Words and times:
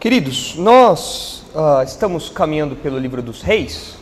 Queridos, 0.00 0.54
nós 0.56 1.44
uh, 1.54 1.82
estamos 1.84 2.30
caminhando 2.30 2.74
pelo 2.74 2.98
livro 2.98 3.20
dos 3.20 3.42
reis 3.42 3.96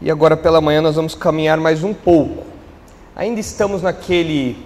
e 0.00 0.08
agora 0.08 0.36
pela 0.36 0.60
manhã 0.60 0.80
nós 0.80 0.94
vamos 0.94 1.16
caminhar 1.16 1.58
mais 1.58 1.82
um 1.82 1.92
pouco. 1.92 2.44
Ainda 3.16 3.40
estamos 3.40 3.82
naquele 3.82 4.56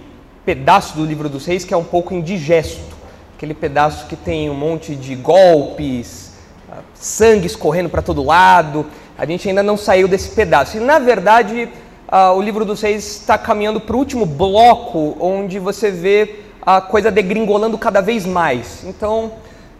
pedaço 0.45 0.95
do 0.95 1.03
livro 1.03 1.27
dos 1.27 1.47
reis 1.47 1.65
que 1.65 1.73
é 1.73 1.77
um 1.77 1.83
pouco 1.83 2.13
indigesto, 2.13 2.95
aquele 3.35 3.55
pedaço 3.55 4.05
que 4.05 4.15
tem 4.15 4.51
um 4.51 4.53
monte 4.53 4.95
de 4.95 5.15
golpes, 5.15 6.33
uh, 6.69 6.75
sangue 6.93 7.47
escorrendo 7.47 7.89
para 7.89 8.03
todo 8.03 8.23
lado. 8.23 8.85
A 9.17 9.25
gente 9.25 9.49
ainda 9.49 9.63
não 9.63 9.75
saiu 9.75 10.07
desse 10.07 10.29
pedaço. 10.29 10.77
E 10.77 10.79
na 10.79 10.99
verdade, 10.99 11.69
uh, 12.07 12.37
o 12.37 12.41
livro 12.41 12.63
dos 12.63 12.81
reis 12.81 13.03
está 13.03 13.35
caminhando 13.35 13.81
para 13.81 13.95
o 13.95 13.97
último 13.97 14.27
bloco 14.27 15.17
onde 15.19 15.57
você 15.57 15.89
vê 15.89 16.41
a 16.61 16.79
coisa 16.79 17.09
degringolando 17.09 17.79
cada 17.79 17.99
vez 17.99 18.27
mais. 18.27 18.83
Então, 18.83 19.31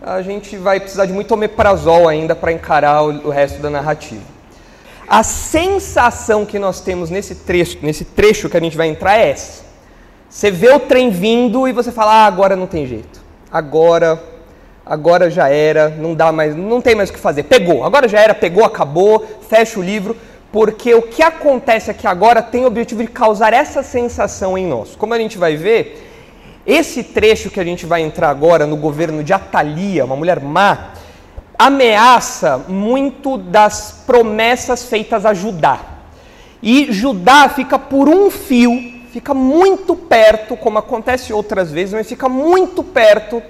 a 0.01 0.21
gente 0.21 0.57
vai 0.57 0.79
precisar 0.79 1.05
de 1.05 1.13
muito 1.13 1.31
omeprazol 1.31 2.07
ainda 2.07 2.35
para 2.35 2.51
encarar 2.51 3.03
o, 3.03 3.29
resto 3.29 3.61
da 3.61 3.69
narrativa. 3.69 4.23
A 5.07 5.21
sensação 5.21 6.45
que 6.45 6.57
nós 6.57 6.81
temos 6.81 7.09
nesse 7.09 7.35
trecho, 7.35 7.77
nesse 7.83 8.03
trecho 8.03 8.49
que 8.49 8.57
a 8.57 8.59
gente 8.59 8.75
vai 8.75 8.87
entrar 8.87 9.19
é 9.19 9.29
essa. 9.29 9.63
Você 10.27 10.49
vê 10.49 10.69
o 10.69 10.79
trem 10.79 11.11
vindo 11.11 11.67
e 11.67 11.71
você 11.71 11.91
fala: 11.91 12.23
"Ah, 12.23 12.25
agora 12.25 12.55
não 12.55 12.65
tem 12.65 12.87
jeito. 12.87 13.21
Agora 13.51 14.19
agora 14.83 15.29
já 15.29 15.47
era, 15.47 15.89
não 15.89 16.15
dá 16.15 16.31
mais, 16.31 16.55
não 16.55 16.81
tem 16.81 16.95
mais 16.95 17.09
o 17.09 17.13
que 17.13 17.19
fazer. 17.19 17.43
Pegou. 17.43 17.83
Agora 17.83 18.07
já 18.07 18.19
era, 18.19 18.33
pegou, 18.33 18.65
acabou, 18.65 19.25
fecha 19.47 19.79
o 19.79 19.83
livro, 19.83 20.17
porque 20.51 20.93
o 20.95 21.03
que 21.03 21.21
acontece 21.21 21.91
aqui 21.91 22.07
agora 22.07 22.41
tem 22.41 22.63
o 22.63 22.67
objetivo 22.67 23.01
de 23.01 23.09
causar 23.09 23.53
essa 23.53 23.83
sensação 23.83 24.57
em 24.57 24.65
nós. 24.65 24.95
Como 24.95 25.13
a 25.13 25.17
gente 25.17 25.37
vai 25.37 25.55
ver, 25.55 26.10
esse 26.65 27.03
trecho 27.03 27.49
que 27.49 27.59
a 27.59 27.63
gente 27.63 27.85
vai 27.85 28.01
entrar 28.01 28.29
agora 28.29 28.65
no 28.67 28.77
governo 28.77 29.23
de 29.23 29.33
Atalia, 29.33 30.05
uma 30.05 30.15
mulher 30.15 30.39
má, 30.39 30.93
ameaça 31.57 32.57
muito 32.67 33.37
das 33.37 34.03
promessas 34.05 34.85
feitas 34.85 35.25
a 35.25 35.33
Judá. 35.33 35.79
E 36.61 36.91
Judá 36.91 37.49
fica 37.49 37.79
por 37.79 38.07
um 38.07 38.29
fio, 38.29 39.01
fica 39.11 39.33
muito 39.33 39.95
perto, 39.95 40.55
como 40.55 40.77
acontece 40.77 41.33
outras 41.33 41.71
vezes, 41.71 41.93
mas 41.93 42.07
fica 42.07 42.29
muito 42.29 42.83
perto 42.83 43.41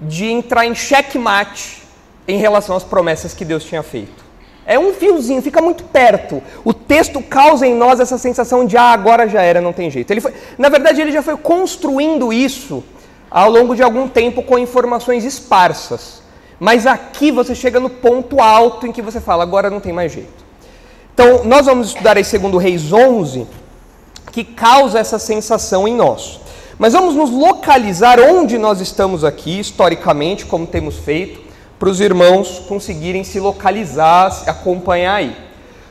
de 0.00 0.26
entrar 0.26 0.66
em 0.66 0.74
checkmate 0.74 1.82
em 2.26 2.38
relação 2.38 2.76
às 2.76 2.84
promessas 2.84 3.32
que 3.32 3.44
Deus 3.44 3.64
tinha 3.64 3.82
feito. 3.82 4.27
É 4.68 4.78
um 4.78 4.92
fiozinho, 4.92 5.40
fica 5.40 5.62
muito 5.62 5.82
perto. 5.82 6.42
O 6.62 6.74
texto 6.74 7.22
causa 7.22 7.66
em 7.66 7.74
nós 7.74 8.00
essa 8.00 8.18
sensação 8.18 8.66
de 8.66 8.76
ah, 8.76 8.92
agora 8.92 9.26
já 9.26 9.40
era, 9.40 9.62
não 9.62 9.72
tem 9.72 9.90
jeito. 9.90 10.10
Ele 10.10 10.20
foi, 10.20 10.34
na 10.58 10.68
verdade, 10.68 11.00
ele 11.00 11.10
já 11.10 11.22
foi 11.22 11.38
construindo 11.38 12.30
isso 12.30 12.84
ao 13.30 13.50
longo 13.50 13.74
de 13.74 13.82
algum 13.82 14.06
tempo 14.06 14.42
com 14.42 14.58
informações 14.58 15.24
esparsas. 15.24 16.20
Mas 16.60 16.86
aqui 16.86 17.30
você 17.30 17.54
chega 17.54 17.80
no 17.80 17.88
ponto 17.88 18.42
alto 18.42 18.86
em 18.86 18.92
que 18.92 19.00
você 19.00 19.22
fala, 19.22 19.42
agora 19.42 19.70
não 19.70 19.80
tem 19.80 19.90
mais 19.90 20.12
jeito. 20.12 20.44
Então, 21.14 21.44
nós 21.44 21.64
vamos 21.64 21.88
estudar 21.88 22.18
aí 22.18 22.24
segundo 22.24 22.58
Reis 22.58 22.92
11, 22.92 23.46
que 24.30 24.44
causa 24.44 24.98
essa 24.98 25.18
sensação 25.18 25.88
em 25.88 25.94
nós. 25.94 26.40
Mas 26.78 26.92
vamos 26.92 27.14
nos 27.14 27.30
localizar 27.30 28.20
onde 28.20 28.58
nós 28.58 28.82
estamos 28.82 29.24
aqui, 29.24 29.60
historicamente, 29.60 30.44
como 30.44 30.66
temos 30.66 30.98
feito 30.98 31.47
para 31.78 31.88
os 31.88 32.00
irmãos 32.00 32.60
conseguirem 32.68 33.22
se 33.22 33.38
localizar, 33.38 34.44
acompanhar 34.46 35.14
aí. 35.14 35.36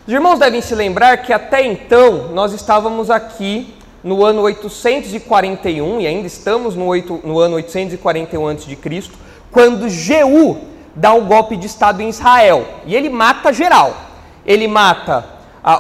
Os 0.06 0.14
irmãos 0.14 0.40
devem 0.40 0.62
se 0.62 0.76
lembrar 0.76 1.18
que 1.18 1.34
até 1.34 1.66
então 1.66 2.30
nós 2.34 2.54
estávamos 2.54 3.10
aqui 3.10 3.74
no 4.04 4.24
ano 4.24 4.42
841, 4.44 6.00
e 6.00 6.08
ainda 6.08 6.28
estamos 6.28 6.76
no, 6.76 6.86
8, 6.86 7.22
no 7.24 7.40
ano 7.40 7.56
841 7.56 8.48
a.C., 8.48 9.12
quando 9.52 9.90
Jeú 9.90 10.58
dá 10.96 11.14
um 11.14 11.26
golpe 11.26 11.56
de 11.58 11.68
Estado 11.68 12.02
em 12.02 12.10
Israel. 12.10 12.66
E 12.86 12.96
ele 12.96 13.10
mata 13.10 13.52
geral. 13.52 13.96
Ele 14.46 14.68
mata 14.68 15.26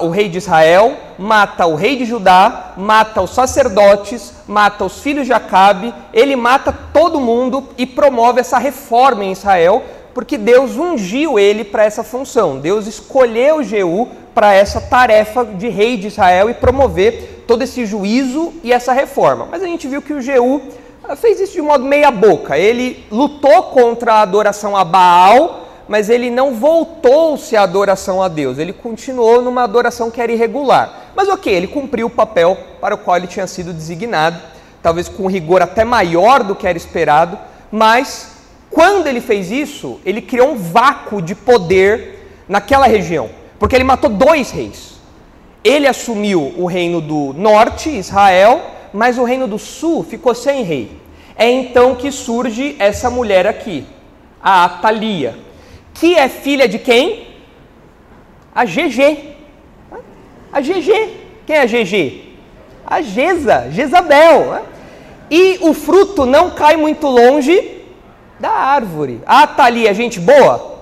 o 0.01 0.09
rei 0.09 0.27
de 0.27 0.37
Israel, 0.37 0.97
mata 1.17 1.65
o 1.65 1.75
rei 1.75 1.95
de 1.95 2.03
Judá, 2.03 2.73
mata 2.75 3.21
os 3.21 3.29
sacerdotes, 3.29 4.33
mata 4.45 4.83
os 4.83 4.99
filhos 4.99 5.25
de 5.25 5.31
Acabe, 5.31 5.93
ele 6.11 6.35
mata 6.35 6.73
todo 6.91 7.21
mundo 7.21 7.69
e 7.77 7.85
promove 7.85 8.41
essa 8.41 8.57
reforma 8.57 9.23
em 9.23 9.31
Israel, 9.31 9.83
porque 10.17 10.35
Deus 10.35 10.75
ungiu 10.75 11.37
ele 11.37 11.63
para 11.63 11.83
essa 11.85 12.03
função. 12.03 12.57
Deus 12.57 12.87
escolheu 12.87 13.61
Jeú 13.61 14.07
para 14.33 14.51
essa 14.51 14.81
tarefa 14.81 15.45
de 15.45 15.69
rei 15.69 15.95
de 15.95 16.07
Israel 16.07 16.49
e 16.49 16.55
promover 16.55 17.43
todo 17.47 17.61
esse 17.61 17.85
juízo 17.85 18.51
e 18.63 18.73
essa 18.73 18.93
reforma. 18.93 19.47
Mas 19.51 19.61
a 19.61 19.67
gente 19.67 19.87
viu 19.87 20.01
que 20.01 20.13
o 20.13 20.19
Jeú 20.19 20.59
ah, 21.03 21.15
fez 21.15 21.39
isso 21.39 21.53
de 21.53 21.61
modo 21.61 21.85
meia 21.85 22.09
boca. 22.09 22.57
Ele 22.57 23.05
lutou 23.11 23.61
contra 23.65 24.13
a 24.13 24.21
adoração 24.23 24.75
a 24.75 24.83
Baal, 24.83 25.67
mas 25.87 26.09
ele 26.09 26.31
não 26.31 26.55
voltou-se 26.55 27.55
à 27.55 27.61
adoração 27.61 28.19
a 28.19 28.27
Deus. 28.27 28.57
Ele 28.57 28.73
continuou 28.73 29.39
numa 29.43 29.65
adoração 29.65 30.09
que 30.09 30.19
era 30.19 30.31
irregular. 30.31 31.11
Mas 31.15 31.29
ok, 31.29 31.53
ele 31.53 31.67
cumpriu 31.67 32.07
o 32.07 32.09
papel 32.09 32.57
para 32.81 32.95
o 32.95 32.97
qual 32.97 33.17
ele 33.17 33.27
tinha 33.27 33.45
sido 33.45 33.71
designado, 33.71 34.41
talvez 34.81 35.07
com 35.07 35.27
rigor 35.27 35.61
até 35.61 35.85
maior 35.85 36.43
do 36.43 36.55
que 36.55 36.67
era 36.67 36.75
esperado, 36.75 37.37
mas 37.71 38.36
quando 38.69 39.07
ele 39.07 39.21
fez 39.21 39.49
isso, 39.49 39.99
ele 40.05 40.21
criou 40.21 40.51
um 40.51 40.57
vácuo 40.57 41.21
de 41.21 41.33
poder 41.33 42.43
naquela 42.47 42.87
região, 42.87 43.29
porque 43.57 43.75
ele 43.75 43.83
matou 43.83 44.09
dois 44.09 44.51
reis. 44.51 44.97
Ele 45.63 45.87
assumiu 45.87 46.53
o 46.57 46.65
reino 46.65 47.01
do 47.01 47.33
norte, 47.33 47.89
Israel, 47.89 48.61
mas 48.93 49.17
o 49.17 49.23
reino 49.23 49.47
do 49.47 49.57
sul 49.57 50.03
ficou 50.03 50.33
sem 50.35 50.63
rei. 50.63 50.91
É 51.35 51.49
então 51.49 51.95
que 51.95 52.11
surge 52.11 52.75
essa 52.79 53.09
mulher 53.09 53.45
aqui, 53.45 53.85
a 54.41 54.65
Atalia, 54.65 55.37
que 55.93 56.15
é 56.15 56.29
filha 56.29 56.67
de 56.67 56.79
quem? 56.79 57.27
A 58.53 58.65
GG. 58.65 59.35
A 60.51 60.61
GG. 60.61 61.09
Quem 61.45 61.55
é 61.55 61.61
a 61.61 61.65
GG? 61.65 62.23
A 62.85 63.01
Geza, 63.01 63.69
Jezabel. 63.71 64.65
E 65.29 65.59
o 65.61 65.73
fruto 65.73 66.25
não 66.25 66.51
cai 66.51 66.75
muito 66.77 67.07
longe 67.07 67.76
da 68.39 68.49
árvore. 68.49 69.21
Ah, 69.25 69.47
tá 69.47 69.65
ali, 69.65 69.87
é 69.87 69.93
gente 69.93 70.19
boa? 70.19 70.77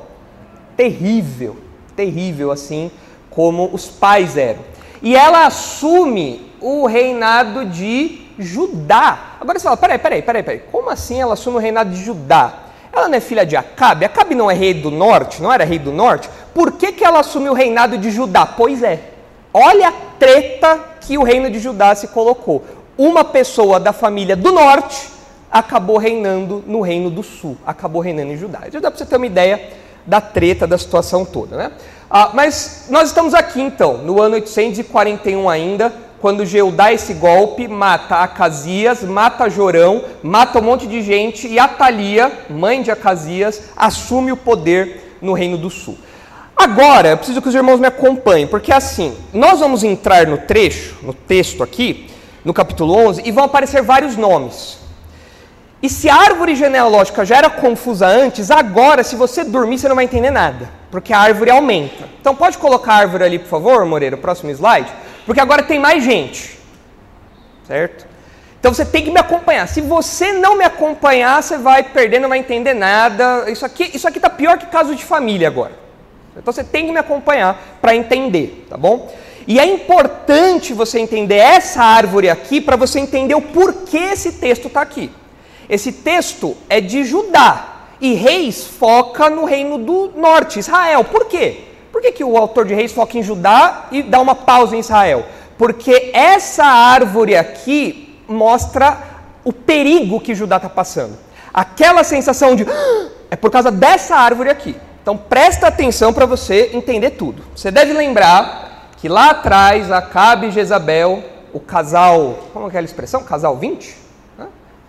Terrível, 0.75 1.57
terrível 1.95 2.51
assim 2.51 2.91
como 3.29 3.69
os 3.73 3.87
pais 3.87 4.37
eram. 4.37 4.61
E 5.01 5.15
ela 5.15 5.45
assume 5.45 6.51
o 6.61 6.85
reinado 6.85 7.65
de 7.65 8.25
Judá. 8.39 9.35
Agora 9.39 9.59
você 9.59 9.63
fala, 9.63 9.77
peraí, 9.77 9.99
peraí, 9.99 10.21
peraí, 10.21 10.43
peraí, 10.43 10.59
como 10.71 10.89
assim 10.89 11.21
ela 11.21 11.33
assume 11.33 11.57
o 11.57 11.59
reinado 11.59 11.91
de 11.91 12.03
Judá? 12.03 12.53
Ela 12.91 13.09
não 13.09 13.15
é 13.15 13.19
filha 13.19 13.45
de 13.45 13.57
Acabe? 13.57 14.05
Acabe 14.05 14.35
não 14.35 14.49
é 14.49 14.53
rei 14.53 14.73
do 14.73 14.89
norte, 14.89 15.41
não 15.41 15.51
era 15.51 15.65
rei 15.65 15.77
do 15.77 15.91
norte? 15.91 16.29
Por 16.53 16.71
que, 16.73 16.93
que 16.93 17.03
ela 17.03 17.19
assumiu 17.19 17.51
o 17.51 17.55
reinado 17.55 17.97
de 17.97 18.09
Judá? 18.09 18.45
Pois 18.45 18.81
é, 18.81 19.11
olha 19.53 19.89
a 19.89 19.93
treta 20.17 20.79
que 21.01 21.17
o 21.17 21.23
reino 21.23 21.49
de 21.49 21.59
Judá 21.59 21.93
se 21.93 22.07
colocou. 22.07 22.63
Uma 22.97 23.25
pessoa 23.25 23.79
da 23.79 23.91
família 23.91 24.35
do 24.35 24.51
norte 24.53 25.14
acabou 25.51 25.97
reinando 25.97 26.63
no 26.65 26.81
reino 26.81 27.09
do 27.09 27.23
sul, 27.23 27.57
acabou 27.65 28.01
reinando 28.01 28.33
em 28.33 28.37
Judá. 28.37 28.61
Já 28.71 28.79
dá 28.79 28.89
para 28.89 28.97
você 28.97 29.05
ter 29.05 29.17
uma 29.17 29.25
ideia 29.25 29.69
da 30.05 30.21
treta, 30.21 30.67
da 30.67 30.77
situação 30.77 31.25
toda, 31.25 31.57
né? 31.57 31.71
Ah, 32.09 32.31
mas 32.33 32.85
nós 32.89 33.09
estamos 33.09 33.33
aqui 33.33 33.61
então, 33.61 33.97
no 33.97 34.21
ano 34.21 34.35
841 34.35 35.49
ainda, 35.49 35.91
quando 36.21 36.45
Geu 36.45 36.71
dá 36.71 36.93
esse 36.93 37.13
golpe, 37.13 37.67
mata 37.67 38.17
Acasias, 38.17 39.03
mata 39.03 39.49
Jorão, 39.49 40.03
mata 40.23 40.59
um 40.59 40.61
monte 40.61 40.87
de 40.87 41.01
gente 41.01 41.47
e 41.47 41.59
Atalia, 41.59 42.31
mãe 42.49 42.81
de 42.81 42.91
Acasias, 42.91 43.69
assume 43.75 44.31
o 44.31 44.37
poder 44.37 45.17
no 45.21 45.33
reino 45.33 45.57
do 45.57 45.69
sul. 45.69 45.97
Agora, 46.55 47.09
eu 47.09 47.17
preciso 47.17 47.41
que 47.41 47.49
os 47.49 47.55
irmãos 47.55 47.79
me 47.79 47.87
acompanhem, 47.87 48.47
porque 48.47 48.71
assim, 48.71 49.15
nós 49.33 49.59
vamos 49.59 49.83
entrar 49.83 50.25
no 50.25 50.37
trecho, 50.37 50.95
no 51.03 51.13
texto 51.13 51.61
aqui, 51.61 52.07
no 52.45 52.53
capítulo 52.53 52.93
11, 52.95 53.23
e 53.25 53.31
vão 53.31 53.43
aparecer 53.43 53.81
vários 53.81 54.15
nomes. 54.15 54.84
E 55.85 55.89
se 55.89 56.09
a 56.09 56.15
árvore 56.15 56.55
genealógica 56.55 57.23
já 57.23 57.37
era 57.37 57.47
confusa 57.47 58.07
antes, 58.07 58.49
agora, 58.49 59.03
se 59.03 59.15
você 59.15 59.43
dormir, 59.43 59.77
você 59.77 59.87
não 59.87 59.95
vai 59.95 60.05
entender 60.05 60.31
nada, 60.31 60.67
porque 60.89 61.13
a 61.13 61.19
árvore 61.19 61.51
aumenta. 61.51 62.09
Então, 62.19 62.35
pode 62.35 62.57
colocar 62.57 62.93
a 62.93 62.95
árvore 62.95 63.23
ali, 63.23 63.37
por 63.37 63.49
favor, 63.49 63.85
Moreira, 63.85 64.15
o 64.15 64.19
próximo 64.19 64.49
slide, 64.49 64.91
porque 65.27 65.39
agora 65.39 65.61
tem 65.61 65.77
mais 65.77 66.03
gente, 66.03 66.57
certo? 67.67 68.07
Então, 68.59 68.73
você 68.73 68.83
tem 68.83 69.03
que 69.03 69.11
me 69.11 69.19
acompanhar. 69.19 69.67
Se 69.67 69.79
você 69.79 70.33
não 70.33 70.57
me 70.57 70.65
acompanhar, 70.65 71.43
você 71.43 71.55
vai 71.55 71.83
perder, 71.83 72.19
não 72.19 72.29
vai 72.29 72.39
entender 72.39 72.73
nada. 72.73 73.47
Isso 73.47 73.63
aqui 73.63 73.91
isso 73.93 74.07
aqui 74.07 74.17
está 74.17 74.27
pior 74.27 74.57
que 74.57 74.65
caso 74.65 74.95
de 74.95 75.05
família 75.05 75.47
agora. 75.47 75.73
Então, 76.35 76.51
você 76.51 76.63
tem 76.63 76.87
que 76.87 76.91
me 76.91 76.97
acompanhar 76.97 77.77
para 77.79 77.95
entender, 77.95 78.65
tá 78.67 78.75
bom? 78.75 79.13
E 79.45 79.59
é 79.59 79.65
importante 79.67 80.73
você 80.73 80.97
entender 80.97 81.35
essa 81.35 81.83
árvore 81.83 82.27
aqui 82.27 82.59
para 82.59 82.75
você 82.75 82.99
entender 82.99 83.35
o 83.35 83.41
porquê 83.41 83.99
esse 84.13 84.31
texto 84.31 84.65
está 84.65 84.81
aqui. 84.81 85.11
Esse 85.69 85.91
texto 85.91 86.55
é 86.69 86.79
de 86.79 87.03
Judá 87.03 87.75
e 87.99 88.13
Reis 88.13 88.65
foca 88.65 89.29
no 89.29 89.45
reino 89.45 89.77
do 89.77 90.11
norte, 90.15 90.59
Israel. 90.59 91.03
Por 91.03 91.25
quê? 91.25 91.61
Por 91.91 92.01
que, 92.01 92.11
que 92.11 92.23
o 92.23 92.37
autor 92.37 92.65
de 92.65 92.73
Reis 92.73 92.91
foca 92.91 93.17
em 93.17 93.23
Judá 93.23 93.87
e 93.91 94.03
dá 94.03 94.19
uma 94.19 94.35
pausa 94.35 94.75
em 94.75 94.79
Israel? 94.79 95.25
Porque 95.57 96.11
essa 96.13 96.65
árvore 96.65 97.35
aqui 97.35 98.19
mostra 98.27 98.97
o 99.43 99.53
perigo 99.53 100.19
que 100.19 100.35
Judá 100.35 100.57
está 100.57 100.69
passando. 100.69 101.17
Aquela 101.53 102.03
sensação 102.03 102.55
de 102.55 102.63
ah, 102.63 103.07
é 103.31 103.35
por 103.35 103.49
causa 103.49 103.71
dessa 103.71 104.15
árvore 104.15 104.49
aqui. 104.49 104.75
Então 105.01 105.15
presta 105.15 105.67
atenção 105.67 106.11
para 106.11 106.25
você 106.25 106.71
entender 106.73 107.11
tudo. 107.11 107.43
Você 107.55 107.71
deve 107.71 107.93
lembrar 107.93 108.89
que 108.97 109.07
lá 109.07 109.29
atrás, 109.29 109.91
Acabe 109.91 110.47
e 110.47 110.51
Jezabel, 110.51 111.23
o 111.53 111.59
casal, 111.59 112.39
como 112.51 112.65
é 112.65 112.67
aquela 112.67 112.85
expressão? 112.85 113.23
Casal 113.23 113.55
20? 113.55 114.04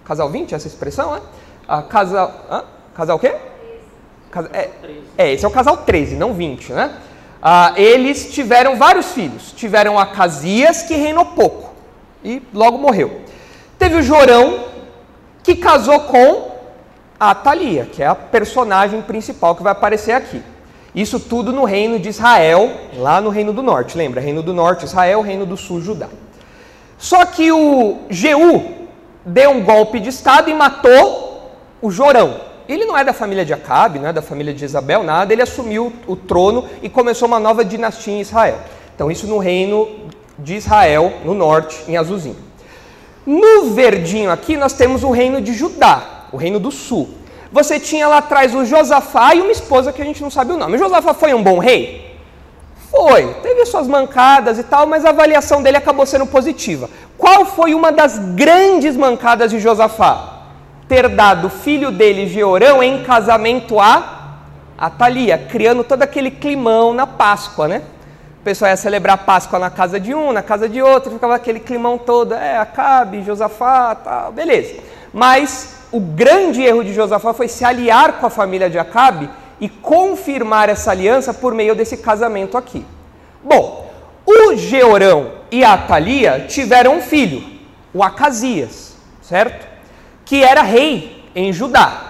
Casal 0.06 0.31
20, 0.31 0.55
essa 0.55 0.69
expressão, 0.69 1.14
né? 1.14 1.20
A 1.67 1.82
casal, 1.82 2.32
hã? 2.49 2.64
casal 2.94 3.17
o 3.17 3.20
quê? 3.20 3.35
É, 4.53 4.70
é, 5.19 5.32
esse 5.32 5.44
é 5.44 5.49
o 5.49 5.50
casal 5.50 5.79
13, 5.79 6.14
não 6.14 6.32
20, 6.32 6.73
né? 6.73 6.94
Ah, 7.43 7.73
eles 7.76 8.32
tiveram 8.32 8.76
vários 8.76 9.12
filhos. 9.12 9.53
Tiveram 9.53 9.99
Acasias, 9.99 10.82
que 10.82 10.94
reinou 10.94 11.26
pouco 11.26 11.75
e 12.25 12.41
logo 12.55 12.79
morreu. 12.79 13.23
Teve 13.79 13.97
o 13.97 14.03
Jorão, 14.03 14.64
que 15.43 15.56
casou 15.56 16.00
com 16.00 16.52
a 17.19 17.31
Atalia, 17.31 17.87
que 17.87 18.02
é 18.02 18.06
a 18.06 18.14
personagem 18.14 19.02
principal 19.02 19.56
que 19.56 19.62
vai 19.62 19.73
aparecer 19.73 20.12
aqui. 20.12 20.43
Isso 20.94 21.19
tudo 21.19 21.52
no 21.52 21.64
reino 21.64 21.99
de 21.99 22.09
Israel, 22.09 22.73
lá 22.97 23.20
no 23.20 23.29
reino 23.29 23.52
do 23.52 23.62
norte. 23.62 23.99
Lembra? 23.99 24.20
Reino 24.20 24.43
do 24.43 24.55
norte, 24.55 24.85
Israel, 24.85 25.20
reino 25.20 25.44
do 25.44 25.56
sul, 25.56 25.81
Judá. 25.81 26.09
Só 26.97 27.25
que 27.26 27.52
o 27.52 27.99
Jeú 28.09 28.86
deu 29.26 29.50
um 29.50 29.61
golpe 29.61 29.99
de 29.99 30.08
estado 30.08 30.49
e 30.49 30.55
matou 30.55 31.50
o 31.82 31.90
Jorão. 31.90 32.40
Ele 32.69 32.84
não 32.84 32.96
é 32.96 33.05
da 33.05 33.12
família 33.12 33.44
de 33.44 33.52
Acabe, 33.52 33.99
não 33.99 34.08
é 34.08 34.12
da 34.12 34.23
família 34.23 34.55
de 34.55 34.64
Isabel, 34.64 35.02
nada. 35.02 35.32
Ele 35.32 35.43
assumiu 35.43 35.93
o 36.06 36.14
trono 36.14 36.64
e 36.81 36.88
começou 36.88 37.26
uma 37.26 37.40
nova 37.40 37.64
dinastia 37.64 38.14
em 38.14 38.20
Israel. 38.20 38.58
Então, 38.94 39.11
isso 39.11 39.26
no 39.26 39.38
reino 39.38 39.88
de 40.38 40.55
Israel, 40.55 41.12
no 41.25 41.34
norte, 41.34 41.76
em 41.88 41.96
Azulzinho. 41.96 42.37
No 43.26 43.70
verdinho 43.75 44.31
aqui, 44.31 44.56
nós 44.56 44.73
temos 44.73 45.02
o 45.02 45.11
reino 45.11 45.40
de 45.40 45.52
Judá, 45.52 46.28
o 46.32 46.37
reino 46.37 46.61
do 46.61 46.70
sul. 46.70 47.08
Você 47.50 47.81
tinha 47.81 48.06
lá 48.08 48.19
atrás 48.19 48.55
o 48.55 48.64
Josafá 48.64 49.34
e 49.34 49.40
uma 49.40 49.52
esposa 49.52 49.93
que 49.93 50.02
a 50.02 50.05
gente 50.05 50.23
não 50.23 50.31
sabe 50.31 50.52
o 50.52 50.56
nome. 50.56 50.76
O 50.76 50.78
Josafá 50.78 51.14
foi 51.14 51.34
um 51.34 51.43
bom 51.43 51.58
rei? 51.58 52.17
Foi. 52.90 53.34
Teve 53.43 53.67
suas 53.67 53.87
mancadas 53.87 54.58
e 54.58 54.62
tal, 54.62 54.87
mas 54.87 55.05
a 55.05 55.11
avaliação 55.11 55.62
dele 55.62 55.76
acabou 55.76 56.06
sendo 56.06 56.26
positiva. 56.26 56.88
Qual 57.18 57.44
foi 57.46 57.74
uma 57.74 57.90
das 57.90 58.18
grandes 58.18 58.96
mancadas 58.96 59.50
de 59.50 59.58
Josafá? 59.58 60.36
ter 60.88 61.08
dado 61.08 61.50
filho 61.50 61.90
dele, 61.90 62.26
Georão, 62.28 62.82
em 62.82 63.02
casamento 63.02 63.80
a 63.80 64.36
Atalia, 64.78 65.38
criando 65.38 65.82
todo 65.82 66.02
aquele 66.02 66.30
climão 66.30 66.92
na 66.94 67.06
Páscoa, 67.06 67.66
né? 67.66 67.82
O 68.40 68.44
pessoal 68.44 68.70
ia 68.70 68.76
celebrar 68.76 69.18
Páscoa 69.18 69.58
na 69.58 69.70
casa 69.70 69.98
de 69.98 70.14
um, 70.14 70.32
na 70.32 70.42
casa 70.42 70.68
de 70.68 70.80
outro, 70.80 71.10
ficava 71.10 71.34
aquele 71.34 71.58
climão 71.58 71.98
todo, 71.98 72.34
é, 72.34 72.56
Acabe, 72.56 73.24
Josafá, 73.24 73.94
tal, 73.96 74.32
beleza. 74.32 74.76
Mas 75.12 75.74
o 75.90 75.98
grande 75.98 76.62
erro 76.62 76.84
de 76.84 76.94
Josafá 76.94 77.32
foi 77.32 77.48
se 77.48 77.64
aliar 77.64 78.20
com 78.20 78.26
a 78.26 78.30
família 78.30 78.70
de 78.70 78.78
Acabe 78.78 79.28
e 79.60 79.68
confirmar 79.68 80.68
essa 80.68 80.92
aliança 80.92 81.34
por 81.34 81.54
meio 81.54 81.74
desse 81.74 81.96
casamento 81.96 82.56
aqui. 82.56 82.86
Bom, 83.42 83.86
o 84.26 84.56
Georão 84.56 85.32
e 85.50 85.64
a 85.64 85.75
Atalia 85.75 86.46
tiveram 86.49 86.96
um 86.96 87.02
filho, 87.02 87.43
o 87.94 88.02
Acasias, 88.02 88.96
certo? 89.23 89.76
que 90.26 90.43
era 90.43 90.61
rei 90.61 91.25
em 91.34 91.52
Judá. 91.52 92.02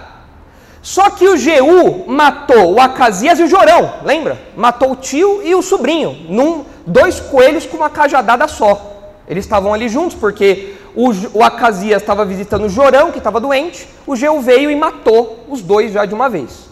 Só 0.80 1.10
que 1.10 1.28
o 1.28 1.36
Jeú 1.36 2.04
matou 2.06 2.74
o 2.74 2.80
Acasias 2.80 3.38
e 3.38 3.42
o 3.42 3.48
Jorão, 3.48 3.94
lembra? 4.04 4.40
Matou 4.56 4.92
o 4.92 4.96
tio 4.96 5.42
e 5.44 5.54
o 5.54 5.62
sobrinho, 5.62 6.16
num, 6.28 6.64
dois 6.86 7.20
coelhos 7.20 7.66
com 7.66 7.76
uma 7.76 7.90
cajadada 7.90 8.48
só. 8.48 8.94
Eles 9.28 9.44
estavam 9.44 9.74
ali 9.74 9.88
juntos 9.88 10.16
porque 10.16 10.74
o, 10.94 11.10
o 11.34 11.42
Acasias 11.44 12.00
estava 12.00 12.24
visitando 12.24 12.64
o 12.64 12.68
Jorão, 12.68 13.12
que 13.12 13.18
estava 13.18 13.40
doente, 13.40 13.86
o 14.06 14.16
Jeú 14.16 14.40
veio 14.40 14.70
e 14.70 14.76
matou 14.76 15.44
os 15.48 15.60
dois 15.60 15.92
já 15.92 16.06
de 16.06 16.14
uma 16.14 16.28
vez. 16.28 16.68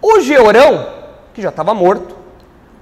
O 0.00 0.20
Georão, 0.20 0.86
que 1.34 1.42
já 1.42 1.48
estava 1.48 1.74
morto, 1.74 2.16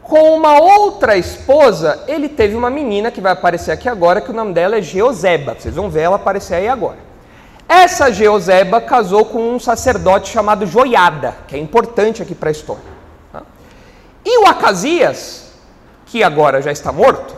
com 0.06 0.36
uma 0.36 0.60
outra 0.60 1.16
esposa, 1.16 2.04
ele 2.06 2.28
teve 2.28 2.54
uma 2.54 2.70
menina 2.70 3.10
que 3.10 3.20
vai 3.20 3.32
aparecer 3.32 3.72
aqui 3.72 3.88
agora, 3.88 4.20
que 4.20 4.30
o 4.30 4.34
nome 4.34 4.52
dela 4.52 4.76
é 4.76 4.82
Geozeba. 4.82 5.56
Vocês 5.58 5.74
vão 5.74 5.90
ver 5.90 6.02
ela 6.02 6.14
aparecer 6.14 6.54
aí 6.54 6.68
agora. 6.68 6.98
Essa 7.68 8.12
Geozeba 8.12 8.80
casou 8.80 9.24
com 9.24 9.54
um 9.54 9.58
sacerdote 9.58 10.30
chamado 10.30 10.64
Joiada, 10.64 11.34
que 11.48 11.56
é 11.56 11.58
importante 11.58 12.22
aqui 12.22 12.36
para 12.36 12.50
a 12.50 12.52
história. 12.52 12.84
Tá? 13.32 13.42
E 14.24 14.38
o 14.38 14.46
Acasias, 14.46 15.50
que 16.06 16.22
agora 16.22 16.62
já 16.62 16.70
está 16.70 16.92
morto, 16.92 17.34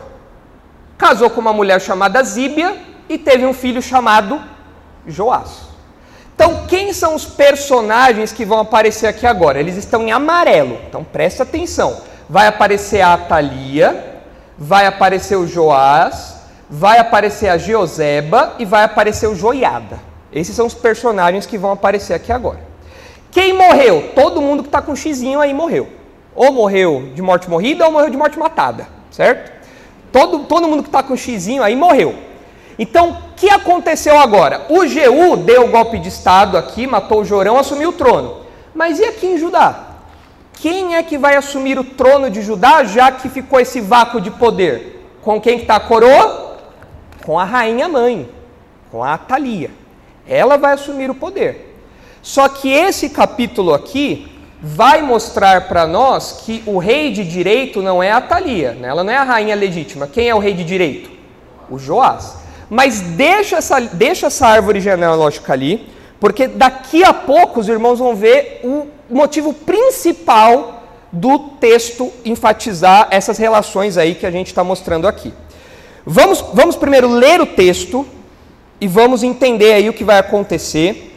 casou 0.95 1.31
com 1.31 1.41
uma 1.41 1.51
mulher 1.51 1.81
chamada 1.81 2.21
Zíbia 2.21 2.77
e 3.09 3.17
teve 3.17 3.47
um 3.47 3.53
filho 3.53 3.81
chamado 3.81 4.39
Joás. 5.07 5.69
Então, 6.35 6.67
quem 6.67 6.93
são 6.93 7.15
os 7.15 7.25
personagens 7.25 8.31
que 8.31 8.45
vão 8.45 8.59
aparecer 8.59 9.07
aqui 9.07 9.25
agora? 9.25 9.59
Eles 9.59 9.75
estão 9.75 10.03
em 10.03 10.11
amarelo, 10.11 10.77
então 10.87 11.03
presta 11.03 11.41
atenção. 11.41 12.07
Vai 12.29 12.45
aparecer 12.45 13.01
a 13.01 13.13
Atalia, 13.13 14.21
vai 14.55 14.85
aparecer 14.85 15.35
o 15.35 15.47
Joás, 15.47 16.35
vai 16.69 16.99
aparecer 16.99 17.49
a 17.49 17.57
Geozeba 17.57 18.53
e 18.59 18.65
vai 18.65 18.83
aparecer 18.83 19.27
o 19.27 19.35
Joiada. 19.35 19.99
Esses 20.31 20.55
são 20.55 20.67
os 20.67 20.75
personagens 20.75 21.47
que 21.47 21.57
vão 21.57 21.71
aparecer 21.71 22.13
aqui 22.13 22.31
agora. 22.31 22.59
Quem 23.31 23.53
morreu? 23.53 24.11
Todo 24.13 24.41
mundo 24.41 24.61
que 24.61 24.69
está 24.69 24.79
com 24.79 24.91
um 24.91 24.95
xizinho 24.95 25.39
aí 25.39 25.53
morreu. 25.55 25.87
Ou 26.35 26.51
morreu 26.51 27.09
de 27.15 27.21
morte 27.21 27.49
morrida 27.49 27.85
ou 27.85 27.91
morreu 27.91 28.11
de 28.11 28.17
morte 28.17 28.37
matada, 28.37 28.87
certo? 29.09 29.51
Todo, 30.11 30.39
todo 30.45 30.67
mundo 30.67 30.83
que 30.83 30.89
está 30.89 31.01
com 31.01 31.13
um 31.13 31.17
xizinho 31.17 31.63
aí 31.63 31.75
morreu. 31.75 32.15
Então, 32.77 33.09
o 33.09 33.17
que 33.35 33.49
aconteceu 33.49 34.17
agora? 34.19 34.67
O 34.69 34.85
Jeú 34.85 35.35
deu 35.35 35.65
o 35.65 35.67
golpe 35.69 35.97
de 35.97 36.09
Estado 36.09 36.57
aqui, 36.57 36.85
matou 36.85 37.21
o 37.21 37.25
Jorão, 37.25 37.57
assumiu 37.57 37.89
o 37.89 37.93
trono. 37.93 38.37
Mas 38.73 38.99
e 38.99 39.05
aqui 39.05 39.25
em 39.27 39.37
Judá? 39.37 39.88
Quem 40.61 40.95
é 40.95 41.03
que 41.03 41.17
vai 41.17 41.35
assumir 41.35 41.79
o 41.79 41.83
trono 41.83 42.29
de 42.29 42.41
Judá, 42.41 42.83
já 42.83 43.11
que 43.11 43.29
ficou 43.29 43.59
esse 43.59 43.79
vácuo 43.79 44.19
de 44.19 44.29
poder? 44.29 45.05
Com 45.21 45.39
quem 45.39 45.59
está 45.59 45.77
a 45.77 45.79
coroa? 45.79 46.57
Com 47.25 47.39
a 47.39 47.45
rainha 47.45 47.87
mãe, 47.87 48.29
com 48.91 49.01
a 49.01 49.13
Atalia. 49.13 49.71
Ela 50.27 50.57
vai 50.57 50.73
assumir 50.73 51.09
o 51.09 51.15
poder. 51.15 51.77
Só 52.21 52.49
que 52.49 52.69
esse 52.69 53.09
capítulo 53.09 53.73
aqui 53.73 54.29
vai 54.61 55.01
mostrar 55.01 55.69
para 55.69 55.87
nós 55.87 56.43
que 56.45 56.61
o 56.65 56.77
rei 56.77 57.13
de 57.13 57.23
direito 57.23 57.81
não 57.81 58.03
é 58.03 58.11
a 58.11 58.19
Thalia, 58.19 58.73
né? 58.73 58.89
ela 58.89 59.03
não 59.03 59.13
é 59.13 59.17
a 59.17 59.23
rainha 59.23 59.55
legítima. 59.55 60.07
Quem 60.07 60.27
é 60.27 60.35
o 60.35 60.39
rei 60.39 60.53
de 60.53 60.65
direito? 60.65 61.09
O 61.69 61.79
Joás. 61.79 62.35
Mas 62.69 62.99
deixa 62.99 63.57
essa, 63.57 63.79
deixa 63.79 64.27
essa 64.27 64.45
árvore 64.45 64.81
genealógica 64.81 65.53
ali, 65.53 65.87
porque 66.19 66.47
daqui 66.47 67.01
a 67.03 67.13
pouco 67.13 67.61
os 67.61 67.69
irmãos 67.69 67.99
vão 67.99 68.13
ver 68.13 68.59
o 68.63 68.98
motivo 69.15 69.53
principal 69.53 70.83
do 71.11 71.39
texto 71.59 72.11
enfatizar 72.23 73.07
essas 73.11 73.37
relações 73.37 73.97
aí 73.97 74.15
que 74.15 74.25
a 74.25 74.31
gente 74.31 74.47
está 74.47 74.63
mostrando 74.63 75.07
aqui. 75.07 75.33
Vamos, 76.05 76.43
vamos 76.53 76.75
primeiro 76.75 77.09
ler 77.09 77.41
o 77.41 77.45
texto 77.45 78.05
e 78.79 78.87
vamos 78.87 79.23
entender 79.23 79.73
aí 79.73 79.89
o 79.89 79.93
que 79.93 80.03
vai 80.03 80.19
acontecer 80.19 81.13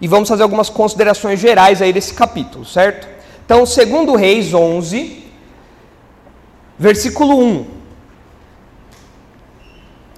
e 0.00 0.06
vamos 0.06 0.28
fazer 0.28 0.42
algumas 0.42 0.70
considerações 0.70 1.40
gerais 1.40 1.82
aí 1.82 1.92
desse 1.92 2.14
capítulo, 2.14 2.64
certo? 2.64 3.08
Então, 3.44 3.64
segundo 3.64 4.14
Reis 4.14 4.52
11, 4.52 5.24
versículo 6.78 7.38
1, 7.38 7.66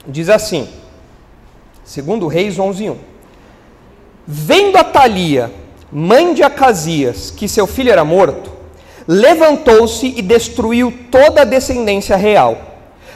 diz 0.06 0.28
assim, 0.28 0.68
segundo 1.84 2.26
Reis 2.26 2.58
11, 2.58 2.90
1, 2.90 2.98
Vendo 4.30 4.76
a 4.76 4.84
Thalia, 4.84 5.50
mãe 5.92 6.34
de 6.34 6.42
Acasias, 6.42 7.30
que 7.30 7.48
seu 7.48 7.66
filho 7.66 7.90
era 7.90 8.04
morto, 8.04 8.50
levantou-se 9.06 10.06
e 10.16 10.22
destruiu 10.22 10.92
toda 11.10 11.42
a 11.42 11.44
descendência 11.44 12.16
real 12.16 12.68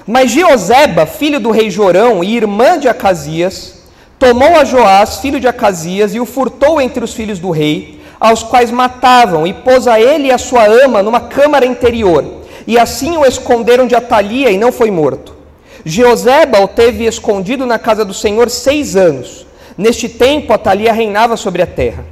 mas 0.07 0.31
Jeozeba, 0.33 1.07
filho 1.07 1.39
do 1.39 1.51
rei 1.51 1.71
Jorão 1.71 2.25
e 2.25 2.37
irmã 2.37 2.79
de 2.79 2.89
Acasias, 2.89 3.83
tomou 4.19 4.57
a 4.57 4.65
Joás, 4.65 5.19
filho 5.19 5.39
de 5.39 5.47
Acasias, 5.47 6.15
e 6.15 6.21
o 6.21 6.27
furtou 6.27 6.81
entre 6.81 7.05
os 7.05 7.15
filhos 7.15 7.39
do 7.39 7.51
rei, 7.51 8.01
aos 8.19 8.43
quais 8.43 8.71
matavam, 8.71 9.47
e 9.47 9.53
pôs 9.53 9.87
a 9.87 10.01
ele 10.01 10.29
e 10.29 10.33
a 10.33 10.39
sua 10.39 10.65
ama 10.67 11.03
numa 11.03 11.21
câmara 11.21 11.65
interior, 11.65 12.25
e 12.67 12.79
assim 12.79 13.17
o 13.17 13.25
esconderam 13.25 13.87
de 13.87 13.95
Atalia 13.95 14.51
e 14.51 14.59
não 14.59 14.73
foi 14.73 14.91
morto. 14.91 15.37
Jeozeba 15.85 16.61
o 16.61 16.69
teve 16.69 17.07
escondido 17.07 17.67
na 17.67 17.79
casa 17.79 18.05
do 18.05 18.15
Senhor 18.15 18.49
seis 18.51 18.95
anos. 18.95 19.47
Neste 19.77 20.09
tempo, 20.09 20.53
Atalia 20.53 20.93
reinava 20.93 21.37
sobre 21.37 21.63
a 21.63 21.67
terra. 21.67 22.05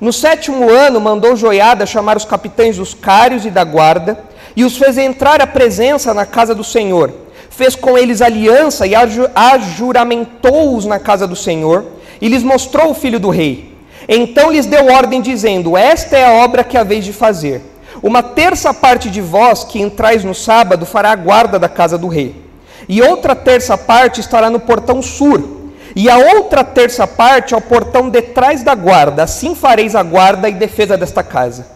No 0.00 0.12
sétimo 0.12 0.70
ano, 0.70 1.00
mandou 1.00 1.36
Joiada 1.36 1.86
chamar 1.86 2.16
os 2.16 2.24
capitães 2.24 2.76
dos 2.76 2.94
cários 2.94 3.44
e 3.46 3.50
da 3.50 3.64
guarda, 3.64 4.18
e 4.56 4.64
os 4.64 4.76
fez 4.76 4.98
entrar 4.98 5.40
à 5.40 5.46
presença 5.46 6.14
na 6.14 6.26
casa 6.26 6.54
do 6.54 6.64
Senhor 6.64 7.12
fez 7.54 7.76
com 7.76 7.96
eles 7.96 8.20
aliança 8.20 8.86
e 8.86 8.94
ajuramentou-os 9.34 10.84
na 10.86 10.98
casa 10.98 11.26
do 11.26 11.36
Senhor, 11.36 11.84
e 12.20 12.28
lhes 12.28 12.42
mostrou 12.42 12.90
o 12.90 12.94
filho 12.94 13.20
do 13.20 13.30
rei. 13.30 13.72
Então 14.08 14.50
lhes 14.50 14.66
deu 14.66 14.86
ordem, 14.86 15.20
dizendo: 15.20 15.76
Esta 15.76 16.16
é 16.16 16.24
a 16.24 16.44
obra 16.44 16.64
que 16.64 16.76
haveis 16.76 17.04
de 17.04 17.12
fazer. 17.12 17.62
Uma 18.02 18.22
terça 18.22 18.74
parte 18.74 19.08
de 19.08 19.20
vós 19.20 19.62
que 19.64 19.80
entrais 19.80 20.24
no 20.24 20.34
sábado 20.34 20.84
fará 20.84 21.12
a 21.12 21.16
guarda 21.16 21.58
da 21.58 21.68
casa 21.68 21.96
do 21.96 22.08
rei, 22.08 22.34
e 22.88 23.00
outra 23.00 23.36
terça 23.36 23.78
parte 23.78 24.20
estará 24.20 24.50
no 24.50 24.60
portão 24.60 25.00
sul, 25.00 25.63
e 25.96 26.10
a 26.10 26.16
outra 26.16 26.64
terça 26.64 27.06
parte 27.06 27.54
ao 27.54 27.60
portão 27.60 28.08
detrás 28.08 28.62
da 28.62 28.74
guarda. 28.74 29.22
Assim 29.22 29.54
fareis 29.54 29.94
a 29.94 30.02
guarda 30.02 30.48
e 30.48 30.54
defesa 30.54 30.96
desta 30.96 31.22
casa. 31.22 31.66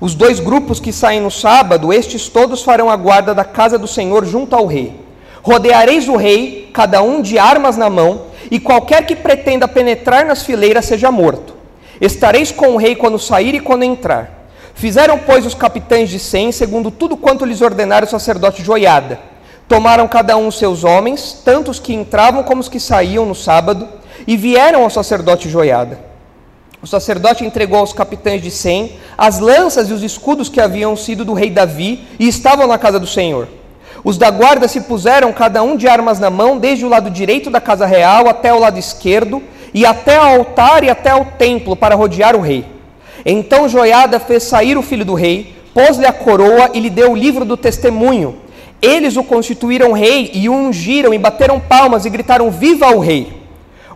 Os 0.00 0.14
dois 0.14 0.40
grupos 0.40 0.80
que 0.80 0.92
saem 0.92 1.20
no 1.20 1.30
sábado, 1.30 1.92
estes 1.92 2.28
todos 2.28 2.62
farão 2.62 2.90
a 2.90 2.96
guarda 2.96 3.34
da 3.34 3.44
casa 3.44 3.78
do 3.78 3.86
Senhor 3.86 4.24
junto 4.24 4.54
ao 4.54 4.66
rei. 4.66 5.00
Rodeareis 5.42 6.08
o 6.08 6.16
rei, 6.16 6.70
cada 6.72 7.02
um 7.02 7.22
de 7.22 7.38
armas 7.38 7.76
na 7.76 7.88
mão, 7.88 8.22
e 8.50 8.60
qualquer 8.60 9.06
que 9.06 9.16
pretenda 9.16 9.66
penetrar 9.66 10.26
nas 10.26 10.42
fileiras 10.42 10.84
seja 10.84 11.10
morto. 11.10 11.54
Estareis 12.00 12.50
com 12.50 12.70
o 12.70 12.76
rei 12.76 12.96
quando 12.96 13.18
sair 13.18 13.54
e 13.54 13.60
quando 13.60 13.84
entrar. 13.84 14.48
Fizeram, 14.74 15.18
pois, 15.18 15.46
os 15.46 15.54
capitães 15.54 16.10
de 16.10 16.18
cem, 16.18 16.50
segundo 16.50 16.90
tudo 16.90 17.16
quanto 17.16 17.44
lhes 17.44 17.60
ordenara 17.60 18.04
o 18.04 18.08
sacerdote 18.08 18.62
Joiada. 18.62 19.31
Tomaram 19.72 20.06
cada 20.06 20.36
um 20.36 20.50
seus 20.50 20.84
homens, 20.84 21.40
tanto 21.42 21.70
os 21.70 21.80
que 21.80 21.94
entravam 21.94 22.42
como 22.42 22.60
os 22.60 22.68
que 22.68 22.78
saíam 22.78 23.24
no 23.24 23.34
sábado, 23.34 23.88
e 24.26 24.36
vieram 24.36 24.82
ao 24.82 24.90
sacerdote 24.90 25.48
Joiada. 25.48 25.98
O 26.82 26.86
sacerdote 26.86 27.42
entregou 27.42 27.78
aos 27.78 27.90
capitães 27.90 28.42
de 28.42 28.50
cem 28.50 28.98
as 29.16 29.38
lanças 29.38 29.88
e 29.88 29.94
os 29.94 30.02
escudos 30.02 30.50
que 30.50 30.60
haviam 30.60 30.94
sido 30.94 31.24
do 31.24 31.32
rei 31.32 31.48
Davi 31.48 32.06
e 32.18 32.28
estavam 32.28 32.66
na 32.66 32.76
casa 32.76 33.00
do 33.00 33.06
Senhor. 33.06 33.48
Os 34.04 34.18
da 34.18 34.30
guarda 34.30 34.68
se 34.68 34.82
puseram 34.82 35.32
cada 35.32 35.62
um 35.62 35.74
de 35.74 35.88
armas 35.88 36.20
na 36.20 36.28
mão, 36.28 36.58
desde 36.58 36.84
o 36.84 36.90
lado 36.90 37.08
direito 37.08 37.48
da 37.48 37.58
casa 37.58 37.86
real 37.86 38.28
até 38.28 38.52
o 38.52 38.58
lado 38.58 38.78
esquerdo, 38.78 39.42
e 39.72 39.86
até 39.86 40.18
ao 40.18 40.34
altar 40.34 40.84
e 40.84 40.90
até 40.90 41.08
ao 41.08 41.24
templo, 41.24 41.74
para 41.74 41.94
rodear 41.94 42.36
o 42.36 42.42
rei. 42.42 42.66
Então 43.24 43.70
Joiada 43.70 44.20
fez 44.20 44.42
sair 44.42 44.76
o 44.76 44.82
filho 44.82 45.06
do 45.06 45.14
rei, 45.14 45.56
pôs-lhe 45.72 46.04
a 46.04 46.12
coroa 46.12 46.68
e 46.74 46.78
lhe 46.78 46.90
deu 46.90 47.12
o 47.12 47.16
livro 47.16 47.46
do 47.46 47.56
testemunho. 47.56 48.41
Eles 48.82 49.16
o 49.16 49.22
constituíram 49.22 49.92
rei 49.92 50.32
e 50.34 50.48
o 50.48 50.52
ungiram 50.52 51.14
e 51.14 51.18
bateram 51.18 51.60
palmas 51.60 52.04
e 52.04 52.10
gritaram: 52.10 52.50
Viva 52.50 52.88
o 52.88 52.98
rei! 52.98 53.40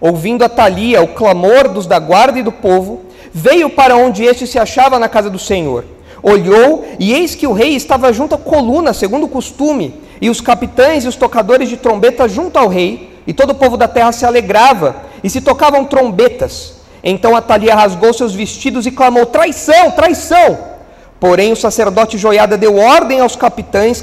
Ouvindo 0.01 0.45
a 0.45 0.49
Thalia 0.49 1.03
o 1.03 1.09
clamor 1.09 1.69
dos 1.69 1.87
da 1.87 1.99
guarda 1.99 2.39
e 2.39 2.43
do 2.43 2.53
povo, 2.53 3.03
veio 3.33 3.69
para 3.69 3.97
onde 3.97 4.23
este 4.23 4.47
se 4.47 4.61
achava 4.61 4.97
na 4.97 5.09
casa 5.09 5.29
do 5.29 5.41
Senhor. 5.41 5.85
Olhou 6.23 6.87
e 7.01 7.13
eis 7.13 7.35
que 7.35 7.49
o 7.49 7.53
rei 7.53 7.75
estava 7.75 8.13
junto 8.13 8.37
à 8.37 8.39
coluna, 8.39 8.93
segundo 8.93 9.25
o 9.25 9.29
costume, 9.29 9.95
e 10.21 10.31
os 10.31 10.41
capitães 10.41 11.05
e 11.05 11.09
os 11.09 11.17
tocadores 11.17 11.69
de 11.69 11.77
trombeta 11.77 12.29
junto 12.29 12.57
ao 12.57 12.69
rei, 12.69 13.11
e 13.27 13.33
todo 13.33 13.51
o 13.51 13.55
povo 13.57 13.77
da 13.77 13.89
terra 13.89 14.13
se 14.13 14.25
alegrava, 14.25 14.97
e 15.25 15.29
se 15.29 15.41
tocavam 15.41 15.85
trombetas. 15.85 16.75
Então 17.03 17.35
Atalia 17.35 17.75
rasgou 17.75 18.13
seus 18.13 18.35
vestidos 18.35 18.87
e 18.87 18.93
clamou: 18.93 19.27
Traição, 19.27 19.91
traição! 19.91 20.76
Porém, 21.19 21.53
o 21.53 21.57
sacerdote 21.57 22.19
Joiada 22.19 22.59
deu 22.59 22.77
ordem 22.77 23.21
aos 23.21 23.37
capitães 23.37 24.03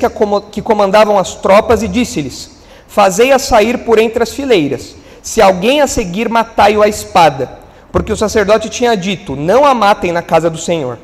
que 0.51 0.62
comandavam 0.62 1.17
as 1.20 1.36
tropas 1.36 1.84
e 1.84 1.88
disse-lhes: 1.88 2.51
Fazei-a 2.88 3.38
sair 3.38 3.79
por 3.79 4.00
entre 4.00 4.24
as 4.24 4.32
fileiras. 4.32 4.96
Se 5.22 5.41
alguém 5.41 5.82
a 5.82 5.88
seguir, 5.88 6.27
matai-o 6.27 6.82
à 6.82 6.88
espada. 6.88 7.60
Porque 7.91 8.12
o 8.12 8.17
sacerdote 8.17 8.70
tinha 8.70 8.98
dito: 8.98 9.36
Não 9.36 9.63
a 9.63 9.74
matem 9.74 10.12
na 10.12 10.22
casa 10.22 10.50
do 10.50 10.58
Senhor. 10.58 10.98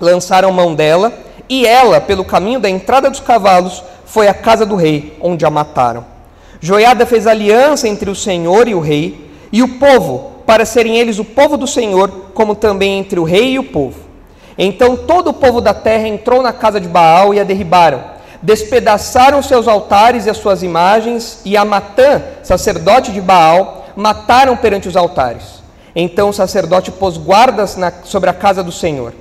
Lançaram 0.00 0.52
mão 0.52 0.74
dela, 0.74 1.12
e 1.48 1.66
ela, 1.66 2.00
pelo 2.00 2.24
caminho 2.24 2.60
da 2.60 2.70
entrada 2.70 3.10
dos 3.10 3.20
cavalos, 3.20 3.82
foi 4.04 4.28
à 4.28 4.34
casa 4.34 4.64
do 4.64 4.76
rei, 4.76 5.16
onde 5.20 5.44
a 5.44 5.50
mataram. 5.50 6.04
Joiada 6.60 7.04
fez 7.04 7.26
aliança 7.26 7.88
entre 7.88 8.08
o 8.08 8.14
Senhor 8.14 8.68
e 8.68 8.74
o 8.74 8.80
rei, 8.80 9.30
e 9.52 9.62
o 9.62 9.78
povo, 9.78 10.32
para 10.46 10.64
serem 10.64 10.96
eles 10.96 11.18
o 11.18 11.24
povo 11.24 11.56
do 11.56 11.66
Senhor, 11.66 12.10
como 12.32 12.54
também 12.54 12.98
entre 12.98 13.18
o 13.18 13.24
rei 13.24 13.52
e 13.52 13.58
o 13.58 13.64
povo. 13.64 14.05
Então 14.58 14.96
todo 14.96 15.28
o 15.28 15.34
povo 15.34 15.60
da 15.60 15.74
terra 15.74 16.08
entrou 16.08 16.42
na 16.42 16.52
casa 16.52 16.80
de 16.80 16.88
Baal 16.88 17.34
e 17.34 17.40
a 17.40 17.44
derribaram. 17.44 18.02
Despedaçaram 18.42 19.42
seus 19.42 19.66
altares 19.66 20.26
e 20.26 20.30
as 20.30 20.36
suas 20.36 20.62
imagens, 20.62 21.40
e 21.44 21.56
a 21.56 21.64
Matã, 21.64 22.22
sacerdote 22.42 23.12
de 23.12 23.20
Baal, 23.20 23.86
mataram 23.96 24.56
perante 24.56 24.88
os 24.88 24.96
altares. 24.96 25.62
Então 25.94 26.28
o 26.28 26.32
sacerdote 26.32 26.90
pôs 26.90 27.16
guardas 27.16 27.76
na, 27.76 27.92
sobre 28.04 28.28
a 28.28 28.34
casa 28.34 28.62
do 28.62 28.72
Senhor. 28.72 29.12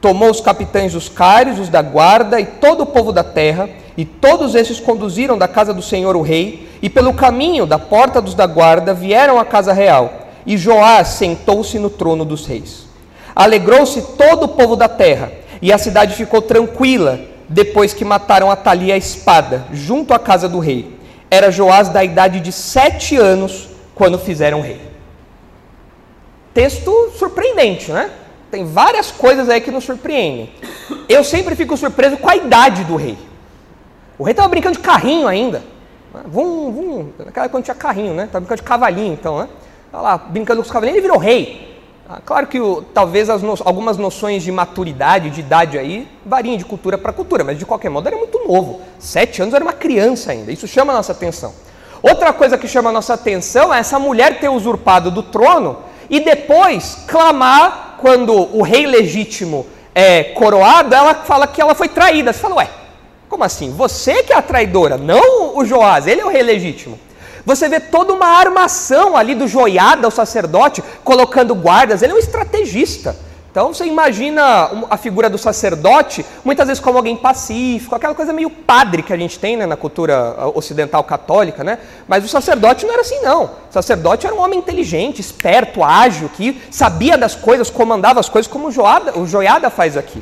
Tomou 0.00 0.30
os 0.30 0.40
capitães 0.40 0.92
dos 0.92 1.08
cários, 1.08 1.58
os 1.58 1.68
da 1.68 1.80
guarda 1.80 2.40
e 2.40 2.44
todo 2.44 2.82
o 2.82 2.86
povo 2.86 3.12
da 3.12 3.24
terra, 3.24 3.68
e 3.96 4.04
todos 4.04 4.54
esses 4.54 4.80
conduziram 4.80 5.38
da 5.38 5.48
casa 5.48 5.72
do 5.72 5.80
Senhor 5.80 6.16
o 6.16 6.22
rei, 6.22 6.68
e 6.82 6.90
pelo 6.90 7.14
caminho 7.14 7.64
da 7.64 7.78
porta 7.78 8.20
dos 8.20 8.34
da 8.34 8.46
guarda 8.46 8.92
vieram 8.92 9.38
à 9.38 9.44
casa 9.44 9.72
real 9.72 10.24
e 10.46 10.56
Joás 10.56 11.08
sentou-se 11.08 11.78
no 11.78 11.90
trono 11.90 12.24
dos 12.24 12.46
reis. 12.46 12.83
Alegrou-se 13.34 14.00
todo 14.16 14.44
o 14.44 14.48
povo 14.48 14.76
da 14.76 14.88
terra, 14.88 15.32
e 15.60 15.72
a 15.72 15.78
cidade 15.78 16.14
ficou 16.14 16.42
tranquila 16.42 17.20
depois 17.48 17.92
que 17.92 18.04
mataram 18.04 18.50
a 18.50 18.56
Thalia 18.56 18.94
a 18.94 18.98
espada, 18.98 19.64
junto 19.72 20.14
à 20.14 20.18
casa 20.18 20.48
do 20.48 20.58
rei. 20.58 20.98
Era 21.30 21.50
Joás 21.50 21.88
da 21.88 22.04
idade 22.04 22.40
de 22.40 22.52
sete 22.52 23.16
anos 23.16 23.68
quando 23.94 24.18
fizeram 24.18 24.60
rei. 24.60 24.80
Texto 26.52 27.12
surpreendente, 27.18 27.90
né? 27.90 28.10
Tem 28.50 28.64
várias 28.64 29.10
coisas 29.10 29.48
aí 29.48 29.60
que 29.60 29.70
nos 29.70 29.84
surpreendem. 29.84 30.50
Eu 31.08 31.24
sempre 31.24 31.56
fico 31.56 31.76
surpreso 31.76 32.16
com 32.16 32.28
a 32.28 32.36
idade 32.36 32.84
do 32.84 32.94
rei. 32.94 33.18
O 34.16 34.22
rei 34.22 34.30
estava 34.30 34.48
brincando 34.48 34.76
de 34.76 34.82
carrinho 34.82 35.26
ainda. 35.26 35.62
Vum, 36.26 36.70
vum. 36.70 37.12
Naquela 37.18 37.48
quando 37.48 37.64
tinha 37.64 37.74
carrinho, 37.74 38.14
né? 38.14 38.26
Estava 38.26 38.40
brincando 38.40 38.62
de 38.62 38.68
cavalinho, 38.68 39.12
então, 39.12 39.38
né? 39.38 39.48
Tá 39.90 40.00
lá 40.00 40.16
brincando 40.16 40.60
com 40.60 40.66
os 40.66 40.70
cavaleiros, 40.70 40.98
ele 40.98 41.06
virou 41.08 41.18
rei. 41.18 41.73
Ah, 42.06 42.20
claro 42.22 42.46
que 42.46 42.58
talvez 42.92 43.28
no, 43.42 43.54
algumas 43.64 43.96
noções 43.96 44.42
de 44.42 44.52
maturidade, 44.52 45.30
de 45.30 45.40
idade 45.40 45.78
aí, 45.78 46.06
variem 46.24 46.58
de 46.58 46.64
cultura 46.64 46.98
para 46.98 47.14
cultura, 47.14 47.42
mas 47.42 47.58
de 47.58 47.64
qualquer 47.64 47.88
modo 47.88 48.06
era 48.06 48.16
muito 48.16 48.46
novo. 48.46 48.82
Sete 48.98 49.40
anos 49.40 49.54
era 49.54 49.64
uma 49.64 49.72
criança 49.72 50.32
ainda, 50.32 50.52
isso 50.52 50.68
chama 50.68 50.92
a 50.92 50.96
nossa 50.96 51.12
atenção. 51.12 51.54
Outra 52.02 52.34
coisa 52.34 52.58
que 52.58 52.68
chama 52.68 52.90
a 52.90 52.92
nossa 52.92 53.14
atenção 53.14 53.72
é 53.72 53.78
essa 53.78 53.98
mulher 53.98 54.38
ter 54.38 54.50
usurpado 54.50 55.10
do 55.10 55.22
trono 55.22 55.78
e 56.10 56.20
depois 56.20 57.04
clamar, 57.08 57.96
quando 57.98 58.34
o 58.54 58.60
rei 58.60 58.86
legítimo 58.86 59.66
é 59.94 60.24
coroado, 60.24 60.94
ela 60.94 61.14
fala 61.14 61.46
que 61.46 61.62
ela 61.62 61.74
foi 61.74 61.88
traída. 61.88 62.34
Você 62.34 62.40
fala, 62.40 62.56
ué, 62.56 62.68
como 63.30 63.44
assim? 63.44 63.70
Você 63.70 64.22
que 64.22 64.34
é 64.34 64.36
a 64.36 64.42
traidora, 64.42 64.98
não 64.98 65.56
o 65.56 65.64
Joás, 65.64 66.06
ele 66.06 66.20
é 66.20 66.24
o 66.26 66.28
rei 66.28 66.42
legítimo. 66.42 66.98
Você 67.44 67.68
vê 67.68 67.78
toda 67.80 68.12
uma 68.12 68.26
armação 68.26 69.16
ali 69.16 69.34
do 69.34 69.46
joiada, 69.46 70.08
o 70.08 70.10
sacerdote, 70.10 70.82
colocando 71.02 71.54
guardas. 71.54 72.02
Ele 72.02 72.12
é 72.12 72.16
um 72.16 72.18
estrategista. 72.18 73.16
Então 73.54 73.72
você 73.72 73.84
imagina 73.84 74.86
a 74.90 74.96
figura 74.96 75.30
do 75.30 75.38
sacerdote, 75.38 76.26
muitas 76.44 76.66
vezes 76.66 76.82
como 76.82 76.98
alguém 76.98 77.16
pacífico, 77.16 77.94
aquela 77.94 78.12
coisa 78.12 78.32
meio 78.32 78.50
padre 78.50 79.00
que 79.00 79.12
a 79.12 79.16
gente 79.16 79.38
tem 79.38 79.56
né, 79.56 79.64
na 79.64 79.76
cultura 79.76 80.48
ocidental 80.56 81.04
católica, 81.04 81.62
né? 81.62 81.78
Mas 82.08 82.24
o 82.24 82.28
sacerdote 82.28 82.84
não 82.84 82.92
era 82.92 83.02
assim, 83.02 83.20
não. 83.20 83.44
O 83.44 83.50
sacerdote 83.72 84.26
era 84.26 84.34
um 84.34 84.40
homem 84.40 84.58
inteligente, 84.58 85.20
esperto, 85.20 85.84
ágil, 85.84 86.28
que 86.30 86.60
sabia 86.68 87.16
das 87.16 87.36
coisas, 87.36 87.70
comandava 87.70 88.18
as 88.18 88.28
coisas, 88.28 88.50
como 88.50 88.66
o 88.66 88.72
Joiada, 88.72 89.16
o 89.16 89.24
Joiada 89.24 89.70
faz 89.70 89.96
aqui. 89.96 90.20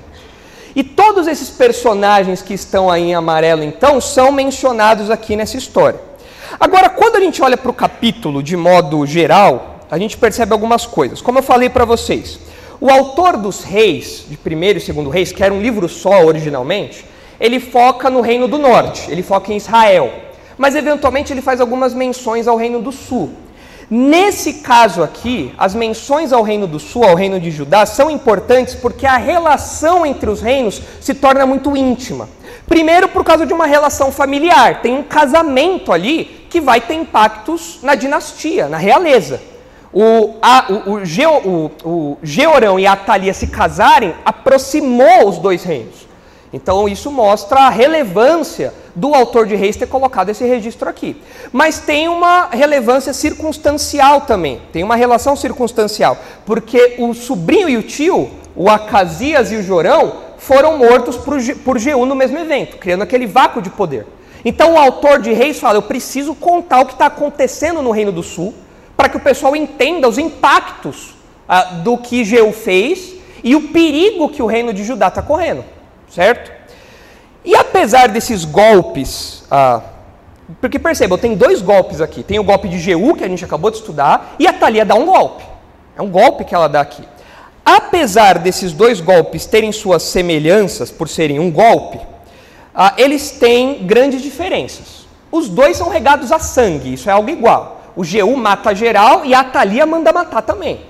E 0.77 0.85
todos 0.85 1.27
esses 1.27 1.49
personagens 1.49 2.43
que 2.43 2.53
estão 2.53 2.91
aí 2.91 3.05
em 3.05 3.15
amarelo, 3.15 3.63
então, 3.63 3.99
são 3.99 4.31
mencionados 4.31 5.09
aqui 5.09 5.37
nessa 5.37 5.57
história. 5.57 6.12
Agora, 6.59 6.89
quando 6.89 7.17
a 7.17 7.21
gente 7.21 7.43
olha 7.43 7.57
para 7.57 7.71
o 7.71 7.75
capítulo 7.75 8.43
de 8.43 8.57
modo 8.57 9.05
geral, 9.07 9.81
a 9.91 9.99
gente 9.99 10.17
percebe 10.17 10.53
algumas 10.53 10.87
coisas. 10.87 11.21
Como 11.21 11.39
eu 11.39 11.43
falei 11.43 11.69
para 11.69 11.85
vocês, 11.85 12.39
o 12.81 12.91
autor 12.91 13.37
dos 13.37 13.63
reis, 13.63 14.25
de 14.29 14.37
primeiro 14.37 14.79
e 14.79 14.81
segundo 14.81 15.11
reis, 15.11 15.33
que 15.33 15.43
era 15.43 15.53
um 15.53 15.61
livro 15.61 15.89
só 15.89 16.25
originalmente, 16.25 17.05
ele 17.39 17.61
foca 17.61 18.09
no 18.11 18.21
reino 18.21 18.49
do 18.49 18.59
norte, 18.59 19.11
ele 19.11 19.23
foca 19.23 19.53
em 19.53 19.57
Israel. 19.57 20.13
Mas 20.59 20.75
eventualmente 20.75 21.33
ele 21.33 21.43
faz 21.43 21.61
algumas 21.61 21.95
menções 21.95 22.47
ao 22.47 22.57
reino 22.57 22.81
do 22.81 22.93
sul. 22.93 23.33
Nesse 23.91 24.55
caso 24.55 25.03
aqui, 25.03 25.53
as 25.59 25.75
menções 25.75 26.33
ao 26.33 26.43
reino 26.43 26.67
do 26.67 26.79
sul, 26.79 27.05
ao 27.05 27.15
reino 27.15 27.39
de 27.39 27.51
Judá, 27.51 27.85
são 27.85 28.11
importantes 28.11 28.75
porque 28.75 29.07
a 29.07 29.17
relação 29.17 30.07
entre 30.07 30.31
os 30.31 30.41
reinos 30.41 30.81
se 31.01 31.15
torna 31.15 31.45
muito 31.45 31.77
íntima. 31.77 32.29
Primeiro, 32.67 33.09
por 33.09 33.23
causa 33.23 33.45
de 33.45 33.53
uma 33.53 33.67
relação 33.67 34.11
familiar, 34.11 34.81
tem 34.81 34.97
um 34.97 35.03
casamento 35.03 35.93
ali 35.93 36.42
que 36.53 36.61
vai 36.61 36.83
ter 36.83 36.93
impactos 36.93 37.79
na 37.83 37.95
dinastia, 37.95 38.69
na 38.69 38.77
realeza. 38.77 39.41
O, 39.91 40.35
a, 40.43 40.67
o, 40.71 40.93
o, 40.93 41.05
Geo, 41.05 41.33
o, 41.39 41.71
o 41.83 42.19
Georão 42.23 42.79
e 42.79 42.87
a 42.87 42.93
Atalia 42.93 43.33
se 43.33 43.47
casarem 43.47 44.15
aproximou 44.23 45.27
os 45.27 45.39
dois 45.39 45.65
reinos. 45.65 46.07
Então 46.53 46.87
isso 46.87 47.11
mostra 47.11 47.61
a 47.61 47.71
relevância 47.71 48.75
do 48.95 49.15
autor 49.15 49.47
de 49.47 49.55
Reis 49.55 49.77
ter 49.77 49.87
colocado 49.87 50.29
esse 50.29 50.45
registro 50.45 50.91
aqui. 50.91 51.17
Mas 51.51 51.79
tem 51.79 52.07
uma 52.07 52.49
relevância 52.51 53.15
circunstancial 53.15 54.21
também, 54.21 54.61
tem 54.75 54.85
uma 54.85 54.95
relação 54.95 55.35
circunstancial, 55.35 56.19
porque 56.45 56.97
o 56.99 57.15
sobrinho 57.15 57.71
e 57.71 57.79
o 57.79 57.83
tio, 57.83 58.31
o 58.55 58.69
Acasias 58.69 59.51
e 59.51 59.57
o 59.57 59.63
Jorão, 59.63 60.19
foram 60.37 60.77
mortos 60.77 61.17
por, 61.17 61.39
por 61.65 61.81
no 61.81 62.15
mesmo 62.15 62.39
evento, 62.39 62.77
criando 62.77 63.01
aquele 63.01 63.27
vácuo 63.27 63.63
de 63.63 63.71
poder. 63.71 64.07
Então 64.45 64.75
o 64.75 64.79
autor 64.79 65.21
de 65.21 65.33
Reis 65.33 65.59
fala: 65.59 65.77
eu 65.77 65.83
preciso 65.83 66.35
contar 66.35 66.81
o 66.81 66.87
que 66.87 66.93
está 66.93 67.07
acontecendo 67.07 67.83
no 67.83 67.91
Reino 67.91 68.13
do 68.13 68.23
Sul, 68.23 68.55
para 68.97 69.09
que 69.09 69.17
o 69.17 69.21
pessoal 69.21 69.55
entenda 69.55 70.09
os 70.09 70.19
impactos 70.19 71.15
ah, 71.49 71.65
do 71.83 71.99
que 71.99 72.25
Jeú 72.25 72.53
fez 72.53 73.15
e 73.43 73.55
o 73.55 73.69
perigo 73.69 74.29
que 74.29 74.43
o 74.43 74.47
reino 74.47 74.73
de 74.73 74.85
Judá 74.85 75.09
está 75.09 75.21
correndo, 75.21 75.65
certo? 76.09 76.53
E 77.45 77.57
apesar 77.57 78.09
desses 78.09 78.45
golpes 78.45 79.45
ah, 79.51 79.83
Porque 80.61 80.79
percebam, 80.79 81.19
tem 81.19 81.35
dois 81.35 81.63
golpes 81.63 82.01
aqui. 82.01 82.23
Tem 82.23 82.39
o 82.39 82.45
golpe 82.45 82.69
de 82.69 82.79
Jeú, 82.79 83.15
que 83.15 83.25
a 83.25 83.29
gente 83.29 83.45
acabou 83.45 83.71
de 83.71 83.79
estudar, 83.79 84.35
e 84.39 84.47
a 84.47 84.53
Thalia 84.53 84.85
dá 84.85 84.95
um 84.95 85.07
golpe. 85.07 85.45
É 85.97 86.03
um 86.03 86.09
golpe 86.09 86.45
que 86.45 86.55
ela 86.55 86.69
dá 86.69 86.81
aqui. 86.81 87.03
Apesar 87.65 88.39
desses 88.39 88.73
dois 88.73 89.01
golpes 89.01 89.47
terem 89.47 89.71
suas 89.71 90.03
semelhanças, 90.03 90.91
por 90.91 91.09
serem 91.09 91.39
um 91.39 91.51
golpe, 91.51 92.01
ah, 92.75 92.95
eles 92.97 93.33
têm 93.33 93.85
grandes 93.85 94.23
diferenças. 94.23 95.07
Os 95.31 95.49
dois 95.49 95.77
são 95.77 95.89
regados 95.89 96.33
a 96.33 96.39
sangue, 96.39 96.95
isso 96.95 97.09
é 97.09 97.13
algo 97.13 97.31
igual. 97.31 97.83
O 97.95 98.05
Jeú 98.05 98.37
mata 98.37 98.75
geral 98.75 99.25
e 99.25 99.35
a 99.35 99.45
Thalia 99.45 99.85
manda 99.87 100.13
matar 100.13 100.43
também. 100.43 100.81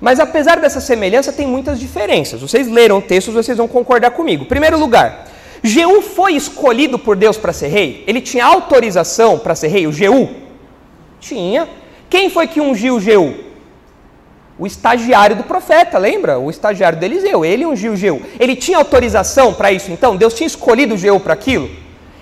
Mas 0.00 0.18
apesar 0.18 0.60
dessa 0.60 0.80
semelhança, 0.80 1.32
tem 1.32 1.46
muitas 1.46 1.78
diferenças. 1.78 2.40
Vocês 2.40 2.68
leram 2.68 2.98
o 2.98 3.02
texto, 3.02 3.30
vocês 3.30 3.56
vão 3.56 3.68
concordar 3.68 4.10
comigo. 4.10 4.46
Primeiro 4.46 4.78
lugar, 4.78 5.26
Jeú 5.62 6.02
foi 6.02 6.34
escolhido 6.34 6.98
por 6.98 7.16
Deus 7.16 7.36
para 7.36 7.52
ser 7.52 7.68
rei? 7.68 8.02
Ele 8.06 8.20
tinha 8.20 8.44
autorização 8.44 9.38
para 9.38 9.54
ser 9.54 9.68
rei, 9.68 9.86
o 9.86 9.92
Jeú? 9.92 10.28
Tinha. 11.20 11.68
Quem 12.10 12.28
foi 12.28 12.48
que 12.48 12.60
ungiu 12.60 12.96
o 12.96 13.00
Jeú? 13.00 13.51
O 14.62 14.66
estagiário 14.66 15.34
do 15.34 15.42
profeta, 15.42 15.98
lembra? 15.98 16.38
O 16.38 16.48
estagiário 16.48 16.96
de 16.96 17.04
Eliseu, 17.04 17.44
ele 17.44 17.66
ungiu 17.66 17.96
Jeú. 17.96 18.22
Ele 18.38 18.54
tinha 18.54 18.78
autorização 18.78 19.52
para 19.52 19.72
isso, 19.72 19.90
então? 19.90 20.14
Deus 20.14 20.34
tinha 20.34 20.46
escolhido 20.46 20.96
Jeú 20.96 21.18
para 21.18 21.32
aquilo? 21.32 21.68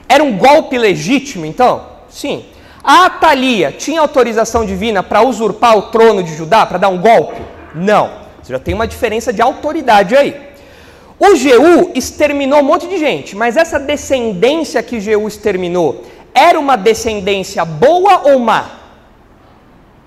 Era 0.08 0.24
um 0.24 0.38
golpe 0.38 0.78
legítimo, 0.78 1.44
então? 1.44 1.84
Sim. 2.08 2.46
A 2.82 3.04
Atalia 3.04 3.70
tinha 3.72 4.00
autorização 4.00 4.64
divina 4.64 5.02
para 5.02 5.20
usurpar 5.20 5.76
o 5.76 5.82
trono 5.90 6.22
de 6.22 6.34
Judá, 6.34 6.64
para 6.64 6.78
dar 6.78 6.88
um 6.88 6.98
golpe? 6.98 7.42
Não. 7.74 8.10
Você 8.42 8.54
já 8.54 8.58
tem 8.58 8.72
uma 8.72 8.88
diferença 8.88 9.34
de 9.34 9.42
autoridade 9.42 10.16
aí. 10.16 10.34
O 11.18 11.36
Jeú 11.36 11.92
exterminou 11.94 12.60
um 12.60 12.64
monte 12.64 12.86
de 12.86 12.96
gente, 12.96 13.36
mas 13.36 13.58
essa 13.58 13.78
descendência 13.78 14.82
que 14.82 14.98
Jeú 14.98 15.28
exterminou 15.28 16.06
era 16.32 16.58
uma 16.58 16.76
descendência 16.76 17.66
boa 17.66 18.30
ou 18.30 18.38
má? 18.38 18.70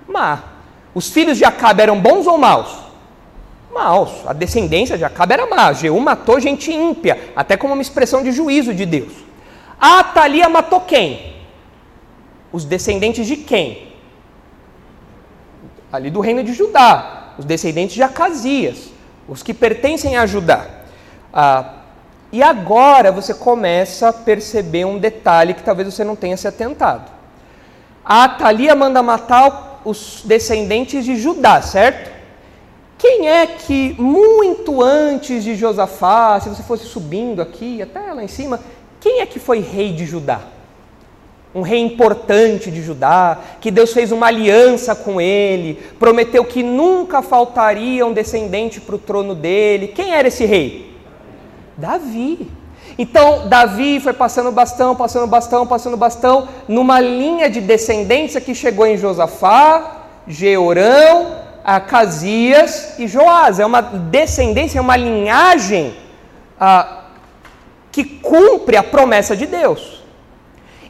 Má. 0.08 0.53
Os 0.94 1.10
filhos 1.10 1.36
de 1.36 1.44
Acabe 1.44 1.82
eram 1.82 1.98
bons 1.98 2.26
ou 2.26 2.38
maus? 2.38 2.78
Maus. 3.72 4.10
A 4.26 4.32
descendência 4.32 4.96
de 4.96 5.04
Acabe 5.04 5.34
era 5.34 5.46
má. 5.46 5.72
Jeú 5.72 5.98
matou 5.98 6.38
gente 6.38 6.72
ímpia, 6.72 7.32
até 7.34 7.56
como 7.56 7.74
uma 7.74 7.82
expressão 7.82 8.22
de 8.22 8.30
juízo 8.30 8.72
de 8.72 8.86
Deus. 8.86 9.12
A 9.80 9.98
Atalia 10.00 10.48
matou 10.48 10.80
quem? 10.80 11.34
Os 12.52 12.64
descendentes 12.64 13.26
de 13.26 13.36
quem? 13.36 13.88
Ali 15.92 16.10
do 16.10 16.20
reino 16.20 16.44
de 16.44 16.52
Judá. 16.52 17.32
Os 17.36 17.44
descendentes 17.44 17.96
de 17.96 18.02
Acasias. 18.02 18.90
Os 19.28 19.42
que 19.42 19.52
pertencem 19.52 20.16
a 20.16 20.24
Judá. 20.26 20.66
Ah, 21.32 21.72
e 22.30 22.42
agora 22.42 23.10
você 23.10 23.34
começa 23.34 24.08
a 24.08 24.12
perceber 24.12 24.84
um 24.84 24.98
detalhe 24.98 25.54
que 25.54 25.62
talvez 25.62 25.92
você 25.92 26.04
não 26.04 26.14
tenha 26.14 26.36
se 26.36 26.46
atentado. 26.46 27.10
A 28.04 28.24
Atalia 28.24 28.74
manda 28.74 29.02
matar 29.02 29.73
os 29.84 30.22
descendentes 30.24 31.04
de 31.04 31.16
Judá, 31.16 31.60
certo? 31.60 32.10
Quem 32.98 33.28
é 33.28 33.46
que 33.46 33.94
muito 33.98 34.82
antes 34.82 35.44
de 35.44 35.54
Josafá, 35.54 36.40
se 36.40 36.48
você 36.48 36.62
fosse 36.62 36.86
subindo 36.86 37.42
aqui, 37.42 37.82
até 37.82 38.12
lá 38.12 38.22
em 38.22 38.28
cima, 38.28 38.60
quem 39.00 39.20
é 39.20 39.26
que 39.26 39.38
foi 39.38 39.60
rei 39.60 39.92
de 39.92 40.06
Judá? 40.06 40.40
Um 41.54 41.60
rei 41.60 41.80
importante 41.80 42.70
de 42.70 42.82
Judá, 42.82 43.38
que 43.60 43.70
Deus 43.70 43.92
fez 43.92 44.10
uma 44.10 44.26
aliança 44.26 44.94
com 44.94 45.20
ele, 45.20 45.74
prometeu 45.98 46.44
que 46.44 46.62
nunca 46.62 47.20
faltaria 47.20 48.06
um 48.06 48.12
descendente 48.12 48.80
para 48.80 48.94
o 48.94 48.98
trono 48.98 49.34
dele. 49.34 49.88
Quem 49.88 50.14
era 50.14 50.28
esse 50.28 50.44
rei? 50.44 50.96
Davi. 51.76 52.48
Então, 52.96 53.48
Davi 53.48 53.98
foi 53.98 54.12
passando 54.12 54.52
bastão, 54.52 54.94
passando 54.94 55.26
bastão, 55.26 55.66
passando 55.66 55.96
bastão, 55.96 56.48
numa 56.68 57.00
linha 57.00 57.50
de 57.50 57.60
descendência 57.60 58.40
que 58.40 58.54
chegou 58.54 58.86
em 58.86 58.96
Josafá, 58.96 60.02
Jeorão, 60.28 61.38
Acasias 61.64 62.98
e 62.98 63.08
Joás. 63.08 63.58
É 63.58 63.66
uma 63.66 63.80
descendência, 63.80 64.78
é 64.78 64.82
uma 64.82 64.96
linhagem 64.96 65.94
ah, 66.60 67.04
que 67.90 68.04
cumpre 68.04 68.76
a 68.76 68.82
promessa 68.82 69.36
de 69.36 69.46
Deus. 69.46 70.03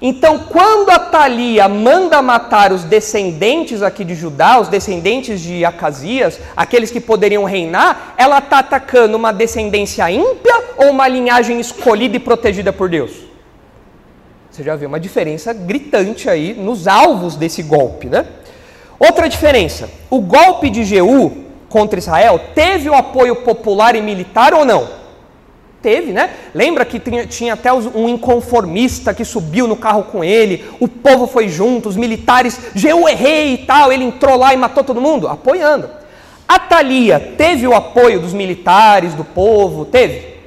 Então, 0.01 0.39
quando 0.39 0.91
a 0.91 0.99
Thalia 0.99 1.69
manda 1.69 2.21
matar 2.21 2.73
os 2.73 2.85
descendentes 2.85 3.83
aqui 3.83 4.05
de 4.05 4.15
Judá, 4.15 4.61
os 4.61 4.69
descendentes 4.69 5.41
de 5.41 5.65
Acasias, 5.65 6.39
aqueles 6.57 6.91
que 6.91 7.01
poderiam 7.01 7.45
reinar, 7.45 8.15
ela 8.17 8.39
está 8.39 8.59
atacando 8.59 9.17
uma 9.17 9.33
descendência 9.33 10.11
ímpia 10.11 10.55
ou 10.77 10.91
uma 10.91 11.09
linhagem 11.09 11.61
escolhida 11.61 12.17
e 12.17 12.21
protegida 12.21 12.73
por 12.73 12.89
Deus? 12.89 13.13
Você 14.51 14.63
já 14.63 14.77
vê 14.77 14.87
uma 14.87 15.01
diferença 15.01 15.53
gritante 15.53 16.29
aí 16.29 16.55
nos 16.55 16.87
alvos 16.87 17.37
desse 17.37 17.63
golpe, 17.63 18.07
né? 18.07 18.25
Outra 18.99 19.29
diferença: 19.29 19.91
o 20.09 20.21
golpe 20.21 20.71
de 20.71 20.85
Jeú 20.85 21.45
contra 21.69 21.99
Israel 21.99 22.41
teve 22.55 22.89
o 22.89 22.95
apoio 22.95 23.37
popular 23.37 23.97
e 23.97 24.03
militar 24.03 24.55
ou 24.55 24.65
não? 24.65 25.04
Teve, 25.85 26.15
né? 26.15 26.31
Lembra 26.55 26.83
que 26.87 26.99
tinha, 26.99 27.27
tinha 27.27 27.53
até 27.53 27.71
um 27.71 28.09
inconformista 28.09 29.13
que 29.13 29.23
subiu 29.23 29.69
no 29.69 29.77
carro 29.77 30.05
com 30.05 30.25
ele, 30.25 30.65
o 30.81 30.89
povo 30.89 31.27
foi 31.27 31.47
junto, 31.47 31.91
os 31.91 31.95
militares, 31.95 32.59
eu 32.83 33.07
errei 33.07 33.53
e 33.53 33.59
tal, 33.59 33.93
ele 33.93 34.05
entrou 34.05 34.35
lá 34.35 34.55
e 34.55 34.57
matou 34.57 34.83
todo 34.83 34.99
mundo? 34.99 35.29
Apoiando. 35.29 35.91
A 36.49 36.59
Thalia 36.59 37.35
teve 37.37 37.69
o 37.69 37.75
apoio 37.75 38.19
dos 38.19 38.33
militares, 38.33 39.13
do 39.13 39.27
povo? 39.27 39.85
Teve? 39.85 40.39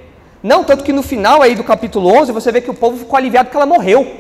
Não, 0.41 0.63
tanto 0.63 0.83
que 0.83 0.91
no 0.91 1.03
final 1.03 1.43
aí 1.43 1.53
do 1.53 1.63
capítulo 1.63 2.11
11 2.19 2.31
você 2.31 2.51
vê 2.51 2.59
que 2.59 2.71
o 2.71 2.73
povo 2.73 2.97
ficou 2.97 3.15
aliviado 3.15 3.45
porque 3.49 3.57
ela 3.57 3.67
morreu. 3.67 4.11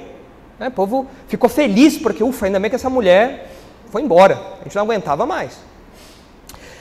Né? 0.59 0.67
O 0.67 0.71
povo 0.71 1.07
ficou 1.27 1.49
feliz 1.49 1.97
porque, 1.97 2.23
ufa, 2.23 2.45
ainda 2.45 2.59
bem 2.59 2.69
que 2.69 2.75
essa 2.75 2.91
mulher 2.91 3.49
foi 3.89 4.03
embora. 4.03 4.39
A 4.61 4.65
gente 4.65 4.75
não 4.75 4.83
aguentava 4.83 5.25
mais. 5.25 5.57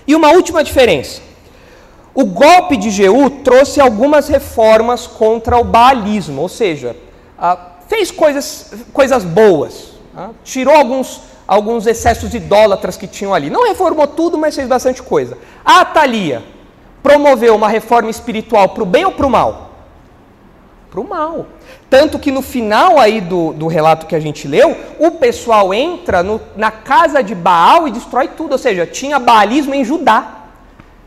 E 0.07 0.14
uma 0.14 0.29
última 0.33 0.62
diferença. 0.62 1.22
O 2.16 2.24
golpe 2.24 2.79
de 2.79 2.88
Jeú 2.88 3.29
trouxe 3.29 3.79
algumas 3.79 4.26
reformas 4.26 5.07
contra 5.07 5.59
o 5.59 5.62
baalismo, 5.64 6.40
ou 6.40 6.48
seja, 6.48 6.96
ah, 7.38 7.59
fez 7.88 8.11
coisas, 8.11 8.72
coisas 8.90 9.22
boas, 9.22 9.88
ah, 10.16 10.31
tirou 10.42 10.74
alguns, 10.74 11.20
alguns 11.46 11.87
excessos 11.87 12.33
idólatras 12.33 12.96
que 12.96 13.07
tinham 13.07 13.35
ali. 13.35 13.50
Não 13.50 13.68
reformou 13.68 14.07
tudo, 14.07 14.38
mas 14.38 14.57
fez 14.57 14.66
bastante 14.66 15.02
coisa. 15.02 15.37
A 15.62 15.81
Atalia 15.83 16.42
promoveu 17.02 17.55
uma 17.55 17.68
reforma 17.68 18.09
espiritual 18.09 18.70
para 18.70 18.83
o 18.83 18.87
bem 18.87 19.05
ou 19.05 19.12
para 19.12 19.26
o 19.26 19.31
mal? 19.31 19.72
Para 20.90 21.00
o 21.00 21.07
mal. 21.07 21.44
Tanto 21.90 22.18
que 22.18 22.31
no 22.31 22.40
final 22.40 22.98
aí 22.98 23.20
do, 23.20 23.52
do 23.52 23.66
relato 23.66 24.07
que 24.07 24.16
a 24.16 24.20
gente 24.20 24.48
leu, 24.48 24.74
o 24.98 25.11
pessoal 25.11 25.74
entra 25.74 26.22
no, 26.22 26.40
na 26.57 26.70
casa 26.70 27.22
de 27.22 27.35
Baal 27.35 27.87
e 27.87 27.90
destrói 27.90 28.29
tudo, 28.29 28.52
ou 28.52 28.59
seja, 28.59 28.87
tinha 28.87 29.18
baalismo 29.18 29.74
em 29.74 29.85
Judá 29.85 30.45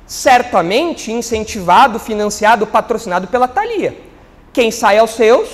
certamente 0.10 1.12
incentivado, 1.12 2.00
financiado, 2.00 2.66
patrocinado 2.66 3.28
pela 3.28 3.48
Thalia. 3.48 3.96
Quem 4.52 4.72
sai 4.72 4.98
aos 4.98 5.12
seus 5.12 5.48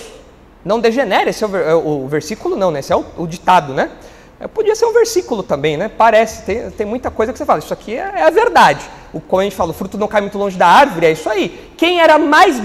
não 0.63 0.79
degenera. 0.79 1.29
Esse 1.29 1.43
é 1.43 1.47
o, 1.47 1.57
é 1.57 1.75
o 1.75 2.07
versículo, 2.07 2.55
não, 2.55 2.71
né? 2.71 2.79
Esse 2.79 2.93
é 2.93 2.95
o, 2.95 3.03
o 3.17 3.27
ditado, 3.27 3.73
né? 3.73 3.91
É, 4.39 4.47
podia 4.47 4.73
ser 4.73 4.85
um 4.85 4.93
versículo 4.93 5.43
também, 5.43 5.75
né? 5.75 5.89
Parece, 5.89 6.43
tem, 6.43 6.71
tem 6.71 6.87
muita 6.87 7.11
coisa 7.11 7.33
que 7.33 7.37
você 7.37 7.45
fala, 7.45 7.59
isso 7.59 7.73
aqui 7.73 7.95
é, 7.95 8.13
é, 8.15 8.23
a 8.23 8.29
verdade. 8.29 8.85
O, 9.11 9.19
como 9.19 9.41
a 9.41 9.43
gente 9.43 9.57
fala, 9.57 9.71
o 9.71 9.73
fruto 9.73 9.97
não 9.97 10.07
cai 10.07 10.21
muito 10.21 10.37
longe 10.37 10.57
da 10.57 10.67
árvore, 10.67 11.07
é 11.07 11.11
isso 11.11 11.29
aí. 11.29 11.73
Quem 11.75 11.99
era 11.99 12.17
mais 12.17 12.57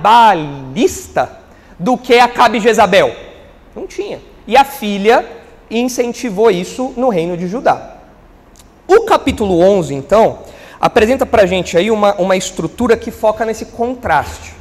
balista 0.00 1.40
do 1.76 1.98
que 1.98 2.14
Acabe 2.14 2.60
Jezabel? 2.60 3.12
Não 3.74 3.88
tinha. 3.88 4.20
E 4.46 4.56
a 4.56 4.64
filha 4.64 5.28
incentivou 5.68 6.48
isso 6.48 6.94
no 6.96 7.08
reino 7.08 7.36
de 7.36 7.48
Judá. 7.48 7.96
O 8.86 9.00
capítulo 9.00 9.60
11, 9.60 9.94
então, 9.94 10.38
apresenta 10.84 11.24
para 11.24 11.44
a 11.44 11.46
gente 11.46 11.78
aí 11.78 11.90
uma, 11.90 12.14
uma 12.16 12.36
estrutura 12.36 12.94
que 12.94 13.10
foca 13.10 13.46
nesse 13.46 13.64
contraste. 13.64 14.52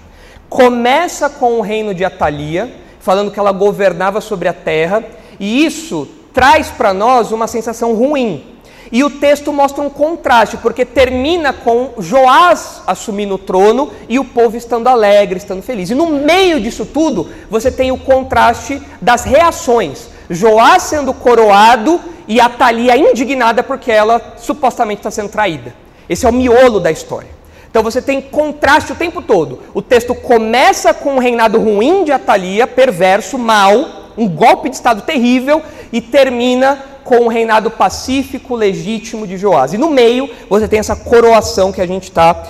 Começa 0.48 1.30
com 1.30 1.60
o 1.60 1.62
reino 1.62 1.94
de 1.94 2.06
Atalia, 2.06 2.74
falando 3.02 3.30
que 3.30 3.38
ela 3.38 3.52
governava 3.52 4.22
sobre 4.22 4.48
a 4.48 4.54
terra, 4.54 5.04
e 5.38 5.66
isso 5.66 6.08
traz 6.34 6.70
para 6.70 6.94
nós 6.94 7.34
uma 7.34 7.46
sensação 7.46 7.94
ruim. 7.94 8.42
E 8.90 9.04
o 9.04 9.10
texto 9.10 9.52
mostra 9.52 9.84
um 9.84 9.90
contraste, 9.90 10.56
porque 10.56 10.86
termina 10.86 11.52
com 11.52 11.90
Joás 12.00 12.82
assumindo 12.88 13.36
o 13.36 13.40
trono 13.40 13.92
e 14.08 14.18
o 14.18 14.24
povo 14.24 14.56
estando 14.56 14.88
alegre, 14.88 15.38
estando 15.38 15.62
feliz. 15.62 15.90
E 15.90 15.96
no 15.96 16.08
meio 16.08 16.62
disso 16.62 16.86
tudo, 16.86 17.28
você 17.50 17.70
tem 17.70 17.92
o 17.92 17.98
contraste 17.98 18.82
das 19.02 19.26
reações. 19.26 20.08
Joás 20.30 20.84
sendo 20.84 21.14
coroado 21.14 22.00
e 22.30 22.40
Atalia 22.40 22.96
indignada 22.96 23.62
porque 23.62 23.92
ela 23.92 24.36
supostamente 24.38 25.00
está 25.00 25.12
sendo 25.12 25.28
traída. 25.28 25.83
Esse 26.10 26.26
é 26.26 26.30
o 26.30 26.34
miolo 26.34 26.80
da 26.80 26.92
história. 26.92 27.30
Então 27.70 27.82
você 27.82 28.02
tem 28.02 28.22
contraste 28.22 28.92
o 28.92 28.96
tempo 28.96 29.22
todo. 29.22 29.60
O 29.74 29.82
texto 29.82 30.14
começa 30.14 30.94
com 30.94 31.16
um 31.16 31.20
reinado 31.20 31.60
ruim 31.60 32.04
de 32.04 32.12
Atalia, 32.12 32.68
perverso, 32.68 33.38
mau, 33.38 34.12
um 34.16 34.28
golpe 34.28 34.70
de 34.70 34.76
estado 34.76 35.02
terrível, 35.02 35.62
e 35.92 36.00
termina 36.00 36.84
com 37.04 37.18
um 37.18 37.28
reinado 37.28 37.70
pacífico, 37.70 38.56
legítimo 38.56 39.28
de 39.28 39.38
Joás. 39.38 39.74
E 39.74 39.78
no 39.78 39.90
meio 39.90 40.30
você 40.50 40.68
tem 40.68 40.80
essa 40.80 40.96
coroação 40.96 41.72
que 41.72 41.82
a 41.82 41.88
gente 41.88 42.12
tá, 42.12 42.44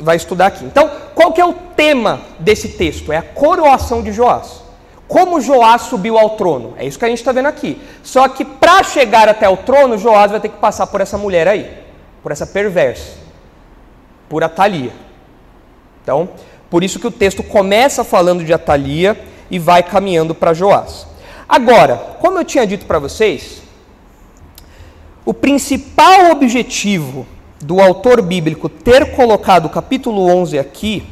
vai 0.00 0.16
estudar 0.16 0.46
aqui. 0.46 0.64
Então, 0.64 0.90
qual 1.14 1.32
que 1.32 1.40
é 1.40 1.44
o 1.44 1.54
tema 1.76 2.20
desse 2.38 2.68
texto? 2.68 3.12
É 3.12 3.16
a 3.16 3.22
coroação 3.22 4.02
de 4.02 4.12
Joás. 4.12 4.62
Como 5.06 5.40
Joás 5.40 5.82
subiu 5.82 6.18
ao 6.18 6.30
trono? 6.30 6.74
É 6.76 6.86
isso 6.86 6.98
que 6.98 7.04
a 7.04 7.08
gente 7.08 7.18
está 7.18 7.32
vendo 7.32 7.46
aqui. 7.46 7.80
Só 8.02 8.28
que 8.28 8.44
para 8.44 8.82
chegar 8.82 9.28
até 9.28 9.48
o 9.48 9.56
trono, 9.56 9.98
Joás 9.98 10.30
vai 10.30 10.40
ter 10.40 10.50
que 10.50 10.58
passar 10.58 10.86
por 10.86 11.00
essa 11.00 11.16
mulher 11.16 11.48
aí, 11.48 11.68
por 12.28 12.32
essa 12.32 12.46
perversa, 12.46 13.12
por 14.28 14.44
Atalia. 14.44 14.92
Então, 16.02 16.28
por 16.68 16.84
isso 16.84 17.00
que 17.00 17.06
o 17.06 17.10
texto 17.10 17.42
começa 17.42 18.04
falando 18.04 18.44
de 18.44 18.52
Atalia 18.52 19.18
e 19.50 19.58
vai 19.58 19.82
caminhando 19.82 20.34
para 20.34 20.52
Joás. 20.52 21.06
Agora, 21.48 21.96
como 22.20 22.38
eu 22.38 22.44
tinha 22.44 22.66
dito 22.66 22.84
para 22.84 22.98
vocês, 22.98 23.62
o 25.24 25.32
principal 25.32 26.30
objetivo 26.30 27.26
do 27.64 27.80
autor 27.80 28.20
bíblico 28.20 28.68
ter 28.68 29.16
colocado 29.16 29.64
o 29.64 29.70
capítulo 29.70 30.26
11 30.26 30.58
aqui 30.58 31.06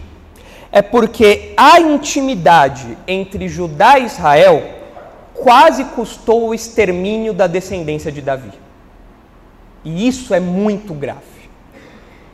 é 0.71 0.83
porque 0.83 1.55
a 1.57 1.81
intimidade 1.81 2.99
entre 3.09 3.49
Judá 3.49 3.99
e 3.99 4.05
Israel 4.05 4.63
quase 5.33 5.83
custou 5.83 6.49
o 6.49 6.55
extermínio 6.55 7.33
da 7.33 7.47
descendência 7.47 8.13
de 8.13 8.21
Davi. 8.21 8.66
E 9.87 10.09
isso 10.09 10.35
é 10.35 10.41
muito 10.41 10.93
grave. 10.93 11.21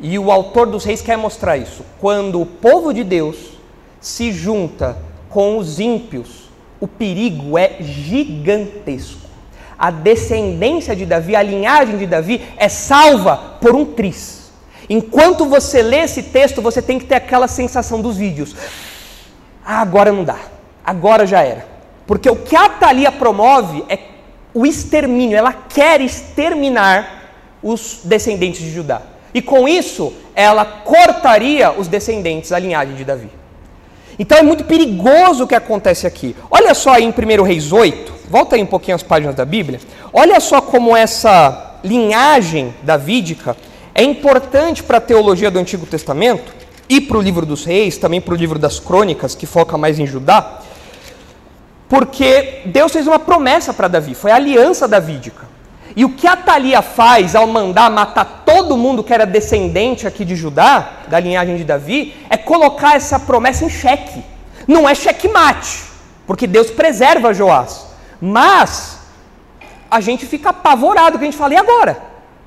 E 0.01 0.19
o 0.19 0.33
autor 0.33 0.67
dos 0.67 0.85
reis 0.85 1.03
quer 1.03 1.19
mostrar 1.19 1.59
isso. 1.59 1.85
Quando 2.01 2.41
o 2.41 2.47
povo 2.47 2.95
de 2.95 3.05
Deus 3.05 3.59
se 4.01 4.33
junta 4.33 4.97
com 5.29 5.59
os 5.59 5.79
ímpios, 5.79 6.49
o 6.81 6.88
perigo 6.88 7.59
é 7.59 7.77
gigantesco. 7.79 9.29
A 9.79 9.91
descendência 9.91 10.97
de 10.97 11.05
Davi, 11.05 11.37
a 11.37 11.43
linhagem 11.43 11.99
de 11.99 12.07
Davi 12.07 12.41
é 12.57 12.71
salva 12.71 13.37
por 13.61 13.75
um 13.75 13.85
tris. 13.85 14.51
Enquanto 14.88 15.45
você 15.45 15.83
lê 15.83 15.99
esse 15.99 16.23
texto, 16.23 16.62
você 16.62 16.81
tem 16.81 16.99
que 16.99 17.05
ter 17.05 17.17
aquela 17.17 17.47
sensação 17.47 18.01
dos 18.01 18.17
vídeos. 18.17 18.57
Ah, 19.62 19.83
agora 19.83 20.11
não 20.11 20.25
dá. 20.25 20.38
Agora 20.83 21.27
já 21.27 21.43
era. 21.43 21.67
Porque 22.07 22.31
o 22.31 22.37
que 22.37 22.57
a 22.57 22.71
Thalia 22.71 23.12
promove 23.12 23.85
é 23.91 23.99
o 24.55 24.65
extermínio. 24.65 25.37
Ela 25.37 25.53
quer 25.53 26.01
exterminar 26.01 27.22
os 27.62 28.01
descendentes 28.05 28.61
de 28.61 28.70
Judá. 28.70 29.03
E 29.35 29.40
com 29.40 29.66
isso, 29.66 30.12
ela 30.35 30.64
cortaria 30.64 31.72
os 31.72 31.88
descendentes, 31.88 32.53
a 32.53 32.59
linhagem 32.59 32.94
de 32.94 33.05
Davi. 33.05 33.31
Então 34.18 34.37
é 34.37 34.42
muito 34.42 34.64
perigoso 34.64 35.44
o 35.44 35.46
que 35.46 35.55
acontece 35.55 36.07
aqui. 36.07 36.37
Olha 36.51 36.75
só 36.75 36.94
aí 36.94 37.05
em 37.05 37.09
1 37.11 37.42
Reis 37.42 37.72
8, 37.72 38.12
volta 38.29 38.57
aí 38.57 38.62
um 38.62 38.66
pouquinho 38.66 38.94
as 38.94 39.03
páginas 39.03 39.35
da 39.35 39.44
Bíblia. 39.44 39.81
Olha 40.12 40.38
só 40.40 40.61
como 40.61 40.96
essa 40.96 41.79
linhagem 41.83 42.75
davídica 42.83 43.57
é 43.94 44.03
importante 44.03 44.83
para 44.83 44.98
a 44.98 45.01
teologia 45.01 45.51
do 45.51 45.59
Antigo 45.59 45.87
Testamento 45.87 46.53
e 46.88 47.01
para 47.01 47.18
o 47.18 47.22
livro 47.22 47.44
dos 47.44 47.64
reis, 47.64 47.96
também 47.96 48.20
para 48.20 48.35
o 48.35 48.37
livro 48.37 48.59
das 48.59 48.79
crônicas, 48.79 49.35
que 49.35 49.46
foca 49.46 49.77
mais 49.79 49.98
em 49.98 50.07
Judá, 50.07 50.61
porque 51.88 52.62
Deus 52.66 52.92
fez 52.92 53.07
uma 53.07 53.18
promessa 53.18 53.72
para 53.72 53.88
Davi, 53.88 54.14
foi 54.14 54.31
a 54.31 54.37
aliança 54.37 54.88
davídica. 54.88 55.52
E 55.94 56.05
o 56.05 56.11
que 56.11 56.26
a 56.26 56.37
Thalia 56.37 56.81
faz 56.81 57.35
ao 57.35 57.46
mandar 57.46 57.90
matar 57.90 58.42
todo 58.46 58.76
mundo 58.76 59.05
que 59.05 59.12
era 59.12 59.26
descendente 59.26 60.07
aqui 60.07 60.24
de 60.24 60.35
Judá, 60.35 60.90
da 61.09 61.20
linhagem 61.20 61.57
de 61.57 61.64
Davi, 61.64 62.14
é 62.31 62.37
colocar 62.37 62.96
essa 62.96 63.18
promessa 63.18 63.64
em 63.64 63.70
xeque. 63.70 64.22
Não 64.66 64.88
é 64.88 64.94
xeque-mate, 64.94 65.85
porque 66.26 66.46
Deus 66.46 66.70
preserva 66.70 67.35
Joás. 67.35 67.87
Mas 68.20 68.98
a 69.90 70.00
gente 70.00 70.24
fica 70.24 70.50
apavorado, 70.50 71.18
que 71.18 71.24
a 71.24 71.31
gente 71.31 71.37
fala, 71.37 71.55
e 71.55 71.57
agora? 71.57 72.02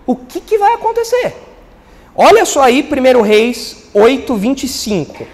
O 0.05 0.15
que, 0.15 0.39
que 0.39 0.57
vai 0.57 0.73
acontecer? 0.73 1.35
Olha 2.15 2.45
só 2.45 2.63
aí, 2.63 2.87
1 2.89 3.21
Reis 3.21 3.89
8, 3.93 4.35
25. 4.35 5.27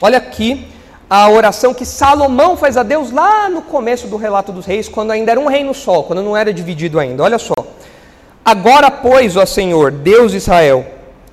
Olha 0.00 0.18
aqui 0.18 0.66
a 1.08 1.28
oração 1.28 1.72
que 1.72 1.84
Salomão 1.84 2.56
faz 2.56 2.76
a 2.76 2.82
Deus 2.82 3.10
lá 3.10 3.48
no 3.48 3.62
começo 3.62 4.06
do 4.06 4.16
relato 4.16 4.52
dos 4.52 4.66
reis, 4.66 4.88
quando 4.88 5.10
ainda 5.10 5.30
era 5.30 5.40
um 5.40 5.46
reino 5.46 5.72
só, 5.72 6.02
quando 6.02 6.22
não 6.22 6.36
era 6.36 6.52
dividido 6.52 6.98
ainda. 6.98 7.22
Olha 7.22 7.38
só. 7.38 7.54
Agora, 8.44 8.90
pois, 8.90 9.36
ó 9.36 9.46
Senhor, 9.46 9.90
Deus 9.90 10.32
de 10.32 10.38
Israel, 10.38 10.86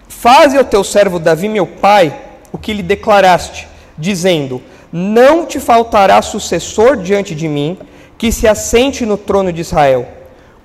faze 0.08 0.58
ao 0.58 0.64
teu 0.64 0.84
servo 0.84 1.20
Davi, 1.20 1.48
meu 1.50 1.66
pai, 1.68 2.16
o 2.52 2.58
que 2.58 2.74
lhe 2.74 2.84
declaraste, 2.84 3.68
dizendo: 3.98 4.62
Não 4.92 5.46
te 5.46 5.60
faltará 5.60 6.22
sucessor 6.22 6.98
diante 6.98 7.34
de 7.34 7.48
mim, 7.48 7.78
que 8.18 8.32
se 8.32 8.48
assente 8.48 9.06
no 9.06 9.18
trono 9.18 9.52
de 9.52 9.62
Israel 9.62 10.08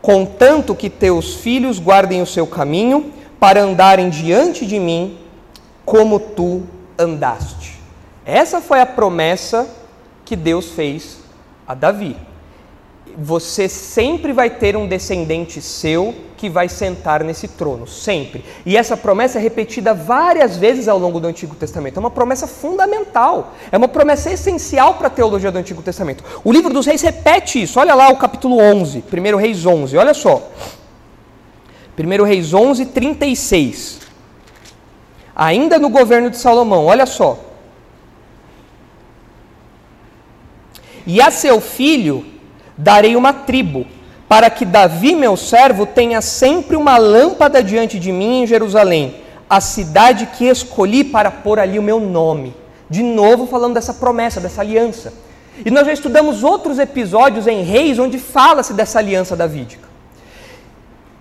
contanto 0.01 0.75
que 0.75 0.89
teus 0.89 1.35
filhos 1.35 1.79
guardem 1.79 2.23
o 2.23 2.27
seu 2.27 2.47
caminho, 2.47 3.13
para 3.39 3.61
andarem 3.61 4.09
diante 4.09 4.67
de 4.67 4.81
mim, 4.81 5.17
como 5.85 6.19
tu 6.19 6.63
andaste. 6.99 7.58
Essa 8.29 8.61
foi 8.61 8.81
a 8.81 8.87
promessa 8.87 9.69
que 10.25 10.37
Deus 10.37 10.71
fez 10.73 11.19
a 11.67 11.75
Davi 11.75 12.17
você 13.21 13.69
sempre 13.69 14.33
vai 14.33 14.49
ter 14.49 14.77
um 14.77 14.87
descendente 14.87 15.61
seu 15.61 16.15
que 16.37 16.49
vai 16.49 16.69
sentar 16.69 17.25
nesse 17.25 17.49
trono, 17.49 17.85
sempre. 17.85 18.45
E 18.65 18.77
essa 18.77 18.97
promessa 18.97 19.41
é 19.41 19.43
repetida 19.43 19.93
várias 19.93 20.57
vezes 20.57 20.87
ao 20.87 20.99
longo 20.99 21.19
do 21.19 21.27
Antigo 21.27 21.57
Testamento. 21.57 21.97
É 21.97 22.01
uma 22.01 22.13
promessa 22.13 22.47
fundamental, 22.47 23.55
é 23.73 23.77
uma 23.77 23.89
promessa 23.89 24.31
essencial 24.31 24.95
para 24.95 25.09
a 25.09 25.11
teologia 25.11 25.51
do 25.51 25.59
Antigo 25.59 25.83
Testamento. 25.83 26.23
O 26.45 26.53
livro 26.53 26.73
dos 26.73 26.87
Reis 26.87 27.03
repete 27.03 27.61
isso. 27.61 27.81
Olha 27.81 27.93
lá 27.93 28.09
o 28.09 28.17
capítulo 28.17 28.61
11, 28.61 29.03
1 29.13 29.37
Reis 29.37 29.67
11, 29.67 29.97
olha 29.97 30.15
só. 30.15 30.49
1 31.99 32.23
Reis 32.23 32.55
11, 32.55 32.87
36. 32.87 33.99
Ainda 35.35 35.77
no 35.77 35.89
governo 35.89 36.31
de 36.31 36.37
Salomão, 36.37 36.87
olha 36.87 37.05
só. 37.05 37.48
E 41.09 41.23
a 41.23 41.31
seu 41.31 41.59
filho 41.59 42.23
darei 42.77 43.17
uma 43.17 43.33
tribo, 43.33 43.87
para 44.29 44.51
que 44.51 44.67
Davi, 44.67 45.15
meu 45.15 45.39
servo, 45.39 45.87
tenha 45.87 46.21
sempre 46.21 46.77
uma 46.77 46.99
lâmpada 46.99 47.63
diante 47.63 47.99
de 47.99 48.13
mim 48.13 48.43
em 48.43 48.47
Jerusalém, 48.47 49.15
a 49.49 49.59
cidade 49.59 50.27
que 50.27 50.45
escolhi 50.45 51.03
para 51.03 51.31
pôr 51.31 51.59
ali 51.59 51.79
o 51.79 51.83
meu 51.83 51.99
nome. 51.99 52.55
De 52.91 53.03
novo, 53.03 53.47
falando 53.47 53.73
dessa 53.73 53.95
promessa, 53.95 54.39
dessa 54.39 54.61
aliança. 54.61 55.15
E 55.65 55.71
nós 55.71 55.87
já 55.87 55.95
estudamos 55.95 56.45
outros 56.45 56.79
episódios 56.79 57.47
em 57.47 57.63
Reis 57.63 57.99
onde 57.99 58.19
fala-se 58.19 58.75
dessa 58.75 58.99
aliança 58.99 59.35
davídica. 59.35 59.89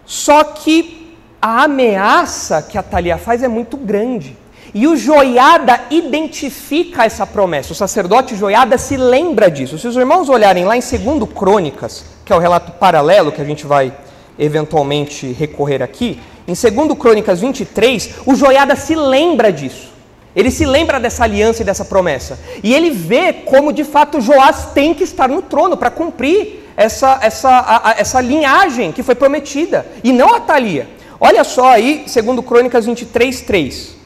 Só 0.05 0.43
que 0.43 1.15
a 1.41 1.63
ameaça 1.63 2.61
que 2.61 2.77
a 2.77 2.83
Thalia 2.83 3.17
faz 3.17 3.41
é 3.41 3.47
muito 3.47 3.77
grande. 3.77 4.35
E 4.73 4.87
o 4.87 4.95
Joiada 4.95 5.81
identifica 5.89 7.05
essa 7.05 7.25
promessa. 7.25 7.73
O 7.73 7.75
sacerdote 7.75 8.35
Joiada 8.35 8.77
se 8.77 8.97
lembra 8.97 9.49
disso. 9.49 9.77
Se 9.77 9.87
os 9.87 9.95
irmãos 9.95 10.29
olharem 10.29 10.65
lá 10.65 10.75
em 10.75 10.81
2 10.81 11.31
Crônicas, 11.33 12.05
que 12.25 12.33
é 12.33 12.35
o 12.35 12.39
relato 12.39 12.73
paralelo 12.73 13.31
que 13.31 13.41
a 13.41 13.45
gente 13.45 13.65
vai 13.65 13.93
eventualmente 14.37 15.31
recorrer 15.31 15.81
aqui, 15.81 16.19
em 16.47 16.53
2 16.53 16.97
Crônicas 16.97 17.41
23, 17.41 18.15
o 18.25 18.35
Joiada 18.35 18.75
se 18.75 18.95
lembra 18.95 19.51
disso. 19.51 19.93
Ele 20.35 20.51
se 20.51 20.65
lembra 20.65 20.99
dessa 20.99 21.23
aliança 21.23 21.63
e 21.63 21.65
dessa 21.65 21.83
promessa. 21.83 22.39
E 22.63 22.73
ele 22.73 22.91
vê 22.91 23.33
como 23.33 23.73
de 23.73 23.83
fato 23.83 24.21
Joás 24.21 24.67
tem 24.73 24.93
que 24.93 25.03
estar 25.03 25.27
no 25.27 25.41
trono 25.41 25.75
para 25.75 25.89
cumprir 25.89 26.69
essa, 26.77 27.17
essa, 27.23 27.49
a, 27.49 27.89
a, 27.89 27.95
essa 27.97 28.21
linhagem 28.21 28.91
que 28.91 29.01
foi 29.01 29.15
prometida. 29.15 29.85
E 30.03 30.13
não 30.13 30.35
a 30.35 30.39
Thalia. 30.39 30.87
Olha 31.19 31.43
só 31.43 31.69
aí, 31.69 32.05
2 32.05 32.45
Crônicas 32.45 32.85
23, 32.85 33.41
3. 33.41 33.96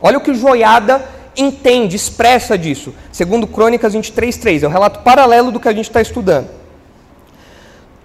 Olha 0.00 0.18
o 0.18 0.20
que 0.20 0.30
o 0.30 0.34
Joiada 0.34 1.04
entende, 1.36 1.96
expressa 1.96 2.56
disso. 2.56 2.94
Segundo 3.12 3.46
Crônicas 3.46 3.94
23:3, 3.94 4.62
é 4.62 4.68
um 4.68 4.70
relato 4.70 5.00
paralelo 5.00 5.50
do 5.50 5.60
que 5.60 5.68
a 5.68 5.72
gente 5.72 5.88
está 5.88 6.00
estudando. 6.00 6.48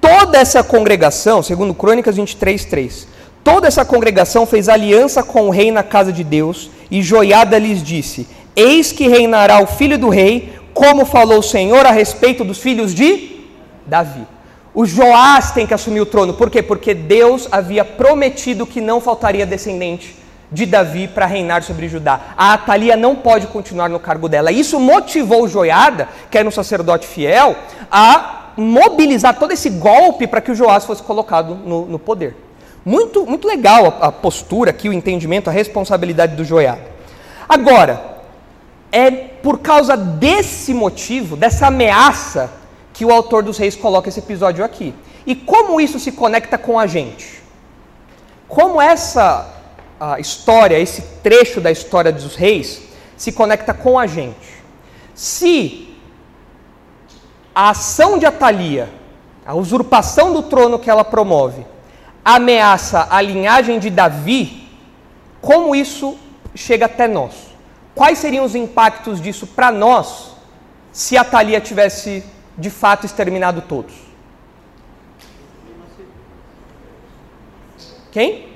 Toda 0.01 0.38
essa 0.38 0.63
congregação, 0.63 1.41
segundo 1.41 1.73
Crônicas 1.73 2.17
23:3, 2.17 3.08
toda 3.43 3.67
essa 3.67 3.86
congregação 3.86 4.45
fez 4.45 4.67
aliança 4.67 5.23
com 5.23 5.47
o 5.47 5.49
rei 5.49 5.71
na 5.71 5.84
casa 5.84 6.12
de 6.12 6.23
Deus, 6.23 6.69
e 6.89 7.01
Joiada 7.01 7.58
lhes 7.58 7.82
disse: 7.82 8.27
Eis 8.56 8.91
que 8.91 9.08
reinará 9.08 9.62
o 9.62 9.67
filho 9.67 9.97
do 9.97 10.10
rei, 10.10 10.53
como 10.73 11.06
falou 11.06 11.39
o 11.39 11.43
Senhor 11.43 11.86
a 11.86 11.91
respeito 11.91 12.43
dos 12.43 12.60
filhos 12.60 12.93
de 12.93 13.41
Davi. 13.86 14.27
O 14.73 14.86
Joás 14.86 15.51
tem 15.51 15.67
que 15.67 15.73
assumir 15.73 16.01
o 16.01 16.06
trono. 16.06 16.34
Por 16.34 16.49
quê? 16.49 16.63
Porque 16.63 16.95
Deus 16.95 17.47
havia 17.51 17.86
prometido 17.86 18.65
que 18.65 18.82
não 18.82 18.99
faltaria 18.99 19.45
descendente 19.45 20.22
de 20.53 20.65
Davi 20.65 21.07
para 21.07 21.25
reinar 21.25 21.63
sobre 21.63 21.89
Judá. 21.89 22.19
A 22.37 22.53
Atalia 22.53 22.95
não 22.95 23.15
pode 23.15 23.47
continuar 23.47 23.89
no 23.89 23.99
cargo 23.99 24.29
dela. 24.29 24.51
Isso 24.51 24.79
motivou 24.79 25.47
Joiada, 25.47 26.07
que 26.29 26.37
era 26.37 26.47
um 26.47 26.51
sacerdote 26.51 27.07
fiel, 27.07 27.55
a 27.91 28.51
mobilizar 28.55 29.37
todo 29.37 29.51
esse 29.51 29.69
golpe 29.69 30.27
para 30.27 30.39
que 30.39 30.51
o 30.51 30.55
Joás 30.55 30.85
fosse 30.85 31.01
colocado 31.01 31.55
no, 31.55 31.85
no 31.85 31.99
poder. 31.99 32.35
Muito, 32.85 33.25
muito 33.25 33.47
legal 33.47 33.97
a, 33.99 34.07
a, 34.07 34.11
postura 34.11 34.69
aqui, 34.69 34.87
o 34.87 34.93
entendimento, 34.93 35.49
a 35.49 35.53
responsabilidade 35.53 36.35
do 36.35 36.43
Joiada. 36.43 36.93
Agora, 37.49 38.13
é 38.91 39.09
por 39.09 39.59
causa 39.59 39.97
desse 39.97 40.73
motivo, 40.73 41.35
dessa 41.35 41.67
ameaça, 41.67 42.51
que 42.93 43.03
o 43.03 43.11
autor 43.11 43.41
dos 43.41 43.57
reis 43.57 43.75
coloca 43.75 44.07
esse 44.07 44.19
episódio 44.19 44.63
aqui. 44.63 44.93
E 45.25 45.33
como 45.33 45.81
isso 45.81 45.99
se 45.99 46.11
conecta 46.11 46.57
com 46.57 46.77
a 46.77 46.85
gente? 46.85 47.41
Como 48.47 48.79
essa 48.79 49.49
a 49.99 50.19
história, 50.19 50.79
esse 50.79 51.01
trecho 51.21 51.62
da 51.62 51.71
história 51.71 52.12
dos 52.12 52.36
reis, 52.36 52.82
se 53.15 53.32
conecta 53.32 53.73
com 53.73 53.97
a 53.97 54.08
gente. 54.08 54.63
Se 55.13 55.95
a 57.53 57.69
ação 57.69 58.17
de 58.17 58.25
Atalia, 58.25 58.89
a 59.45 59.53
usurpação 59.53 60.34
do 60.34 60.43
trono 60.43 60.79
que 60.79 60.89
ela 60.89 61.03
promove, 61.03 61.65
ameaça 62.23 63.08
a 63.10 63.21
linhagem 63.21 63.79
de 63.79 63.89
Davi, 63.89 64.69
como 65.41 65.75
isso 65.75 66.17
chega 66.56 66.86
até 66.86 67.08
nós? 67.08 67.34
Quais 67.93 68.17
seriam 68.17 68.45
os 68.45 68.56
impactos 68.56 69.21
disso 69.21 69.45
para 69.45 69.71
nós 69.71 70.32
se 70.91 71.17
Atalia 71.17 71.62
tivesse 71.62 72.23
de 72.58 72.69
fato 72.69 73.06
exterminado 73.06 73.62
todos? 73.62 73.93
Quem? 78.12 78.52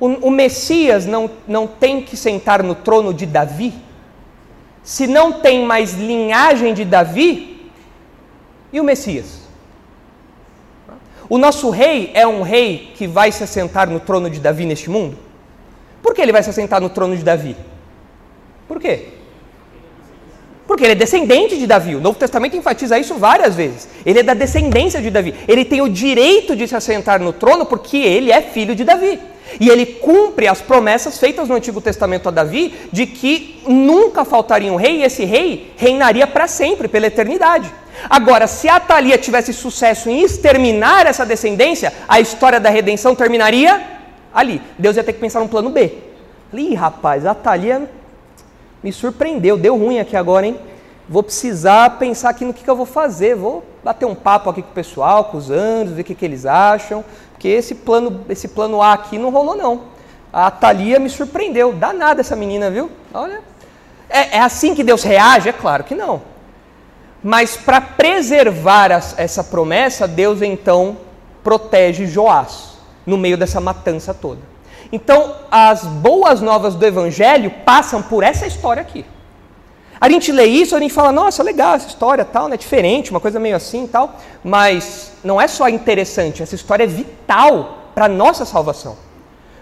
O, 0.00 0.28
o 0.28 0.30
Messias 0.30 1.04
não, 1.04 1.30
não 1.46 1.66
tem 1.66 2.00
que 2.00 2.16
sentar 2.16 2.62
no 2.62 2.74
trono 2.74 3.12
de 3.12 3.26
Davi? 3.26 3.74
Se 4.82 5.06
não 5.06 5.34
tem 5.34 5.64
mais 5.64 5.92
linhagem 5.94 6.72
de 6.72 6.84
Davi, 6.86 7.70
e 8.72 8.80
o 8.80 8.84
Messias? 8.84 9.40
O 11.28 11.38
nosso 11.38 11.70
rei 11.70 12.10
é 12.14 12.26
um 12.26 12.42
rei 12.42 12.92
que 12.96 13.06
vai 13.06 13.30
se 13.30 13.44
assentar 13.44 13.88
no 13.88 14.00
trono 14.00 14.28
de 14.30 14.40
Davi 14.40 14.64
neste 14.64 14.90
mundo? 14.90 15.16
Por 16.02 16.14
que 16.14 16.22
ele 16.22 16.32
vai 16.32 16.42
se 16.42 16.50
assentar 16.50 16.80
no 16.80 16.88
trono 16.88 17.16
de 17.16 17.22
Davi? 17.22 17.56
Por 18.66 18.80
quê? 18.80 19.08
Porque 20.66 20.84
ele 20.84 20.92
é 20.92 20.96
descendente 20.96 21.58
de 21.58 21.66
Davi. 21.66 21.94
O 21.94 22.00
Novo 22.00 22.18
Testamento 22.18 22.56
enfatiza 22.56 22.98
isso 22.98 23.16
várias 23.16 23.54
vezes. 23.54 23.88
Ele 24.06 24.20
é 24.20 24.22
da 24.22 24.34
descendência 24.34 25.02
de 25.02 25.10
Davi. 25.10 25.34
Ele 25.46 25.64
tem 25.64 25.80
o 25.80 25.88
direito 25.88 26.56
de 26.56 26.66
se 26.66 26.74
assentar 26.74 27.20
no 27.20 27.32
trono 27.32 27.66
porque 27.66 27.96
ele 27.96 28.32
é 28.32 28.40
filho 28.40 28.74
de 28.74 28.84
Davi. 28.84 29.20
E 29.58 29.68
ele 29.68 29.86
cumpre 29.86 30.46
as 30.46 30.60
promessas 30.60 31.18
feitas 31.18 31.48
no 31.48 31.54
Antigo 31.54 31.80
Testamento 31.80 32.28
a 32.28 32.32
Davi 32.32 32.74
de 32.92 33.06
que 33.06 33.62
nunca 33.66 34.24
faltaria 34.24 34.72
um 34.72 34.76
rei 34.76 34.98
e 34.98 35.02
esse 35.02 35.24
rei 35.24 35.72
reinaria 35.76 36.26
para 36.26 36.46
sempre, 36.46 36.88
pela 36.88 37.06
eternidade. 37.06 37.72
Agora, 38.08 38.46
se 38.46 38.68
Atalia 38.68 39.18
tivesse 39.18 39.52
sucesso 39.52 40.08
em 40.08 40.22
exterminar 40.22 41.06
essa 41.06 41.26
descendência, 41.26 41.92
a 42.08 42.20
história 42.20 42.60
da 42.60 42.70
redenção 42.70 43.14
terminaria 43.14 43.82
ali. 44.32 44.62
Deus 44.78 44.96
ia 44.96 45.04
ter 45.04 45.12
que 45.12 45.20
pensar 45.20 45.40
num 45.40 45.48
plano 45.48 45.70
B. 45.70 45.94
Ih, 46.52 46.74
rapaz, 46.74 47.26
a 47.26 47.32
Atalia 47.32 47.90
me 48.82 48.92
surpreendeu, 48.92 49.56
deu 49.56 49.76
ruim 49.76 49.98
aqui 49.98 50.16
agora, 50.16 50.46
hein? 50.46 50.58
Vou 51.08 51.22
precisar 51.22 51.98
pensar 51.98 52.30
aqui 52.30 52.44
no 52.44 52.54
que, 52.54 52.62
que 52.62 52.70
eu 52.70 52.76
vou 52.76 52.86
fazer. 52.86 53.34
Vou 53.34 53.64
bater 53.82 54.06
um 54.06 54.14
papo 54.14 54.50
aqui 54.50 54.62
com 54.62 54.70
o 54.70 54.74
pessoal, 54.74 55.24
com 55.24 55.36
os 55.36 55.50
anos, 55.50 55.92
ver 55.92 56.02
o 56.02 56.04
que, 56.04 56.14
que 56.14 56.24
eles 56.24 56.46
acham. 56.46 57.04
Porque 57.32 57.48
esse 57.48 57.74
plano, 57.74 58.24
esse 58.28 58.48
plano 58.48 58.82
A 58.82 58.92
aqui 58.92 59.18
não 59.18 59.30
rolou, 59.30 59.56
não. 59.56 59.82
A 60.32 60.50
Thalia 60.50 60.98
me 60.98 61.08
surpreendeu. 61.08 61.72
Danada 61.72 62.20
essa 62.20 62.36
menina, 62.36 62.70
viu? 62.70 62.90
Olha. 63.12 63.40
É, 64.08 64.36
é 64.36 64.40
assim 64.40 64.74
que 64.74 64.84
Deus 64.84 65.02
reage? 65.02 65.48
É 65.48 65.52
claro 65.52 65.84
que 65.84 65.94
não. 65.94 66.22
Mas 67.22 67.56
para 67.56 67.80
preservar 67.80 68.92
as, 68.92 69.18
essa 69.18 69.44
promessa, 69.44 70.08
Deus 70.08 70.42
então 70.42 70.98
protege 71.42 72.06
Joás 72.06 72.78
no 73.06 73.16
meio 73.16 73.36
dessa 73.36 73.60
matança 73.60 74.14
toda. 74.14 74.40
Então, 74.92 75.36
as 75.50 75.84
boas 75.84 76.40
novas 76.40 76.74
do 76.74 76.84
Evangelho 76.84 77.50
passam 77.64 78.02
por 78.02 78.22
essa 78.22 78.46
história 78.46 78.80
aqui. 78.80 79.04
A 80.00 80.08
gente 80.08 80.32
lê 80.32 80.46
isso, 80.46 80.74
a 80.74 80.80
gente 80.80 80.94
fala, 80.94 81.12
nossa, 81.12 81.42
legal 81.42 81.74
essa 81.74 81.88
história, 81.88 82.24
tal, 82.24 82.48
né? 82.48 82.56
Diferente, 82.56 83.10
uma 83.10 83.20
coisa 83.20 83.38
meio 83.38 83.54
assim, 83.54 83.86
tal. 83.86 84.18
Mas 84.42 85.12
não 85.22 85.38
é 85.38 85.46
só 85.46 85.68
interessante, 85.68 86.42
essa 86.42 86.54
história 86.54 86.84
é 86.84 86.86
vital 86.86 87.90
para 87.94 88.08
nossa 88.08 88.46
salvação. 88.46 88.96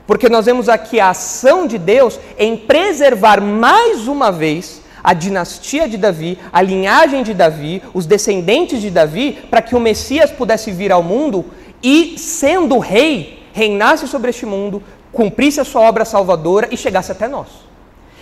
Porque 0.07 0.29
nós 0.29 0.47
vemos 0.47 0.69
aqui 0.69 1.01
a 1.01 1.11
ação 1.11 1.67
de 1.67 1.77
Deus 1.77 2.21
em 2.39 2.57
preservar 2.57 3.41
mais 3.41 4.07
uma 4.07 4.31
vez 4.31 4.81
a 5.03 5.13
dinastia 5.13 5.89
de 5.89 5.97
Davi, 5.97 6.39
a 6.53 6.63
linhagem 6.63 7.23
de 7.23 7.35
Davi, 7.35 7.83
os 7.93 8.07
descendentes 8.07 8.81
de 8.81 8.91
Davi, 8.91 9.39
para 9.51 9.61
que 9.61 9.75
o 9.75 9.81
Messias 9.81 10.31
pudesse 10.31 10.71
vir 10.71 10.93
ao 10.93 11.03
mundo 11.03 11.47
e, 11.83 12.17
sendo 12.17 12.79
rei, 12.79 13.43
reinasse 13.53 14.07
sobre 14.07 14.31
este 14.31 14.47
mundo, 14.47 14.83
cumprisse 15.13 15.61
a 15.61 15.65
sua 15.65 15.83
obra 15.83 16.05
salvadora 16.05 16.69
e 16.71 16.77
chegasse 16.77 17.11
até 17.11 17.27
nós. 17.27 17.68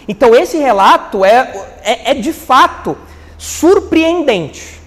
Então, 0.09 0.35
esse 0.35 0.57
relato 0.57 1.25
é, 1.25 1.69
é, 1.83 2.11
é 2.11 2.15
de 2.15 2.33
fato 2.33 2.97
surpreendente 3.39 4.81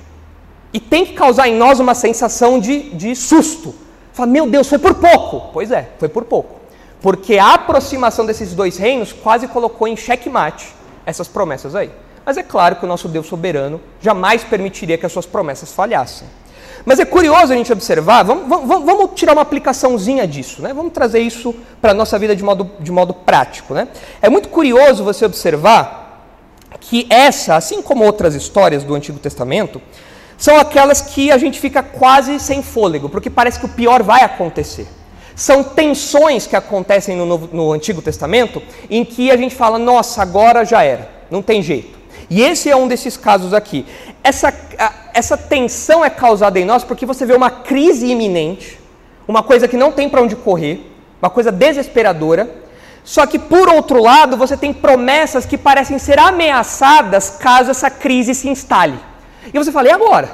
e 0.74 0.80
tem 0.80 1.06
que 1.06 1.14
causar 1.14 1.48
em 1.48 1.56
nós 1.56 1.80
uma 1.80 1.96
sensação 1.96 2.60
de, 2.60 2.92
de 2.92 3.16
susto. 3.16 3.74
Fala, 4.14 4.28
meu 4.28 4.50
Deus, 4.50 4.68
foi 4.68 4.78
por 4.78 4.96
pouco. 4.96 5.50
Pois 5.54 5.72
é, 5.72 5.90
foi 5.98 6.10
por 6.10 6.26
pouco. 6.26 6.60
Porque 7.02 7.38
a 7.38 7.54
aproximação 7.54 8.26
desses 8.26 8.54
dois 8.54 8.78
reinos 8.78 9.14
quase 9.14 9.48
colocou 9.48 9.88
em 9.88 9.96
xeque-mate 9.96 10.68
essas 11.06 11.28
promessas 11.28 11.76
aí. 11.76 11.92
Mas 12.26 12.38
é 12.38 12.44
claro 12.44 12.76
que 12.76 12.86
o 12.86 12.88
nosso 12.88 13.08
Deus 13.08 13.28
soberano 13.28 13.82
jamais 14.02 14.44
permitiria 14.44 14.98
que 14.98 15.06
as 15.06 15.12
suas 15.12 15.26
promessas 15.26 15.72
falhassem. 15.72 16.28
Mas 16.86 17.00
é 17.00 17.06
curioso 17.06 17.54
a 17.54 17.56
gente 17.56 17.72
observar, 17.72 18.24
vamos, 18.24 18.48
vamos, 18.48 18.86
vamos 18.86 19.12
tirar 19.16 19.34
uma 19.34 19.42
aplicaçãozinha 19.42 20.28
disso, 20.28 20.62
né? 20.62 20.74
vamos 20.74 20.94
trazer 20.94 21.20
isso 21.20 21.54
para 21.82 21.92
a 21.92 21.94
nossa 21.94 22.18
vida 22.18 22.36
de 22.36 22.44
modo, 22.44 22.70
de 22.80 22.92
modo 22.92 23.14
prático. 23.14 23.74
Né? 23.74 23.88
É 24.22 24.30
muito 24.30 24.50
curioso 24.50 25.04
você 25.04 25.26
observar 25.26 26.00
que 26.80 27.06
essa, 27.10 27.56
assim 27.56 27.82
como 27.82 28.04
outras 28.04 28.36
histórias 28.36 28.84
do 28.84 28.96
Antigo 28.96 29.20
Testamento, 29.20 29.82
são 30.38 30.58
aquelas 30.58 31.02
que 31.02 31.32
a 31.32 31.38
gente 31.38 31.60
fica 31.60 31.84
quase 31.84 32.40
sem 32.40 32.64
fôlego, 32.64 33.10
porque 33.10 33.30
parece 33.30 33.60
que 33.60 33.66
o 33.66 33.70
pior 33.70 34.02
vai 34.02 34.24
acontecer. 34.24 34.88
São 35.36 35.64
tensões 35.64 36.48
que 36.48 36.56
acontecem 36.56 37.16
no, 37.16 37.26
Novo, 37.26 37.50
no 37.52 37.72
Antigo 37.72 38.02
Testamento 38.02 38.62
em 38.90 39.04
que 39.04 39.32
a 39.32 39.38
gente 39.38 39.56
fala, 39.56 39.78
nossa, 39.78 40.22
agora 40.22 40.66
já 40.66 40.84
era, 40.84 41.10
não 41.30 41.42
tem 41.42 41.62
jeito. 41.62 42.00
E 42.30 42.42
esse 42.42 42.70
é 42.70 42.76
um 42.76 42.88
desses 42.88 43.18
casos 43.18 43.54
aqui. 43.54 43.86
Essa, 44.24 44.54
essa 45.14 45.38
tensão 45.38 46.04
é 46.04 46.10
causada 46.10 46.60
em 46.60 46.66
nós 46.66 46.84
porque 46.84 47.06
você 47.06 47.26
vê 47.26 47.34
uma 47.34 47.50
crise 47.50 48.06
iminente, 48.08 48.80
uma 49.28 49.42
coisa 49.42 49.68
que 49.68 49.78
não 49.78 49.92
tem 49.92 50.10
para 50.10 50.22
onde 50.22 50.36
correr, 50.36 50.92
uma 51.22 51.30
coisa 51.30 51.52
desesperadora. 51.52 52.50
Só 53.04 53.26
que, 53.26 53.40
por 53.40 53.70
outro 53.70 54.02
lado, 54.02 54.38
você 54.38 54.56
tem 54.56 54.74
promessas 54.74 55.46
que 55.46 55.58
parecem 55.58 55.98
ser 55.98 56.20
ameaçadas 56.20 57.30
caso 57.40 57.72
essa 57.72 57.90
crise 57.90 58.36
se 58.36 58.48
instale. 58.48 59.00
E 59.54 59.58
você 59.58 59.72
fala, 59.72 59.88
e 59.88 59.92
agora? 59.92 60.30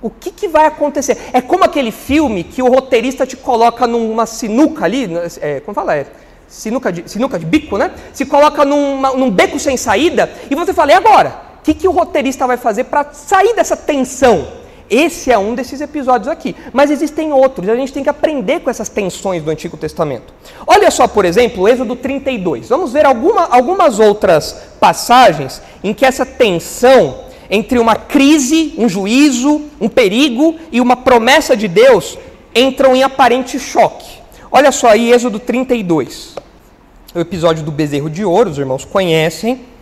O 0.00 0.10
que, 0.10 0.30
que 0.30 0.48
vai 0.48 0.66
acontecer? 0.66 1.18
É 1.32 1.40
como 1.40 1.64
aquele 1.64 1.90
filme 1.90 2.44
que 2.44 2.62
o 2.62 2.68
roteirista 2.68 3.26
te 3.26 3.36
coloca 3.36 3.86
numa 3.86 4.26
sinuca 4.26 4.84
ali, 4.84 5.08
é, 5.40 5.60
como 5.60 5.74
fala? 5.74 5.96
É, 5.96 6.06
sinuca 6.48 6.90
de, 6.90 7.08
sinuca 7.08 7.38
de 7.38 7.44
bico, 7.44 7.76
né? 7.76 7.92
Se 8.12 8.24
coloca 8.24 8.64
numa, 8.64 9.12
num 9.12 9.30
beco 9.30 9.58
sem 9.58 9.76
saída 9.76 10.30
e 10.50 10.54
você 10.54 10.72
fala, 10.72 10.92
e 10.92 10.94
agora? 10.94 11.47
Que, 11.68 11.74
que 11.74 11.86
o 11.86 11.90
roteirista 11.90 12.46
vai 12.46 12.56
fazer 12.56 12.84
para 12.84 13.12
sair 13.12 13.54
dessa 13.54 13.76
tensão? 13.76 14.48
Esse 14.88 15.30
é 15.30 15.36
um 15.36 15.54
desses 15.54 15.82
episódios 15.82 16.26
aqui. 16.26 16.56
Mas 16.72 16.90
existem 16.90 17.30
outros, 17.30 17.68
a 17.68 17.76
gente 17.76 17.92
tem 17.92 18.02
que 18.02 18.08
aprender 18.08 18.60
com 18.60 18.70
essas 18.70 18.88
tensões 18.88 19.42
do 19.42 19.50
Antigo 19.50 19.76
Testamento. 19.76 20.32
Olha 20.66 20.90
só, 20.90 21.06
por 21.06 21.26
exemplo, 21.26 21.68
Êxodo 21.68 21.94
32. 21.94 22.70
Vamos 22.70 22.94
ver 22.94 23.04
alguma, 23.04 23.48
algumas 23.48 23.98
outras 23.98 24.56
passagens 24.80 25.60
em 25.84 25.92
que 25.92 26.06
essa 26.06 26.24
tensão 26.24 27.18
entre 27.50 27.78
uma 27.78 27.96
crise, 27.96 28.72
um 28.78 28.88
juízo, 28.88 29.60
um 29.78 29.90
perigo 29.90 30.56
e 30.72 30.80
uma 30.80 30.96
promessa 30.96 31.54
de 31.54 31.68
Deus 31.68 32.16
entram 32.54 32.96
em 32.96 33.02
aparente 33.02 33.60
choque. 33.60 34.08
Olha 34.50 34.72
só 34.72 34.88
aí, 34.88 35.12
Êxodo 35.12 35.38
32. 35.38 36.34
O 37.14 37.20
episódio 37.20 37.62
do 37.62 37.70
bezerro 37.70 38.08
de 38.08 38.24
ouro, 38.24 38.48
os 38.48 38.56
irmãos 38.56 38.86
conhecem. 38.86 39.76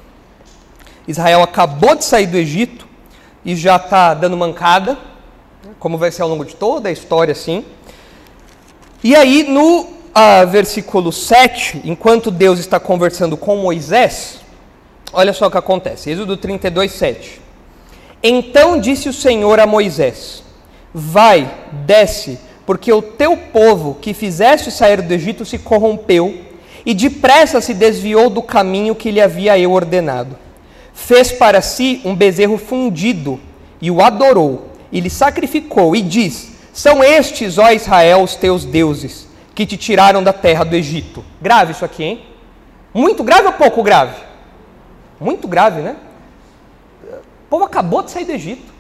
Israel 1.07 1.42
acabou 1.42 1.95
de 1.95 2.05
sair 2.05 2.27
do 2.27 2.37
Egito 2.37 2.87
e 3.45 3.55
já 3.55 3.77
está 3.77 4.14
dando 4.14 4.37
mancada, 4.37 4.99
como 5.79 5.99
vai 5.99 6.11
ser 6.11 6.23
ao 6.23 6.29
longo 6.29 6.45
de 6.45 6.57
toda 6.57 6.88
a 6.88 6.92
história, 6.92 7.33
assim. 7.33 7.64
E 9.05 9.14
aí, 9.14 9.45
no 9.45 9.81
uh, 9.83 10.47
versículo 10.49 11.12
7, 11.12 11.83
enquanto 11.85 12.31
Deus 12.31 12.59
está 12.59 12.81
conversando 12.81 13.37
com 13.37 13.57
Moisés, 13.57 14.40
olha 15.12 15.33
só 15.33 15.47
o 15.47 15.51
que 15.51 15.59
acontece. 15.59 16.11
Êxodo 16.11 16.37
32, 16.37 16.90
7. 16.92 17.40
Então 18.23 18.81
disse 18.81 19.09
o 19.09 19.12
Senhor 19.12 19.61
a 19.61 19.66
Moisés: 19.66 20.42
Vai, 20.92 21.49
desce 21.85 22.38
porque 22.66 22.92
o 22.92 23.01
teu 23.01 23.37
povo 23.37 23.97
que 24.01 24.12
fizeste 24.12 24.73
sair 24.73 25.01
do 25.01 25.14
Egito 25.14 25.45
se 25.45 25.57
corrompeu 25.57 26.42
e 26.85 26.92
depressa 26.92 27.61
se 27.61 27.73
desviou 27.73 28.29
do 28.29 28.42
caminho 28.42 28.95
que 28.95 29.12
lhe 29.12 29.21
havia 29.21 29.57
eu 29.57 29.71
ordenado. 29.71 30.37
Fez 30.97 31.31
para 31.31 31.61
si 31.61 32.01
um 32.05 32.17
bezerro 32.17 32.57
fundido 32.57 33.39
e 33.81 33.91
o 33.91 34.01
adorou 34.01 34.71
e 34.91 34.99
lhe 34.99 35.11
sacrificou 35.11 35.95
e 35.95 36.01
diz: 36.01 36.53
São 36.73 37.05
estes, 37.05 37.59
ó 37.59 37.71
Israel, 37.71 38.23
os 38.23 38.35
teus 38.35 38.65
deuses 38.65 39.29
que 39.55 39.67
te 39.67 39.77
tiraram 39.77 40.25
da 40.25 40.33
terra 40.33 40.65
do 40.65 40.75
Egito. 40.75 41.23
Grave 41.41 41.73
isso 41.73 41.85
aqui, 41.85 42.03
hein? 42.03 42.25
Muito 42.95 43.23
grave 43.23 43.47
ou 43.47 43.53
pouco 43.53 43.83
grave? 43.83 44.17
Muito 45.21 45.47
grave, 45.47 45.83
né? 45.83 45.97
O 47.05 47.49
povo 47.51 47.65
acabou 47.65 48.03
de 48.03 48.11
sair 48.11 48.25
do 48.25 48.33
Egito. 48.33 48.75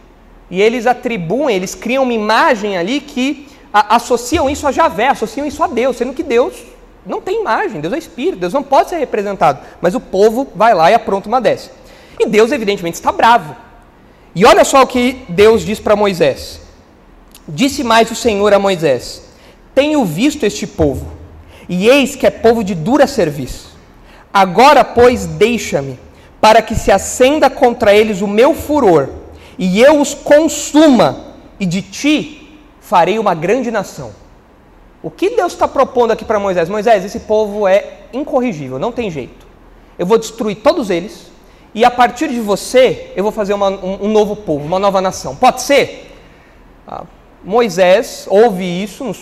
E 0.50 0.60
eles 0.60 0.86
atribuem, 0.86 1.54
eles 1.54 1.74
criam 1.74 2.02
uma 2.02 2.14
imagem 2.14 2.78
ali 2.78 3.00
que 3.00 3.46
associam 3.72 4.48
isso 4.48 4.66
a 4.66 4.72
Javé, 4.72 5.08
associam 5.08 5.46
isso 5.46 5.62
a 5.62 5.66
Deus, 5.66 5.96
sendo 5.96 6.14
que 6.14 6.22
Deus 6.22 6.54
não 7.04 7.20
tem 7.20 7.40
imagem, 7.40 7.80
Deus 7.80 7.92
é 7.92 7.98
espírito, 7.98 8.38
Deus 8.38 8.54
não 8.54 8.62
pode 8.62 8.88
ser 8.88 8.96
representado. 8.96 9.60
Mas 9.82 9.94
o 9.94 10.00
povo 10.00 10.48
vai 10.54 10.74
lá 10.74 10.90
e 10.90 10.94
apronta 10.94 11.28
uma 11.28 11.40
dessa. 11.40 11.70
E 12.18 12.26
Deus, 12.26 12.52
evidentemente, 12.52 12.94
está 12.94 13.12
bravo. 13.12 13.56
E 14.34 14.44
olha 14.44 14.64
só 14.64 14.82
o 14.82 14.86
que 14.86 15.24
Deus 15.28 15.64
diz 15.64 15.80
para 15.80 15.96
Moisés. 15.96 16.60
Disse 17.48 17.84
mais 17.84 18.10
o 18.10 18.14
Senhor 18.14 18.52
a 18.52 18.58
Moisés: 18.58 19.22
Tenho 19.74 20.04
visto 20.04 20.44
este 20.44 20.66
povo, 20.66 21.06
e 21.68 21.88
eis 21.88 22.16
que 22.16 22.26
é 22.26 22.30
povo 22.30 22.64
de 22.64 22.74
dura 22.74 23.06
serviço. 23.06 23.76
Agora, 24.32 24.84
pois, 24.84 25.26
deixa-me, 25.26 25.98
para 26.40 26.60
que 26.60 26.74
se 26.74 26.90
acenda 26.90 27.48
contra 27.48 27.94
eles 27.94 28.20
o 28.20 28.26
meu 28.26 28.54
furor, 28.54 29.08
e 29.58 29.80
eu 29.80 30.00
os 30.00 30.12
consuma, 30.12 31.34
e 31.58 31.64
de 31.64 31.80
ti 31.80 32.58
farei 32.80 33.18
uma 33.18 33.34
grande 33.34 33.70
nação. 33.70 34.12
O 35.02 35.10
que 35.10 35.30
Deus 35.30 35.52
está 35.52 35.68
propondo 35.68 36.10
aqui 36.10 36.24
para 36.24 36.38
Moisés? 36.38 36.68
Moisés, 36.68 37.04
esse 37.04 37.20
povo 37.20 37.66
é 37.66 38.00
incorrigível, 38.12 38.78
não 38.78 38.92
tem 38.92 39.10
jeito. 39.10 39.46
Eu 39.98 40.04
vou 40.04 40.18
destruir 40.18 40.56
todos 40.56 40.90
eles, 40.90 41.30
e 41.74 41.84
a 41.84 41.90
partir 41.90 42.28
de 42.28 42.40
você 42.40 43.12
eu 43.14 43.22
vou 43.22 43.32
fazer 43.32 43.54
uma, 43.54 43.68
um, 43.68 44.04
um, 44.04 44.08
novo 44.08 44.36
povo, 44.36 44.64
uma 44.64 44.78
nova 44.78 45.00
nação. 45.00 45.36
Pode 45.36 45.62
ser? 45.62 46.12
Ah, 46.86 47.04
Moisés 47.44 48.26
ouve 48.30 48.64
isso 48.64 49.14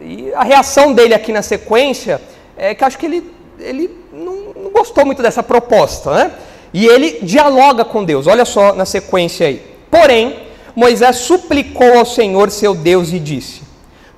e 0.00 0.32
a 0.34 0.42
reação 0.42 0.92
dele 0.92 1.14
aqui 1.14 1.32
na 1.32 1.42
sequência 1.42 2.20
é 2.56 2.74
que 2.74 2.84
acho 2.84 2.98
que 2.98 3.06
ele, 3.06 3.32
ele 3.58 3.90
não, 4.12 4.52
não 4.54 4.70
gostou 4.70 5.06
muito 5.06 5.22
dessa 5.22 5.42
proposta, 5.42 6.12
né? 6.12 6.32
E 6.72 6.86
ele 6.86 7.18
dialoga 7.22 7.84
com 7.84 8.04
Deus. 8.04 8.26
Olha 8.26 8.44
só 8.44 8.74
na 8.74 8.86
sequência 8.86 9.46
aí. 9.46 9.62
Porém, 9.90 10.36
Moisés 10.74 11.16
suplicou 11.16 11.98
ao 11.98 12.06
Senhor 12.06 12.50
seu 12.50 12.74
Deus 12.74 13.12
e 13.12 13.18
disse: 13.18 13.62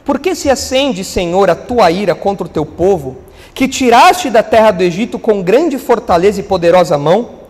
Por 0.05 0.21
que 0.21 0.35
se 0.35 0.49
acende, 0.49 1.03
Senhor, 1.03 1.51
a 1.51 1.55
tua 1.55 1.91
ira 1.91 2.15
contra 2.15 2.47
o 2.47 2.51
teu 2.51 2.65
povo, 2.65 3.17
que 3.53 3.67
tiraste 3.67 4.31
da 4.31 4.43
terra 4.43 4.71
do 4.71 4.83
Egito 4.83 5.19
com 5.19 5.43
grande 5.43 5.79
fortaleza 5.79 6.41
e 6.41 6.45
poderosa 6.45 6.97
mão? 6.97 7.44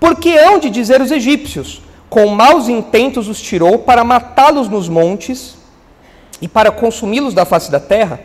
Porque 0.00 0.30
hão 0.30 0.58
de 0.58 0.70
dizer 0.70 1.02
os 1.02 1.10
egípcios: 1.10 1.82
com 2.08 2.26
maus 2.28 2.68
intentos 2.68 3.28
os 3.28 3.40
tirou 3.40 3.78
para 3.78 4.02
matá-los 4.02 4.68
nos 4.68 4.88
montes 4.88 5.56
e 6.40 6.48
para 6.48 6.72
consumi-los 6.72 7.34
da 7.34 7.44
face 7.44 7.70
da 7.70 7.78
terra? 7.78 8.18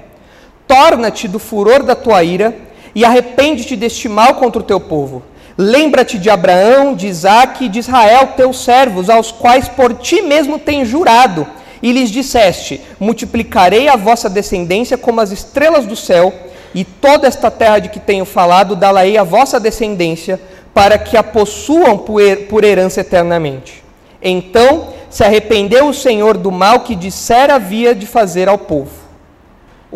Torna-te 0.66 1.28
do 1.28 1.38
furor 1.38 1.84
da 1.84 1.94
tua 1.94 2.24
ira 2.24 2.56
e 2.96 3.04
arrepende-te 3.04 3.76
deste 3.76 4.08
mal 4.08 4.36
contra 4.36 4.62
o 4.62 4.66
teu 4.66 4.80
povo. 4.80 5.22
Lembra-te 5.58 6.18
de 6.18 6.30
Abraão, 6.30 6.96
de 6.96 7.08
Isaque 7.08 7.66
e 7.66 7.70
de 7.70 7.80
Israel, 7.80 8.30
teus 8.36 8.64
servos, 8.64 9.10
aos 9.10 9.32
quais 9.32 9.70
por 9.70 9.94
ti 9.94 10.22
mesmo 10.22 10.58
tens 10.58 10.88
jurado, 10.88 11.46
e 11.82 11.92
lhes 11.92 12.10
disseste: 12.10 12.82
Multiplicarei 13.00 13.88
a 13.88 13.96
vossa 13.96 14.30
descendência 14.30 14.98
como 14.98 15.22
as 15.22 15.32
estrelas 15.32 15.86
do 15.86 15.96
céu, 15.96 16.34
e 16.74 16.84
toda 16.84 17.28
esta 17.28 17.50
terra 17.50 17.80
de 17.80 17.90
que 17.90 18.02
tenho 18.02 18.26
falado, 18.26 18.76
dá-la-ei 18.76 19.18
a 19.18 19.24
vossa 19.24 19.60
descendência, 19.60 20.42
para 20.76 20.98
que 20.98 21.16
a 21.16 21.24
possuam 21.24 21.98
por 21.98 22.66
herança 22.66 23.00
eternamente. 23.00 23.82
Então 24.22 24.90
se 25.10 25.24
arrependeu 25.24 25.88
o 25.88 25.94
Senhor 25.94 26.36
do 26.36 26.52
mal 26.52 26.82
que 26.82 26.94
dissera 26.94 27.56
havia 27.56 27.96
de 27.96 28.06
fazer 28.06 28.50
ao 28.50 28.58
povo. 28.58 28.92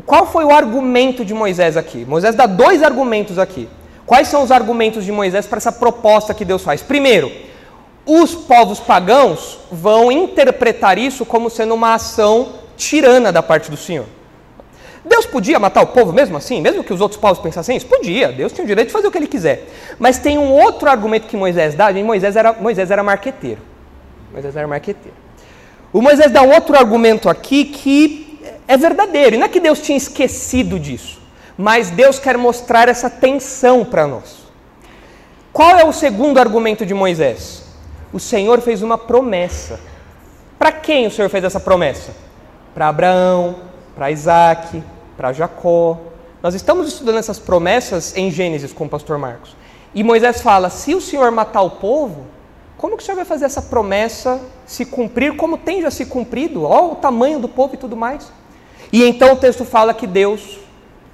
Qual 0.06 0.26
foi 0.26 0.46
o 0.46 0.52
argumento 0.52 1.26
de 1.26 1.34
Moisés 1.34 1.76
aqui? 1.76 2.06
Moisés 2.06 2.34
dá 2.34 2.46
dois 2.46 2.82
argumentos 2.82 3.38
aqui. 3.38 3.68
Quais 4.06 4.30
são 4.30 4.42
os 4.42 4.52
argumentos 4.52 5.04
de 5.04 5.12
Moisés 5.12 5.46
para 5.46 5.58
essa 5.58 5.74
proposta 5.74 6.34
que 6.34 6.46
Deus 6.46 6.64
faz? 6.64 6.82
Primeiro, 6.82 7.30
os 8.06 8.34
povos 8.34 8.80
pagãos 8.80 9.60
vão 9.70 10.10
interpretar 10.10 10.98
isso 10.98 11.26
como 11.26 11.50
sendo 11.50 11.74
uma 11.74 11.96
ação 11.96 12.54
tirana 12.78 13.34
da 13.34 13.44
parte 13.44 13.70
do 13.70 13.76
Senhor. 13.76 14.06
Deus 15.04 15.26
podia 15.26 15.58
matar 15.60 15.82
o 15.82 15.88
povo 15.88 16.12
mesmo 16.12 16.38
assim, 16.38 16.62
mesmo 16.62 16.84
que 16.84 16.94
os 16.94 17.02
outros 17.02 17.20
povos 17.20 17.40
pensassem 17.40 17.78
isso? 17.78 17.86
Podia, 17.86 18.32
Deus 18.32 18.52
tinha 18.52 18.64
o 18.64 18.68
direito 18.68 18.88
de 18.88 18.94
fazer 18.94 19.08
o 19.08 19.12
que 19.12 19.18
ele 19.18 19.28
quiser. 19.28 19.68
Mas 19.98 20.18
tem 20.20 20.38
um 20.38 20.52
outro 20.52 20.90
argumento 20.90 21.28
que 21.28 21.38
Moisés 21.38 21.74
dá, 21.74 21.92
e 21.92 22.04
Moisés 22.04 22.36
era, 22.36 22.54
Moisés 22.54 22.92
era 22.92 23.02
marqueteiro. 23.02 23.62
Moisés 24.32 24.56
era 24.56 24.68
marqueteiro. 24.68 25.16
O 25.92 26.02
Moisés 26.02 26.32
dá 26.32 26.42
um 26.42 26.54
outro 26.54 26.78
argumento 26.78 27.30
aqui 27.30 27.66
que 27.66 28.40
é 28.68 28.78
verdadeiro, 28.78 29.36
e 29.36 29.38
não 29.40 29.46
é 29.46 29.50
que 29.50 29.60
Deus 29.60 29.80
tinha 29.80 29.98
esquecido 29.98 30.80
disso, 30.80 31.20
mas 31.58 31.90
Deus 31.90 32.20
quer 32.20 32.38
mostrar 32.38 32.88
essa 32.88 33.10
tensão 33.10 33.84
para 33.84 34.06
nós. 34.06 34.40
Qual 35.52 35.78
é 35.78 35.84
o 35.84 35.92
segundo 35.92 36.40
argumento 36.40 36.86
de 36.86 36.94
Moisés? 36.94 37.64
O 38.14 38.20
Senhor 38.20 38.62
fez 38.62 38.82
uma 38.82 38.98
promessa. 38.98 39.80
Para 40.58 40.72
quem 40.72 41.08
o 41.08 41.12
Senhor 41.12 41.30
fez 41.30 41.44
essa 41.44 41.60
promessa? 41.60 42.14
Para 42.74 42.90
Abraão, 42.90 43.56
para 44.00 44.12
Isaac, 44.12 44.82
para 45.18 45.34
Jacó. 45.34 46.00
Nós 46.42 46.56
estamos 46.56 46.88
estudando 46.88 47.18
essas 47.18 47.38
promessas 47.38 48.16
em 48.16 48.32
Gênesis 48.32 48.72
com 48.72 48.86
o 48.86 48.90
pastor 48.90 49.18
Marcos. 49.18 49.58
E 49.94 50.06
Moisés 50.06 50.42
fala: 50.42 50.70
se 50.70 50.96
o 50.96 51.02
Senhor 51.02 51.30
matar 51.32 51.64
o 51.64 51.72
povo, 51.72 52.26
como 52.78 52.96
que 52.96 53.04
o 53.04 53.06
Senhor 53.06 53.18
vai 53.18 53.26
fazer 53.26 53.44
essa 53.44 53.62
promessa 53.62 54.40
se 54.66 54.86
cumprir 54.86 55.36
como 55.36 55.58
tem 55.58 55.82
já 55.82 55.92
se 55.92 56.06
cumprido? 56.06 56.64
Olha 56.64 56.94
o 56.94 56.96
tamanho 56.96 57.40
do 57.40 57.50
povo 57.50 57.74
e 57.74 57.78
tudo 57.78 57.98
mais. 57.98 58.32
E 58.90 59.04
então 59.04 59.34
o 59.34 59.36
texto 59.36 59.66
fala 59.66 59.94
que 59.94 60.08
Deus 60.08 60.60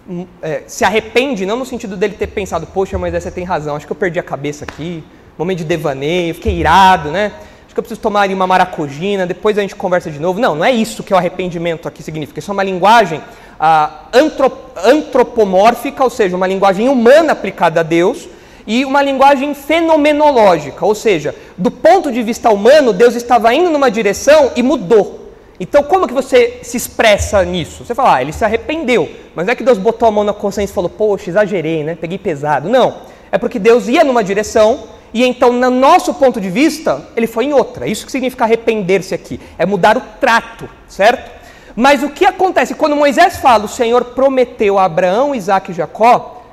hum, 0.07 0.27
é, 0.39 0.61
se 0.67 0.85
arrepende, 0.85 1.43
não 1.43 1.57
no 1.57 1.65
sentido 1.65 1.97
dele 1.97 2.13
ter 2.13 2.27
pensado, 2.27 2.67
poxa, 2.67 2.99
Moisés, 2.99 3.23
você 3.23 3.31
tem 3.31 3.43
razão, 3.43 3.75
acho 3.75 3.87
que 3.87 3.91
eu 3.91 3.97
perdi 3.97 4.19
a 4.19 4.23
cabeça 4.23 4.63
aqui, 4.63 5.03
momento 5.39 5.57
de 5.57 5.65
devaneio, 5.65 6.35
fiquei 6.35 6.53
irado, 6.53 7.09
né? 7.09 7.31
Que 7.75 7.79
eu 7.79 7.83
preciso 7.83 7.99
tomar 7.99 8.29
uma 8.29 8.47
maracujina, 8.47 9.27
depois 9.27 9.57
a 9.57 9.61
gente 9.61 9.75
conversa 9.75 10.09
de 10.09 10.17
novo. 10.17 10.39
Não, 10.39 10.55
não 10.55 10.63
é 10.63 10.71
isso 10.71 11.03
que 11.03 11.13
o 11.13 11.17
arrependimento 11.17 11.89
aqui 11.89 12.01
significa. 12.01 12.39
Isso 12.39 12.49
é 12.49 12.53
uma 12.53 12.63
linguagem 12.63 13.21
ah, 13.59 14.05
antrop 14.13 14.55
antropomórfica, 14.81 16.01
ou 16.01 16.09
seja, 16.09 16.37
uma 16.37 16.47
linguagem 16.47 16.87
humana 16.87 17.33
aplicada 17.33 17.81
a 17.81 17.83
Deus, 17.83 18.29
e 18.65 18.85
uma 18.85 19.01
linguagem 19.01 19.53
fenomenológica, 19.53 20.85
ou 20.85 20.95
seja, 20.95 21.35
do 21.57 21.69
ponto 21.69 22.11
de 22.11 22.23
vista 22.23 22.49
humano, 22.49 22.93
Deus 22.93 23.13
estava 23.13 23.53
indo 23.53 23.69
numa 23.69 23.91
direção 23.91 24.51
e 24.55 24.63
mudou. 24.63 25.31
Então, 25.59 25.83
como 25.83 26.07
que 26.07 26.13
você 26.13 26.59
se 26.63 26.77
expressa 26.77 27.43
nisso? 27.43 27.85
Você 27.85 27.93
fala, 27.93 28.15
ah, 28.15 28.21
ele 28.21 28.33
se 28.33 28.43
arrependeu, 28.43 29.09
mas 29.35 29.45
não 29.45 29.51
é 29.51 29.55
que 29.55 29.63
Deus 29.63 29.77
botou 29.77 30.07
a 30.07 30.11
mão 30.11 30.23
na 30.23 30.33
consciência 30.33 30.71
e 30.71 30.75
falou, 30.75 30.89
poxa, 30.89 31.29
exagerei, 31.29 31.83
né? 31.83 31.97
Peguei 31.99 32.17
pesado. 32.17 32.69
Não, 32.69 32.95
é 33.31 33.37
porque 33.37 33.59
Deus 33.59 33.87
ia 33.87 34.03
numa 34.03 34.23
direção 34.23 34.95
e 35.15 35.23
então, 35.23 35.53
no 35.53 35.69
nosso 35.69 36.13
ponto 36.15 36.41
de 36.41 36.49
vista, 36.49 37.07
ele 37.15 37.25
foi 37.25 37.45
em 37.45 37.53
outra. 37.53 37.87
Isso 37.87 38.05
que 38.05 38.11
significa 38.11 38.43
arrepender-se 38.43 39.15
aqui, 39.15 39.39
é 39.57 39.65
mudar 39.65 39.95
o 39.95 40.01
trato, 40.19 40.67
certo? 40.89 41.31
Mas 41.73 42.03
o 42.03 42.09
que 42.09 42.25
acontece 42.25 42.75
quando 42.75 42.97
Moisés 42.97 43.37
fala, 43.37 43.63
o 43.63 43.69
Senhor 43.69 44.03
prometeu 44.03 44.77
a 44.77 44.83
Abraão, 44.83 45.33
Isaac 45.33 45.71
e 45.71 45.73
Jacó, 45.73 46.43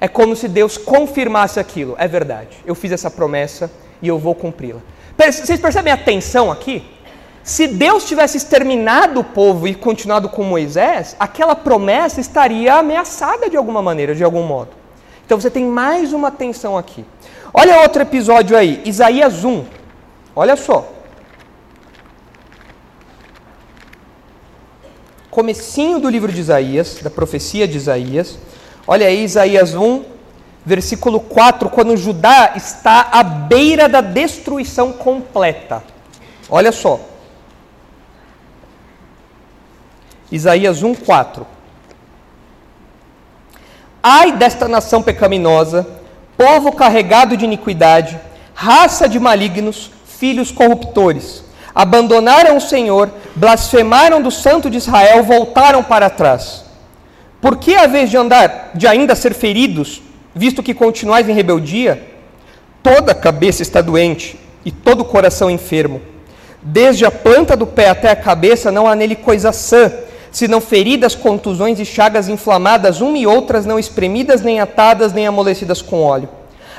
é 0.00 0.06
como 0.06 0.36
se 0.36 0.46
Deus 0.46 0.78
confirmasse 0.78 1.58
aquilo. 1.58 1.96
É 1.98 2.06
verdade, 2.06 2.56
eu 2.64 2.76
fiz 2.76 2.92
essa 2.92 3.10
promessa 3.10 3.68
e 4.00 4.06
eu 4.06 4.16
vou 4.16 4.32
cumpri-la. 4.36 4.80
Vocês 5.18 5.58
percebem 5.58 5.92
a 5.92 5.96
tensão 5.96 6.52
aqui? 6.52 6.88
Se 7.42 7.66
Deus 7.66 8.06
tivesse 8.06 8.36
exterminado 8.36 9.18
o 9.18 9.24
povo 9.24 9.66
e 9.66 9.74
continuado 9.74 10.28
com 10.28 10.44
Moisés, 10.44 11.16
aquela 11.18 11.56
promessa 11.56 12.20
estaria 12.20 12.74
ameaçada 12.74 13.50
de 13.50 13.56
alguma 13.56 13.82
maneira, 13.82 14.14
de 14.14 14.22
algum 14.22 14.44
modo. 14.44 14.83
Então 15.24 15.40
você 15.40 15.50
tem 15.50 15.64
mais 15.64 16.12
uma 16.12 16.30
tensão 16.30 16.76
aqui. 16.76 17.04
Olha 17.52 17.80
outro 17.82 18.02
episódio 18.02 18.56
aí, 18.56 18.82
Isaías 18.84 19.44
1. 19.44 19.64
Olha 20.36 20.56
só. 20.56 20.90
Comecinho 25.30 25.98
do 25.98 26.08
livro 26.08 26.30
de 26.30 26.40
Isaías, 26.40 26.98
da 27.02 27.10
profecia 27.10 27.66
de 27.66 27.76
Isaías. 27.76 28.38
Olha 28.86 29.06
aí, 29.06 29.24
Isaías 29.24 29.74
1, 29.74 30.04
versículo 30.64 31.18
4, 31.20 31.70
quando 31.70 31.96
Judá 31.96 32.52
está 32.54 33.08
à 33.10 33.22
beira 33.22 33.88
da 33.88 34.00
destruição 34.00 34.92
completa. 34.92 35.82
Olha 36.50 36.70
só. 36.70 37.00
Isaías 40.30 40.82
1, 40.82 40.94
4. 40.94 41.53
Ai 44.06 44.32
desta 44.32 44.68
nação 44.68 45.02
pecaminosa, 45.02 45.86
povo 46.36 46.72
carregado 46.72 47.38
de 47.38 47.46
iniquidade, 47.46 48.20
raça 48.54 49.08
de 49.08 49.18
malignos, 49.18 49.90
filhos 50.04 50.52
corruptores. 50.52 51.42
Abandonaram 51.74 52.58
o 52.58 52.60
Senhor, 52.60 53.10
blasfemaram 53.34 54.20
do 54.20 54.30
Santo 54.30 54.68
de 54.68 54.76
Israel, 54.76 55.22
voltaram 55.22 55.82
para 55.82 56.10
trás. 56.10 56.66
Por 57.40 57.56
que 57.56 57.74
a 57.74 57.86
vez 57.86 58.10
de 58.10 58.18
andar, 58.18 58.72
de 58.74 58.86
ainda 58.86 59.14
ser 59.14 59.32
feridos, 59.32 60.02
visto 60.34 60.62
que 60.62 60.74
continuais 60.74 61.26
em 61.26 61.32
rebeldia? 61.32 62.06
Toda 62.82 63.12
a 63.12 63.14
cabeça 63.14 63.62
está 63.62 63.80
doente 63.80 64.38
e 64.66 64.70
todo 64.70 65.00
o 65.00 65.06
coração 65.06 65.50
enfermo. 65.50 66.02
Desde 66.60 67.06
a 67.06 67.10
planta 67.10 67.56
do 67.56 67.66
pé 67.66 67.88
até 67.88 68.10
a 68.10 68.16
cabeça 68.16 68.70
não 68.70 68.86
há 68.86 68.94
nele 68.94 69.16
coisa 69.16 69.50
sã, 69.50 69.90
senão 70.34 70.60
feridas, 70.60 71.14
contusões 71.14 71.78
e 71.78 71.84
chagas 71.84 72.28
inflamadas, 72.28 73.00
uma 73.00 73.16
e 73.16 73.24
outras 73.24 73.64
não 73.64 73.78
espremidas, 73.78 74.42
nem 74.42 74.58
atadas, 74.58 75.12
nem 75.12 75.28
amolecidas 75.28 75.80
com 75.80 76.02
óleo. 76.02 76.28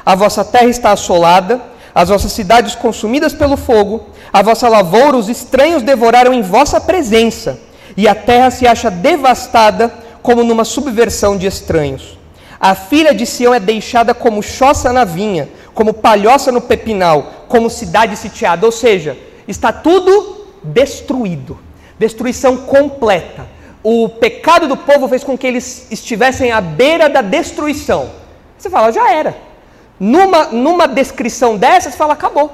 A 0.05 0.13
vossa 0.13 0.43
terra 0.43 0.67
está 0.67 0.91
assolada, 0.91 1.61
as 1.95 2.09
vossas 2.09 2.33
cidades 2.33 2.75
consumidas 2.75 3.33
pelo 3.33 3.55
fogo, 3.55 4.09
a 4.33 4.41
vossa 4.41 4.67
lavoura 4.67 5.15
os 5.15 5.29
estranhos 5.29 5.81
devoraram 5.81 6.33
em 6.33 6.41
vossa 6.41 6.81
presença, 6.81 7.57
e 7.95 8.09
a 8.09 8.13
terra 8.13 8.51
se 8.51 8.67
acha 8.67 8.91
devastada 8.91 9.89
como 10.21 10.43
numa 10.43 10.65
subversão 10.65 11.37
de 11.37 11.47
estranhos. 11.47 12.17
A 12.59 12.75
filha 12.75 13.13
de 13.13 13.25
Sião 13.25 13.53
é 13.53 13.59
deixada 13.59 14.13
como 14.13 14.43
choça 14.43 14.91
na 14.91 15.05
vinha, 15.05 15.47
como 15.73 15.93
palhoça 15.93 16.51
no 16.51 16.59
pepinal, 16.59 17.45
como 17.47 17.69
cidade 17.69 18.17
sitiada. 18.17 18.65
Ou 18.65 18.71
seja, 18.71 19.17
está 19.47 19.71
tudo 19.71 20.45
destruído. 20.61 21.57
Destruição 21.97 22.57
completa. 22.57 23.47
O 23.83 24.09
pecado 24.09 24.67
do 24.67 24.75
povo 24.75 25.07
fez 25.07 25.23
com 25.23 25.37
que 25.37 25.45
eles 25.45 25.87
estivessem 25.91 26.51
à 26.51 26.59
beira 26.59 27.07
da 27.07 27.21
destruição. 27.21 28.09
Você 28.57 28.69
fala, 28.69 28.91
já 28.91 29.11
era. 29.11 29.35
Numa, 29.99 30.45
numa 30.45 30.87
descrição 30.87 31.55
dessa, 31.55 31.89
você 31.89 31.97
fala, 31.97 32.13
acabou. 32.13 32.51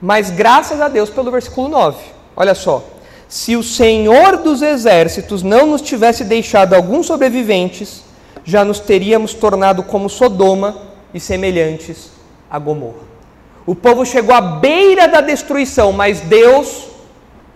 Mas 0.00 0.30
graças 0.30 0.80
a 0.80 0.88
Deus 0.88 1.08
pelo 1.08 1.30
versículo 1.30 1.68
9. 1.68 1.96
Olha 2.34 2.54
só. 2.54 2.84
Se 3.28 3.56
o 3.56 3.62
Senhor 3.62 4.38
dos 4.38 4.60
exércitos 4.60 5.42
não 5.42 5.66
nos 5.66 5.80
tivesse 5.80 6.24
deixado 6.24 6.74
alguns 6.74 7.06
sobreviventes, 7.06 8.02
já 8.44 8.64
nos 8.64 8.80
teríamos 8.80 9.32
tornado 9.32 9.82
como 9.82 10.10
Sodoma 10.10 10.76
e 11.14 11.20
semelhantes 11.20 12.10
a 12.50 12.58
Gomorra. 12.58 13.12
O 13.64 13.74
povo 13.74 14.04
chegou 14.04 14.34
à 14.34 14.40
beira 14.40 15.06
da 15.06 15.20
destruição, 15.20 15.92
mas 15.92 16.20
Deus 16.20 16.88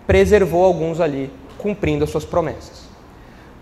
preservou 0.07 0.63
alguns 0.63 0.99
ali, 0.99 1.29
cumprindo 1.57 2.05
as 2.05 2.09
suas 2.09 2.25
promessas. 2.25 2.87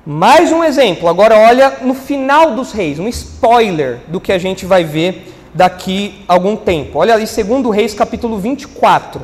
Mais 0.06 0.52
um 0.52 0.64
exemplo, 0.64 1.10
agora 1.10 1.36
olha 1.36 1.80
no 1.82 1.96
final 1.96 2.56
dos 2.56 2.72
reis, 2.72 3.00
um 3.00 3.08
spoiler 3.08 4.02
do 4.08 4.22
que 4.22 4.32
a 4.32 4.38
gente 4.38 4.64
vai 4.64 4.84
ver 4.84 5.34
daqui 5.52 6.24
a 6.28 6.34
algum 6.34 6.56
tempo. 6.56 7.00
Olha 7.00 7.16
ali, 7.16 7.26
segundo 7.26 7.72
Reis, 7.72 7.96
capítulo 7.96 8.38
24. 8.38 9.22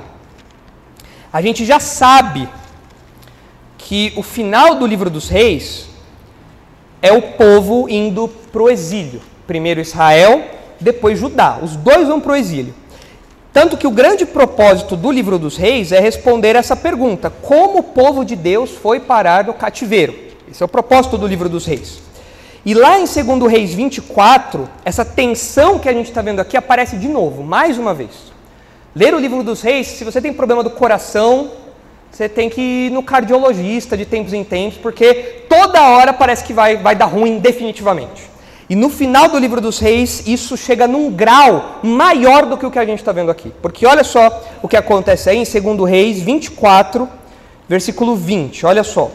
A 1.31 1.41
gente 1.41 1.63
já 1.63 1.79
sabe 1.79 2.49
que 3.77 4.11
o 4.15 4.23
final 4.23 4.75
do 4.75 4.87
livro 4.87 5.09
dos 5.09 5.29
reis 5.29 5.89
é 7.01 7.11
o 7.11 7.21
povo 7.21 7.87
indo 7.89 8.27
para 8.27 8.61
o 8.63 8.69
exílio. 8.69 9.21
Primeiro 9.45 9.81
Israel, 9.81 10.43
depois 10.79 11.19
Judá. 11.19 11.59
Os 11.61 11.75
dois 11.75 12.07
vão 12.07 12.19
para 12.19 12.31
o 12.31 12.35
exílio. 12.35 12.73
Tanto 13.53 13.75
que 13.75 13.85
o 13.85 13.91
grande 13.91 14.25
propósito 14.25 14.95
do 14.95 15.11
livro 15.11 15.37
dos 15.37 15.57
reis 15.57 15.91
é 15.91 15.99
responder 15.99 16.55
essa 16.55 16.75
pergunta: 16.75 17.29
como 17.29 17.79
o 17.79 17.83
povo 17.83 18.23
de 18.23 18.35
Deus 18.35 18.71
foi 18.71 18.99
parar 18.99 19.43
no 19.43 19.53
cativeiro? 19.53 20.15
Esse 20.49 20.63
é 20.63 20.65
o 20.65 20.69
propósito 20.69 21.17
do 21.17 21.27
livro 21.27 21.49
dos 21.49 21.65
reis. 21.65 22.01
E 22.65 22.73
lá 22.73 22.99
em 22.99 23.05
2 23.05 23.51
Reis 23.51 23.73
24, 23.73 24.69
essa 24.85 25.03
tensão 25.03 25.79
que 25.79 25.89
a 25.89 25.93
gente 25.93 26.09
está 26.09 26.21
vendo 26.21 26.39
aqui 26.39 26.55
aparece 26.55 26.95
de 26.95 27.07
novo, 27.07 27.43
mais 27.43 27.77
uma 27.77 27.93
vez. 27.93 28.31
Ler 28.95 29.13
o 29.15 29.19
livro 29.19 29.43
dos 29.43 29.61
reis, 29.61 29.87
se 29.87 30.03
você 30.03 30.21
tem 30.21 30.31
problema 30.31 30.61
do 30.61 30.69
coração, 30.69 31.51
você 32.11 32.29
tem 32.29 32.49
que 32.49 32.61
ir 32.61 32.91
no 32.91 33.01
cardiologista 33.01 33.97
de 33.97 34.05
tempos 34.05 34.33
em 34.33 34.43
tempos, 34.43 34.77
porque 34.77 35.45
toda 35.49 35.81
hora 35.81 36.13
parece 36.13 36.43
que 36.43 36.53
vai, 36.53 36.77
vai 36.77 36.95
dar 36.95 37.05
ruim 37.05 37.39
definitivamente. 37.39 38.30
E 38.71 38.75
no 38.75 38.87
final 38.87 39.27
do 39.27 39.37
livro 39.37 39.59
dos 39.59 39.79
reis, 39.79 40.25
isso 40.25 40.55
chega 40.55 40.87
num 40.87 41.11
grau 41.11 41.81
maior 41.83 42.45
do 42.45 42.57
que 42.57 42.65
o 42.65 42.71
que 42.71 42.79
a 42.79 42.85
gente 42.85 42.99
está 42.99 43.11
vendo 43.11 43.29
aqui. 43.29 43.51
Porque 43.61 43.85
olha 43.85 44.01
só 44.01 44.41
o 44.61 44.67
que 44.69 44.77
acontece 44.77 45.29
aí 45.29 45.35
em 45.35 45.43
2 45.43 45.89
Reis 45.89 46.21
24, 46.21 47.05
versículo 47.67 48.15
20. 48.15 48.65
Olha 48.65 48.81
só. 48.85 49.11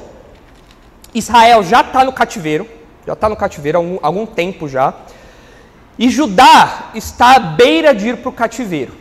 Israel 1.14 1.62
já 1.62 1.80
está 1.80 2.04
no 2.04 2.12
cativeiro, 2.12 2.68
já 3.07 3.14
está 3.14 3.30
no 3.30 3.34
cativeiro 3.34 3.78
há 3.78 3.80
algum, 3.80 3.98
algum 4.02 4.26
tempo 4.26 4.68
já, 4.68 4.92
e 5.98 6.11
Judá 6.11 6.90
está 6.94 7.36
à 7.36 7.38
beira 7.38 7.94
de 7.94 8.09
ir 8.09 8.18
para 8.18 8.28
o 8.28 8.32
cativeiro. 8.32 8.92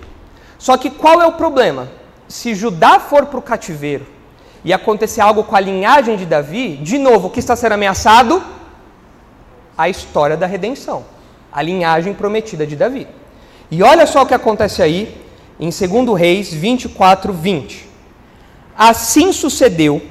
Só 0.57 0.77
que 0.77 0.89
qual 0.89 1.21
é 1.21 1.25
o 1.25 1.33
problema? 1.33 1.89
Se 2.29 2.55
Judá 2.55 2.97
for 2.97 3.25
para 3.25 3.39
o 3.39 3.41
cativeiro 3.41 4.07
e 4.63 4.71
acontecer 4.71 5.19
algo 5.19 5.43
com 5.43 5.57
a 5.57 5.59
linhagem 5.59 6.15
de 6.15 6.25
Davi, 6.25 6.77
de 6.77 6.97
novo, 6.97 7.27
o 7.27 7.29
que 7.29 7.41
está 7.41 7.57
sendo 7.57 7.73
ameaçado? 7.73 8.41
A 9.77 9.89
história 9.89 10.37
da 10.37 10.45
redenção, 10.45 11.05
a 11.51 11.61
linhagem 11.61 12.13
prometida 12.13 12.65
de 12.65 12.75
Davi. 12.75 13.07
E 13.69 13.81
olha 13.83 14.05
só 14.05 14.23
o 14.23 14.25
que 14.25 14.33
acontece 14.33 14.81
aí 14.81 15.15
em 15.59 15.69
2 15.69 16.17
Reis 16.17 16.53
24, 16.53 17.33
20. 17.33 17.87
Assim 18.77 19.31
sucedeu 19.31 20.01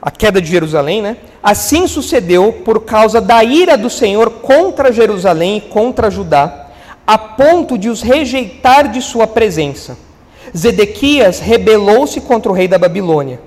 a 0.00 0.10
queda 0.10 0.40
de 0.40 0.50
Jerusalém, 0.50 1.00
né? 1.00 1.16
Assim 1.42 1.86
sucedeu 1.86 2.52
por 2.64 2.84
causa 2.84 3.20
da 3.20 3.44
ira 3.44 3.76
do 3.76 3.88
Senhor 3.88 4.30
contra 4.30 4.92
Jerusalém 4.92 5.58
e 5.58 5.60
contra 5.60 6.10
Judá, 6.10 6.70
a 7.06 7.16
ponto 7.16 7.78
de 7.78 7.88
os 7.88 8.02
rejeitar 8.02 8.90
de 8.90 9.00
sua 9.00 9.26
presença. 9.26 9.96
Zedequias 10.56 11.38
rebelou-se 11.38 12.20
contra 12.20 12.50
o 12.50 12.54
rei 12.54 12.66
da 12.66 12.78
Babilônia. 12.78 13.40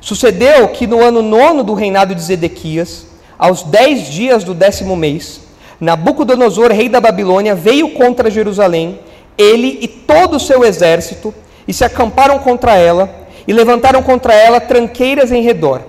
Sucedeu 0.00 0.68
que 0.68 0.86
no 0.86 1.02
ano 1.02 1.22
nono 1.22 1.62
do 1.62 1.74
reinado 1.74 2.14
de 2.14 2.22
Zedequias, 2.22 3.06
aos 3.40 3.64
dez 3.64 4.06
dias 4.06 4.44
do 4.44 4.54
décimo 4.54 4.94
mês, 4.94 5.40
Nabucodonosor, 5.80 6.70
rei 6.70 6.88
da 6.88 7.00
Babilônia, 7.00 7.56
veio 7.56 7.90
contra 7.94 8.30
Jerusalém, 8.30 9.00
ele 9.36 9.78
e 9.80 9.88
todo 9.88 10.36
o 10.36 10.40
seu 10.40 10.64
exército, 10.64 11.34
e 11.66 11.72
se 11.72 11.82
acamparam 11.84 12.38
contra 12.38 12.76
ela, 12.76 13.12
e 13.48 13.52
levantaram 13.52 14.02
contra 14.02 14.34
ela 14.34 14.60
tranqueiras 14.60 15.32
em 15.32 15.42
redor 15.42 15.82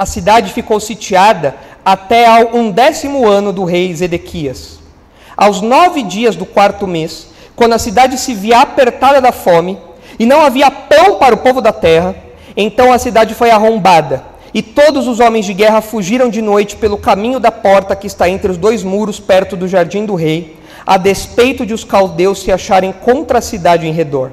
a 0.00 0.06
cidade 0.06 0.52
ficou 0.54 0.80
sitiada 0.80 1.54
até 1.84 2.26
ao 2.26 2.56
undécimo 2.56 3.28
ano 3.28 3.52
do 3.52 3.64
rei 3.64 3.94
Zedequias. 3.94 4.78
Aos 5.36 5.60
nove 5.60 6.02
dias 6.02 6.36
do 6.36 6.46
quarto 6.46 6.86
mês, 6.86 7.26
quando 7.54 7.74
a 7.74 7.78
cidade 7.78 8.16
se 8.16 8.32
via 8.32 8.60
apertada 8.60 9.20
da 9.20 9.30
fome 9.30 9.78
e 10.18 10.24
não 10.24 10.40
havia 10.40 10.70
pão 10.70 11.16
para 11.16 11.34
o 11.34 11.38
povo 11.38 11.60
da 11.60 11.70
terra, 11.70 12.14
então 12.56 12.90
a 12.90 12.98
cidade 12.98 13.34
foi 13.34 13.50
arrombada 13.50 14.24
e 14.52 14.62
todos 14.62 15.06
os 15.06 15.20
homens 15.20 15.46
de 15.46 15.54
guerra 15.54 15.80
fugiram 15.80 16.28
de 16.28 16.42
noite 16.42 16.76
pelo 16.76 16.98
caminho 16.98 17.38
da 17.38 17.52
porta 17.52 17.94
que 17.94 18.06
está 18.06 18.28
entre 18.28 18.50
os 18.50 18.56
dois 18.56 18.82
muros 18.82 19.20
perto 19.20 19.56
do 19.56 19.68
jardim 19.68 20.04
do 20.04 20.14
rei, 20.14 20.56
a 20.86 20.96
despeito 20.96 21.64
de 21.64 21.74
os 21.74 21.84
caldeus 21.84 22.40
se 22.40 22.50
acharem 22.50 22.92
contra 22.92 23.38
a 23.38 23.42
cidade 23.42 23.86
em 23.86 23.92
redor. 23.92 24.32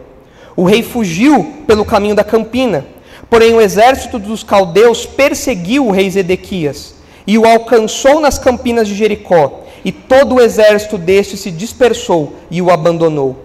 O 0.55 0.63
rei 0.63 0.81
fugiu 0.81 1.63
pelo 1.67 1.85
caminho 1.85 2.15
da 2.15 2.23
campina 2.23 2.85
Porém, 3.29 3.53
o 3.53 3.61
exército 3.61 4.17
dos 4.17 4.43
caldeus 4.43 5.05
perseguiu 5.05 5.87
o 5.87 5.91
rei 5.91 6.09
Zedequias 6.09 6.95
e 7.25 7.37
o 7.37 7.45
alcançou 7.45 8.21
nas 8.21 8.39
campinas 8.39 8.87
de 8.87 8.95
Jericó, 8.95 9.63
e 9.83 9.91
todo 9.91 10.35
o 10.35 10.41
exército 10.41 10.97
deste 10.97 11.35
se 11.35 11.51
dispersou 11.51 12.35
e 12.49 12.61
o 12.61 12.71
abandonou. 12.71 13.35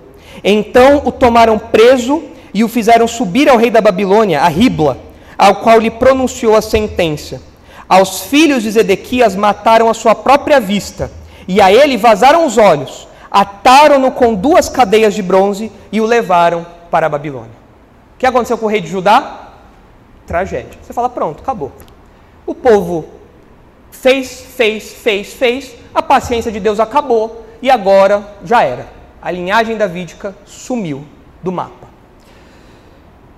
Então 0.45 1.03
o 1.05 1.11
tomaram 1.11 1.59
preso 1.59 2.23
e 2.55 2.63
o 2.63 2.69
fizeram 2.69 3.09
subir 3.09 3.49
ao 3.49 3.57
rei 3.57 3.71
da 3.71 3.81
Babilônia, 3.81 4.41
a 4.41 4.49
Ribla, 4.49 4.99
ao 5.43 5.57
qual 5.57 5.81
lhe 5.81 5.91
pronunciou 5.91 6.55
a 6.55 6.63
sentença. 6.63 7.43
Aos 7.89 8.21
filhos 8.21 8.63
de 8.63 8.71
Zedequias 8.71 9.35
mataram 9.35 9.91
a 9.91 9.95
sua 9.95 10.15
própria 10.15 10.61
vista, 10.61 11.11
e 11.49 11.61
a 11.61 11.73
ele 11.73 11.97
vazaram 11.97 12.47
os 12.47 12.57
olhos, 12.59 13.09
ataram-no 13.29 14.13
com 14.13 14.37
duas 14.37 14.69
cadeias 14.69 15.15
de 15.15 15.21
bronze 15.21 15.73
e 15.91 16.01
o 16.01 16.07
levaram 16.07 16.65
para 16.93 17.07
a 17.07 17.09
Babilônia. 17.09 17.51
O 18.15 18.19
que 18.19 18.25
aconteceu 18.25 18.57
com 18.57 18.67
o 18.67 18.69
rei 18.69 18.81
de 18.81 18.87
Judá? 18.87 19.49
tragédia. 20.25 20.79
Você 20.81 20.93
fala, 20.93 21.09
pronto, 21.09 21.43
acabou. 21.43 21.73
O 22.47 22.55
povo 22.55 23.07
fez, 23.91 24.43
fez, 24.43 24.93
fez, 24.93 25.33
fez, 25.35 25.75
a 25.93 26.01
paciência 26.01 26.53
de 26.53 26.61
Deus 26.61 26.79
acabou 26.79 27.45
e 27.61 27.69
agora 27.69 28.37
já 28.45 28.63
era. 28.63 28.87
A 29.21 29.29
linhagem 29.33 29.77
davídica 29.77 30.37
sumiu 30.47 31.05
do 31.43 31.51
mapa. 31.51 31.89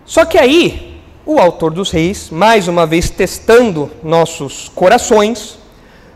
Só 0.04 0.26
que 0.26 0.36
aí, 0.36 0.93
o 1.26 1.38
autor 1.38 1.72
dos 1.72 1.90
reis, 1.90 2.28
mais 2.30 2.68
uma 2.68 2.86
vez 2.86 3.08
testando 3.08 3.90
nossos 4.02 4.68
corações, 4.68 5.58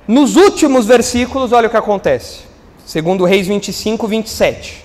nos 0.07 0.37
últimos 0.37 0.87
versículos, 0.87 1.53
olha 1.53 1.67
o 1.67 1.71
que 1.71 1.77
acontece. 1.77 2.41
Segundo 2.85 3.25
Reis 3.25 3.47
25, 3.47 4.07
27. 4.07 4.85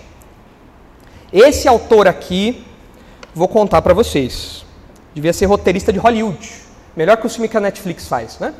Esse 1.31 1.67
autor 1.67 2.07
aqui, 2.07 2.63
vou 3.33 3.47
contar 3.47 3.81
para 3.81 3.93
vocês. 3.93 4.65
Devia 5.13 5.33
ser 5.33 5.45
roteirista 5.45 5.91
de 5.91 5.99
Hollywood. 5.99 6.51
Melhor 6.95 7.17
que 7.17 7.25
o 7.25 7.29
filme 7.29 7.47
que 7.47 7.57
a 7.57 7.61
Netflix 7.61 8.07
faz, 8.07 8.39
né? 8.39 8.53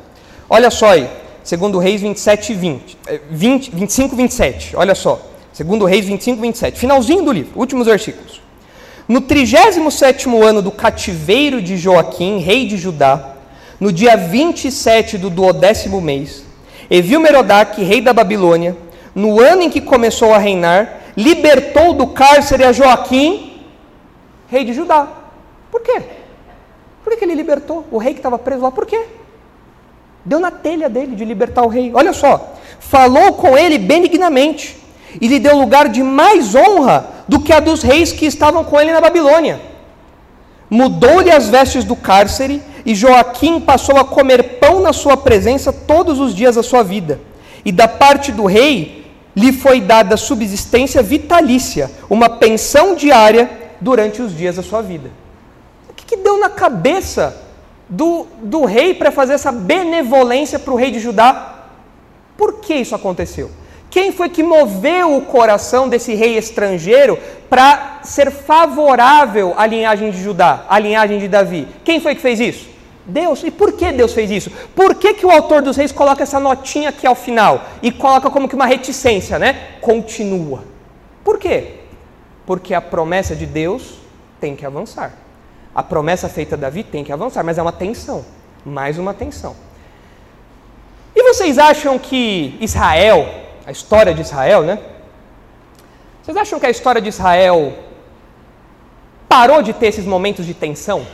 Olha 0.48 0.70
só 0.70 0.88
aí, 0.88 1.08
segundo 1.42 1.78
Reis 1.78 2.00
27 2.00 2.52
e 2.52 2.56
20, 2.56 2.98
20 3.30 3.70
25 3.70 4.14
e 4.14 4.16
27, 4.16 4.76
olha 4.76 4.94
só. 4.94 5.20
Segundo 5.52 5.84
Reis 5.84 6.04
25 6.04 6.38
e 6.38 6.42
27, 6.42 6.78
finalzinho 6.78 7.24
do 7.24 7.32
livro, 7.32 7.52
últimos 7.58 7.86
versículos. 7.86 8.43
No 9.06 9.20
37 9.20 10.28
ano 10.28 10.62
do 10.62 10.70
cativeiro 10.70 11.60
de 11.60 11.76
Joaquim, 11.76 12.38
rei 12.38 12.66
de 12.66 12.78
Judá, 12.78 13.34
no 13.78 13.92
dia 13.92 14.16
27 14.16 15.18
do 15.18 15.28
duodécimo 15.28 16.00
mês, 16.00 16.42
Evil 16.90 17.20
Merodach, 17.20 17.82
rei 17.82 18.00
da 18.00 18.14
Babilônia, 18.14 18.76
no 19.14 19.40
ano 19.40 19.62
em 19.62 19.70
que 19.70 19.80
começou 19.80 20.32
a 20.32 20.38
reinar, 20.38 21.02
libertou 21.16 21.92
do 21.92 22.06
cárcere 22.06 22.64
a 22.64 22.72
Joaquim, 22.72 23.62
rei 24.48 24.64
de 24.64 24.72
Judá. 24.72 25.06
Por 25.70 25.82
quê? 25.82 26.00
Por 27.02 27.14
que, 27.14 27.24
ele 27.24 27.34
libertou 27.34 27.86
o 27.90 27.98
rei 27.98 28.14
que 28.14 28.20
estava 28.20 28.38
preso 28.38 28.62
lá? 28.62 28.70
Por 28.70 28.86
quê? 28.86 29.04
Deu 30.24 30.40
na 30.40 30.50
telha 30.50 30.88
dele 30.88 31.14
de 31.14 31.24
libertar 31.26 31.62
o 31.62 31.68
rei. 31.68 31.92
Olha 31.94 32.14
só, 32.14 32.54
falou 32.80 33.34
com 33.34 33.58
ele 33.58 33.76
benignamente 33.76 34.82
e 35.20 35.28
lhe 35.28 35.38
deu 35.38 35.56
lugar 35.58 35.88
de 35.88 36.02
mais 36.02 36.54
honra 36.54 37.06
do 37.28 37.40
que 37.40 37.52
a 37.52 37.60
dos 37.60 37.82
reis 37.82 38.12
que 38.12 38.26
estavam 38.26 38.64
com 38.64 38.80
ele 38.80 38.92
na 38.92 39.00
Babilônia. 39.00 39.60
Mudou-lhe 40.68 41.30
as 41.30 41.48
vestes 41.48 41.84
do 41.84 41.94
cárcere 41.94 42.62
e 42.84 42.94
Joaquim 42.94 43.60
passou 43.60 43.96
a 43.96 44.04
comer 44.04 44.58
pão 44.58 44.80
na 44.80 44.92
sua 44.92 45.16
presença 45.16 45.72
todos 45.72 46.18
os 46.20 46.34
dias 46.34 46.56
da 46.56 46.62
sua 46.62 46.82
vida. 46.82 47.20
E 47.64 47.72
da 47.72 47.88
parte 47.88 48.30
do 48.30 48.44
rei 48.44 49.04
lhe 49.34 49.52
foi 49.52 49.80
dada 49.80 50.16
subsistência 50.16 51.02
vitalícia, 51.02 51.90
uma 52.08 52.28
pensão 52.28 52.94
diária 52.94 53.50
durante 53.80 54.22
os 54.22 54.36
dias 54.36 54.56
da 54.56 54.62
sua 54.62 54.82
vida. 54.82 55.10
O 55.88 55.92
que, 55.92 56.04
que 56.04 56.16
deu 56.16 56.38
na 56.38 56.50
cabeça 56.50 57.36
do, 57.88 58.26
do 58.42 58.64
rei 58.64 58.94
para 58.94 59.10
fazer 59.10 59.34
essa 59.34 59.50
benevolência 59.50 60.58
para 60.58 60.72
o 60.72 60.76
rei 60.76 60.90
de 60.90 61.00
Judá? 61.00 61.66
Por 62.36 62.54
que 62.54 62.74
isso 62.74 62.94
aconteceu? 62.94 63.50
Quem 63.94 64.10
foi 64.10 64.28
que 64.28 64.42
moveu 64.42 65.16
o 65.16 65.22
coração 65.22 65.88
desse 65.88 66.14
rei 66.14 66.36
estrangeiro 66.36 67.16
para 67.48 68.00
ser 68.02 68.32
favorável 68.32 69.54
à 69.56 69.68
linhagem 69.68 70.10
de 70.10 70.20
Judá, 70.20 70.64
à 70.68 70.80
linhagem 70.80 71.20
de 71.20 71.28
Davi? 71.28 71.68
Quem 71.84 72.00
foi 72.00 72.16
que 72.16 72.20
fez 72.20 72.40
isso? 72.40 72.68
Deus. 73.06 73.44
E 73.44 73.52
por 73.52 73.74
que 73.74 73.92
Deus 73.92 74.12
fez 74.12 74.32
isso? 74.32 74.50
Por 74.74 74.96
que, 74.96 75.14
que 75.14 75.24
o 75.24 75.30
autor 75.30 75.62
dos 75.62 75.76
reis 75.76 75.92
coloca 75.92 76.24
essa 76.24 76.40
notinha 76.40 76.88
aqui 76.88 77.06
ao 77.06 77.14
final 77.14 77.66
e 77.80 77.92
coloca 77.92 78.28
como 78.30 78.48
que 78.48 78.56
uma 78.56 78.66
reticência, 78.66 79.38
né? 79.38 79.76
Continua. 79.80 80.64
Por 81.22 81.38
quê? 81.38 81.74
Porque 82.44 82.74
a 82.74 82.80
promessa 82.80 83.36
de 83.36 83.46
Deus 83.46 84.00
tem 84.40 84.56
que 84.56 84.66
avançar. 84.66 85.12
A 85.72 85.84
promessa 85.84 86.28
feita 86.28 86.56
a 86.56 86.58
Davi 86.58 86.82
tem 86.82 87.04
que 87.04 87.12
avançar, 87.12 87.44
mas 87.44 87.58
é 87.58 87.62
uma 87.62 87.70
tensão, 87.70 88.24
mais 88.66 88.98
uma 88.98 89.14
tensão. 89.14 89.54
E 91.14 91.22
vocês 91.22 91.60
acham 91.60 91.96
que 91.96 92.58
Israel, 92.60 93.43
a 93.66 93.70
história 93.70 94.14
de 94.14 94.20
Israel, 94.20 94.62
né? 94.62 94.78
Vocês 96.22 96.36
acham 96.36 96.58
que 96.58 96.66
a 96.66 96.70
história 96.70 97.00
de 97.00 97.08
Israel 97.08 97.72
parou 99.28 99.62
de 99.62 99.72
ter 99.72 99.88
esses 99.88 100.06
momentos 100.06 100.46
de 100.46 100.54
tensão? 100.54 101.06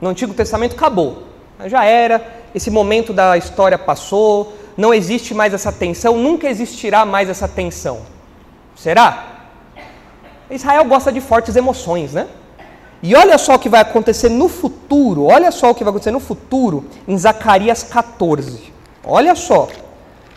No 0.00 0.08
Antigo 0.08 0.34
Testamento 0.34 0.74
acabou. 0.74 1.24
Já 1.66 1.84
era, 1.84 2.42
esse 2.54 2.70
momento 2.70 3.12
da 3.12 3.36
história 3.36 3.78
passou, 3.78 4.54
não 4.76 4.94
existe 4.94 5.34
mais 5.34 5.52
essa 5.52 5.70
tensão, 5.70 6.16
nunca 6.16 6.48
existirá 6.48 7.04
mais 7.04 7.28
essa 7.28 7.46
tensão. 7.46 8.00
Será? 8.74 9.48
Israel 10.50 10.84
gosta 10.84 11.12
de 11.12 11.20
fortes 11.20 11.54
emoções, 11.54 12.14
né? 12.14 12.26
E 13.02 13.14
olha 13.14 13.38
só 13.38 13.54
o 13.54 13.58
que 13.58 13.68
vai 13.68 13.80
acontecer 13.80 14.28
no 14.28 14.48
futuro, 14.48 15.24
olha 15.24 15.50
só 15.50 15.70
o 15.70 15.74
que 15.74 15.84
vai 15.84 15.90
acontecer 15.90 16.10
no 16.10 16.20
futuro 16.20 16.84
em 17.06 17.16
Zacarias 17.16 17.82
14. 17.82 18.72
Olha 19.04 19.34
só, 19.34 19.68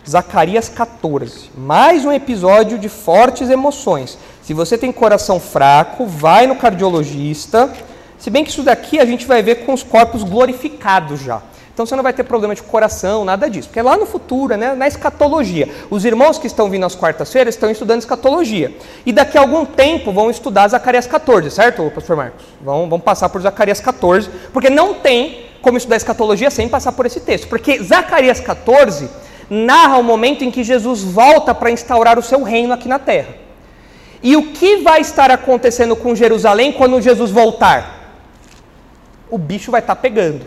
Zacarias 0.08 0.68
14, 0.68 1.51
mais 1.58 2.04
um 2.04 2.12
episódio 2.12 2.78
de 2.78 2.89
fortes 2.89 3.49
emoções. 3.49 4.18
Se 4.41 4.54
você 4.54 4.78
tem 4.78 4.91
coração 4.91 5.39
fraco, 5.39 6.06
vai 6.06 6.45
no 6.45 6.58
cardiologista, 6.58 7.72
se 8.20 8.30
bem 8.30 8.43
que 8.43 8.49
isso 8.49 8.64
daqui 8.64 8.99
a 8.99 9.06
gente 9.06 9.26
vai 9.26 9.41
ver 9.41 9.66
com 9.66 9.72
os 9.72 9.82
corpos 9.82 10.24
glorificados 10.24 11.22
já. 11.22 11.41
Então 11.74 11.86
você 11.86 11.95
não 11.95 12.04
vai 12.04 12.12
ter 12.12 12.24
problema 12.24 12.54
de 12.54 12.62
coração, 12.62 13.24
nada 13.24 13.49
disso. 13.49 13.70
Porque 13.70 13.80
é 13.80 13.84
lá 13.84 13.95
no 13.95 14.06
futuro, 14.06 14.58
né, 14.58 14.76
na 14.76 14.88
escatologia. 14.89 15.70
Os 15.89 16.04
irmãos 16.04 16.38
que 16.38 16.47
estão 16.47 16.70
vindo 16.70 16.86
às 16.86 16.95
quartas-feiras 16.95 17.56
estão 17.56 17.72
estudando 17.72 17.99
escatologia. 17.99 18.76
E 19.06 19.14
daqui 19.14 19.38
a 19.38 19.41
algum 19.41 19.66
tempo 19.66 20.12
vão 20.12 20.30
estudar 20.30 20.68
Zacarias 20.68 21.08
14, 21.08 21.49
certo, 21.49 21.89
pastor 21.95 22.18
Marcos? 22.18 22.43
Vão, 22.62 22.89
vão 22.89 22.99
passar 22.99 23.30
por 23.30 23.41
Zacarias 23.41 23.80
14, 23.80 24.30
porque 24.51 24.70
não 24.70 24.95
tem 24.95 25.45
como 25.62 25.78
estudar 25.78 25.95
escatologia 25.95 26.51
sem 26.51 26.68
passar 26.68 26.91
por 26.91 27.06
esse 27.06 27.22
texto. 27.22 27.47
Porque 27.47 27.82
Zacarias 27.82 28.41
14 28.41 29.10
narra 29.54 29.97
o 29.97 30.04
momento 30.04 30.43
em 30.43 30.51
que 30.51 30.64
Jesus 30.64 31.04
volta 31.04 31.54
para 31.54 31.72
instaurar 31.72 32.18
o 32.18 32.24
seu 32.24 32.43
reino 32.43 32.74
aqui 32.74 32.88
na 32.88 32.99
terra. 32.99 33.36
E 34.22 34.36
o 34.36 34.51
que 34.51 34.78
vai 34.78 35.01
estar 35.01 35.30
acontecendo 35.32 35.95
com 35.95 36.16
Jerusalém 36.16 36.72
quando 36.72 37.01
Jesus 37.01 37.30
voltar? 37.30 38.04
o 39.34 39.38
bicho 39.39 39.72
vai 39.72 39.82
estar 39.82 39.95
tá 39.95 40.01
pegando. 40.01 40.45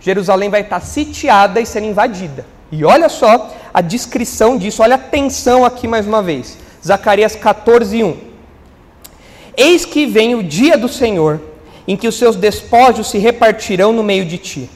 Jerusalém 0.00 0.48
vai 0.48 0.62
estar 0.62 0.80
tá 0.80 0.86
sitiada 0.86 1.60
e 1.60 1.66
sendo 1.66 1.84
invadida. 1.84 2.46
E 2.70 2.82
olha 2.82 3.10
só 3.10 3.54
a 3.74 3.82
descrição 3.82 4.56
disso, 4.56 4.82
olha 4.82 4.94
a 4.94 4.98
tensão 4.98 5.66
aqui 5.66 5.86
mais 5.86 6.06
uma 6.06 6.22
vez. 6.22 6.56
Zacarias 6.82 7.36
14, 7.36 8.02
1. 8.02 8.16
Eis 9.54 9.84
que 9.84 10.06
vem 10.06 10.34
o 10.34 10.42
dia 10.42 10.78
do 10.78 10.88
Senhor, 10.88 11.42
em 11.86 11.94
que 11.94 12.08
os 12.08 12.16
seus 12.16 12.36
despojos 12.36 13.10
se 13.10 13.18
repartirão 13.18 13.92
no 13.92 14.02
meio 14.02 14.24
de 14.24 14.38
ti. 14.38 14.70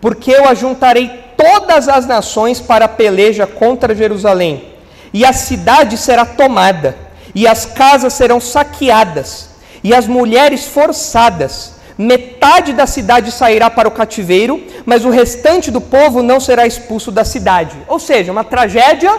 Porque 0.00 0.30
eu 0.30 0.46
ajuntarei 0.46 1.10
todas 1.42 1.88
as 1.88 2.06
nações 2.06 2.60
para 2.60 2.84
a 2.84 2.88
peleja 2.88 3.46
contra 3.46 3.94
Jerusalém, 3.94 4.72
e 5.12 5.24
a 5.24 5.32
cidade 5.32 5.98
será 5.98 6.24
tomada, 6.24 6.96
e 7.34 7.46
as 7.46 7.66
casas 7.66 8.12
serão 8.12 8.40
saqueadas, 8.40 9.50
e 9.82 9.94
as 9.94 10.06
mulheres 10.06 10.66
forçadas, 10.66 11.72
Metade 11.98 12.72
da 12.72 12.86
cidade 12.86 13.30
sairá 13.30 13.68
para 13.68 13.86
o 13.86 13.92
cativeiro, 13.92 14.62
mas 14.84 15.04
o 15.04 15.10
restante 15.10 15.70
do 15.70 15.80
povo 15.80 16.22
não 16.22 16.40
será 16.40 16.66
expulso 16.66 17.12
da 17.12 17.24
cidade. 17.24 17.76
Ou 17.86 17.98
seja, 17.98 18.32
uma 18.32 18.42
tragédia 18.42 19.18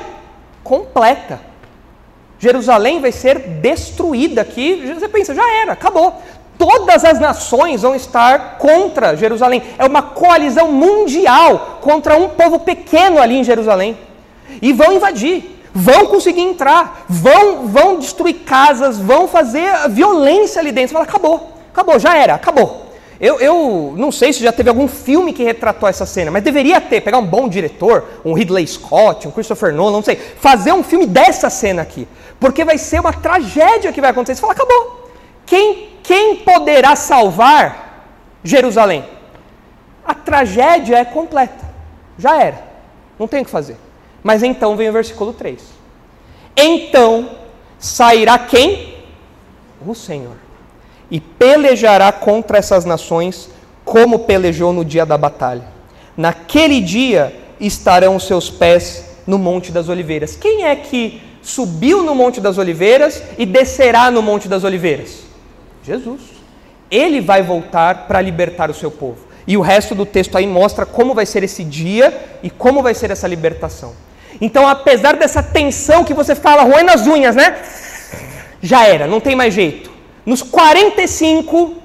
completa. 0.63 1.39
Jerusalém 2.39 2.99
vai 2.99 3.11
ser 3.11 3.39
destruída 3.39 4.41
aqui. 4.41 4.91
Você 4.93 5.07
pensa, 5.07 5.33
já 5.35 5.49
era, 5.61 5.73
acabou. 5.73 6.21
Todas 6.57 7.03
as 7.03 7.19
nações 7.19 7.81
vão 7.81 7.95
estar 7.95 8.57
contra 8.57 9.15
Jerusalém. 9.15 9.63
É 9.77 9.85
uma 9.85 10.01
coalizão 10.01 10.71
mundial 10.71 11.79
contra 11.81 12.15
um 12.15 12.29
povo 12.29 12.59
pequeno 12.59 13.19
ali 13.19 13.37
em 13.37 13.43
Jerusalém. 13.43 13.97
E 14.61 14.71
vão 14.71 14.93
invadir, 14.93 15.59
vão 15.73 16.05
conseguir 16.05 16.41
entrar, 16.41 17.05
vão, 17.09 17.67
vão 17.67 17.97
destruir 17.97 18.35
casas, 18.45 18.99
vão 18.99 19.27
fazer 19.27 19.89
violência 19.89 20.61
ali 20.61 20.71
dentro. 20.71 20.93
Fala, 20.93 21.05
acabou. 21.05 21.53
Acabou, 21.71 21.97
já 21.97 22.15
era, 22.15 22.35
acabou. 22.35 22.83
Eu, 23.19 23.39
eu 23.39 23.93
não 23.95 24.11
sei 24.11 24.33
se 24.33 24.43
já 24.43 24.51
teve 24.51 24.69
algum 24.69 24.87
filme 24.87 25.33
que 25.33 25.43
retratou 25.43 25.87
essa 25.87 26.05
cena, 26.05 26.29
mas 26.29 26.43
deveria 26.43 26.79
ter. 26.79 27.01
Pegar 27.01 27.17
um 27.17 27.25
bom 27.25 27.47
diretor, 27.47 28.03
um 28.23 28.33
Ridley 28.33 28.67
Scott, 28.67 29.27
um 29.27 29.31
Christopher 29.31 29.73
Nolan, 29.73 29.93
não 29.93 30.03
sei. 30.03 30.15
Fazer 30.15 30.71
um 30.71 30.83
filme 30.83 31.05
dessa 31.05 31.49
cena 31.49 31.81
aqui. 31.81 32.07
Porque 32.39 32.63
vai 32.63 32.77
ser 32.77 32.99
uma 32.99 33.13
tragédia 33.13 33.91
que 33.91 34.01
vai 34.01 34.11
acontecer. 34.11 34.35
Você 34.35 34.41
fala, 34.41 34.53
acabou. 34.53 35.02
Quem, 35.45 35.89
quem 36.03 36.37
poderá 36.37 36.95
salvar 36.95 38.07
Jerusalém? 38.43 39.05
A 40.05 40.13
tragédia 40.13 40.97
é 40.97 41.05
completa. 41.05 41.63
Já 42.17 42.41
era. 42.41 42.63
Não 43.17 43.27
tem 43.27 43.41
o 43.41 43.45
que 43.45 43.51
fazer. 43.51 43.77
Mas 44.21 44.43
então 44.43 44.75
vem 44.75 44.89
o 44.89 44.93
versículo 44.93 45.33
3. 45.33 45.61
Então 46.55 47.31
sairá 47.79 48.37
quem? 48.37 48.93
O 49.85 49.93
Senhor 49.93 50.43
e 51.13 51.19
pelejará 51.19 52.11
contra 52.11 52.57
essas 52.57 52.85
nações 52.85 53.47
como 53.85 54.19
pelejou 54.19 54.73
no 54.73 54.83
dia 54.83 55.05
da 55.05 55.15
batalha. 55.15 55.67
Naquele 56.17 56.81
dia 56.81 57.35
estarão 57.59 58.15
os 58.15 58.25
seus 58.25 58.49
pés 58.49 59.05
no 59.27 59.37
Monte 59.37 59.71
das 59.71 59.89
Oliveiras. 59.89 60.35
Quem 60.35 60.65
é 60.65 60.75
que 60.75 61.21
subiu 61.41 62.01
no 62.01 62.15
Monte 62.15 62.41
das 62.41 62.57
Oliveiras 62.57 63.21
e 63.37 63.45
descerá 63.45 64.09
no 64.09 64.23
Monte 64.23 64.47
das 64.47 64.63
Oliveiras? 64.63 65.22
Jesus. 65.83 66.21
Ele 66.89 67.21
vai 67.21 67.41
voltar 67.41 68.07
para 68.07 68.21
libertar 68.21 68.69
o 68.69 68.73
seu 68.73 68.91
povo. 68.91 69.27
E 69.45 69.57
o 69.57 69.61
resto 69.61 69.93
do 69.93 70.05
texto 70.05 70.37
aí 70.37 70.47
mostra 70.47 70.85
como 70.85 71.13
vai 71.13 71.25
ser 71.25 71.43
esse 71.43 71.63
dia 71.63 72.37
e 72.41 72.49
como 72.49 72.81
vai 72.81 72.93
ser 72.93 73.11
essa 73.11 73.27
libertação. 73.27 73.93
Então, 74.39 74.67
apesar 74.67 75.15
dessa 75.15 75.43
tensão 75.43 76.03
que 76.03 76.13
você 76.13 76.33
fala, 76.33 76.63
roendo 76.63 76.91
as 76.91 77.05
unhas, 77.05 77.35
né? 77.35 77.61
Já 78.61 78.85
era, 78.87 79.05
não 79.05 79.19
tem 79.19 79.35
mais 79.35 79.53
jeito. 79.53 79.91
Nos 80.25 80.41
45, 80.41 81.75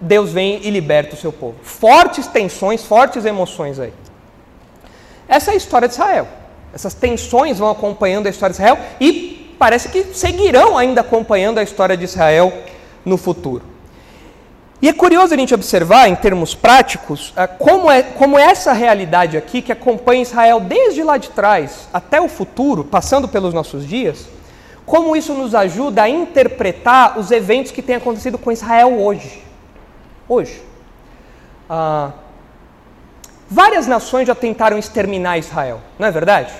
Deus 0.00 0.32
vem 0.32 0.60
e 0.62 0.70
liberta 0.70 1.14
o 1.14 1.18
seu 1.18 1.32
povo. 1.32 1.56
Fortes 1.62 2.26
tensões, 2.26 2.84
fortes 2.84 3.24
emoções 3.24 3.80
aí. 3.80 3.92
Essa 5.28 5.50
é 5.50 5.54
a 5.54 5.56
história 5.56 5.88
de 5.88 5.94
Israel. 5.94 6.28
Essas 6.72 6.94
tensões 6.94 7.58
vão 7.58 7.70
acompanhando 7.70 8.26
a 8.26 8.30
história 8.30 8.52
de 8.52 8.60
Israel 8.60 8.78
e 9.00 9.54
parece 9.58 9.88
que 9.88 10.04
seguirão 10.04 10.78
ainda 10.78 11.00
acompanhando 11.00 11.58
a 11.58 11.62
história 11.62 11.96
de 11.96 12.04
Israel 12.04 12.52
no 13.06 13.16
futuro. 13.16 13.62
E 14.82 14.88
é 14.88 14.92
curioso 14.92 15.32
a 15.32 15.36
gente 15.38 15.54
observar, 15.54 16.08
em 16.08 16.14
termos 16.14 16.54
práticos, 16.54 17.32
é, 17.34 17.46
como 17.46 17.90
é, 17.90 18.02
como 18.02 18.38
é 18.38 18.42
essa 18.42 18.74
realidade 18.74 19.36
aqui 19.36 19.62
que 19.62 19.72
acompanha 19.72 20.20
Israel 20.20 20.60
desde 20.60 21.02
lá 21.02 21.16
de 21.16 21.30
trás 21.30 21.88
até 21.94 22.20
o 22.20 22.28
futuro, 22.28 22.84
passando 22.84 23.26
pelos 23.26 23.54
nossos 23.54 23.86
dias, 23.86 24.28
como 24.84 25.16
isso 25.16 25.32
nos 25.32 25.54
ajuda 25.54 26.02
a 26.02 26.08
interpretar 26.08 27.18
os 27.18 27.30
eventos 27.30 27.72
que 27.72 27.80
têm 27.80 27.96
acontecido 27.96 28.36
com 28.36 28.52
Israel 28.52 29.00
hoje? 29.00 29.42
Hoje. 30.28 30.62
Ah, 31.70 32.12
várias 33.48 33.86
nações 33.86 34.26
já 34.26 34.34
tentaram 34.34 34.76
exterminar 34.76 35.38
Israel, 35.38 35.80
não 35.98 36.06
é 36.06 36.10
verdade? 36.10 36.52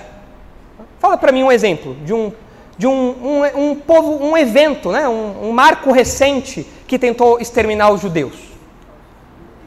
Fala 0.99 1.17
para 1.17 1.31
mim 1.31 1.43
um 1.43 1.51
exemplo 1.51 1.95
de 2.03 2.13
um, 2.13 2.33
de 2.77 2.85
um, 2.85 2.91
um, 2.93 3.69
um 3.69 3.75
povo, 3.75 4.23
um 4.23 4.37
evento, 4.37 4.91
né? 4.91 5.07
um, 5.09 5.49
um, 5.49 5.51
marco 5.51 5.91
recente 5.91 6.67
que 6.87 6.99
tentou 6.99 7.39
exterminar 7.39 7.91
os 7.91 8.01
judeus. 8.01 8.35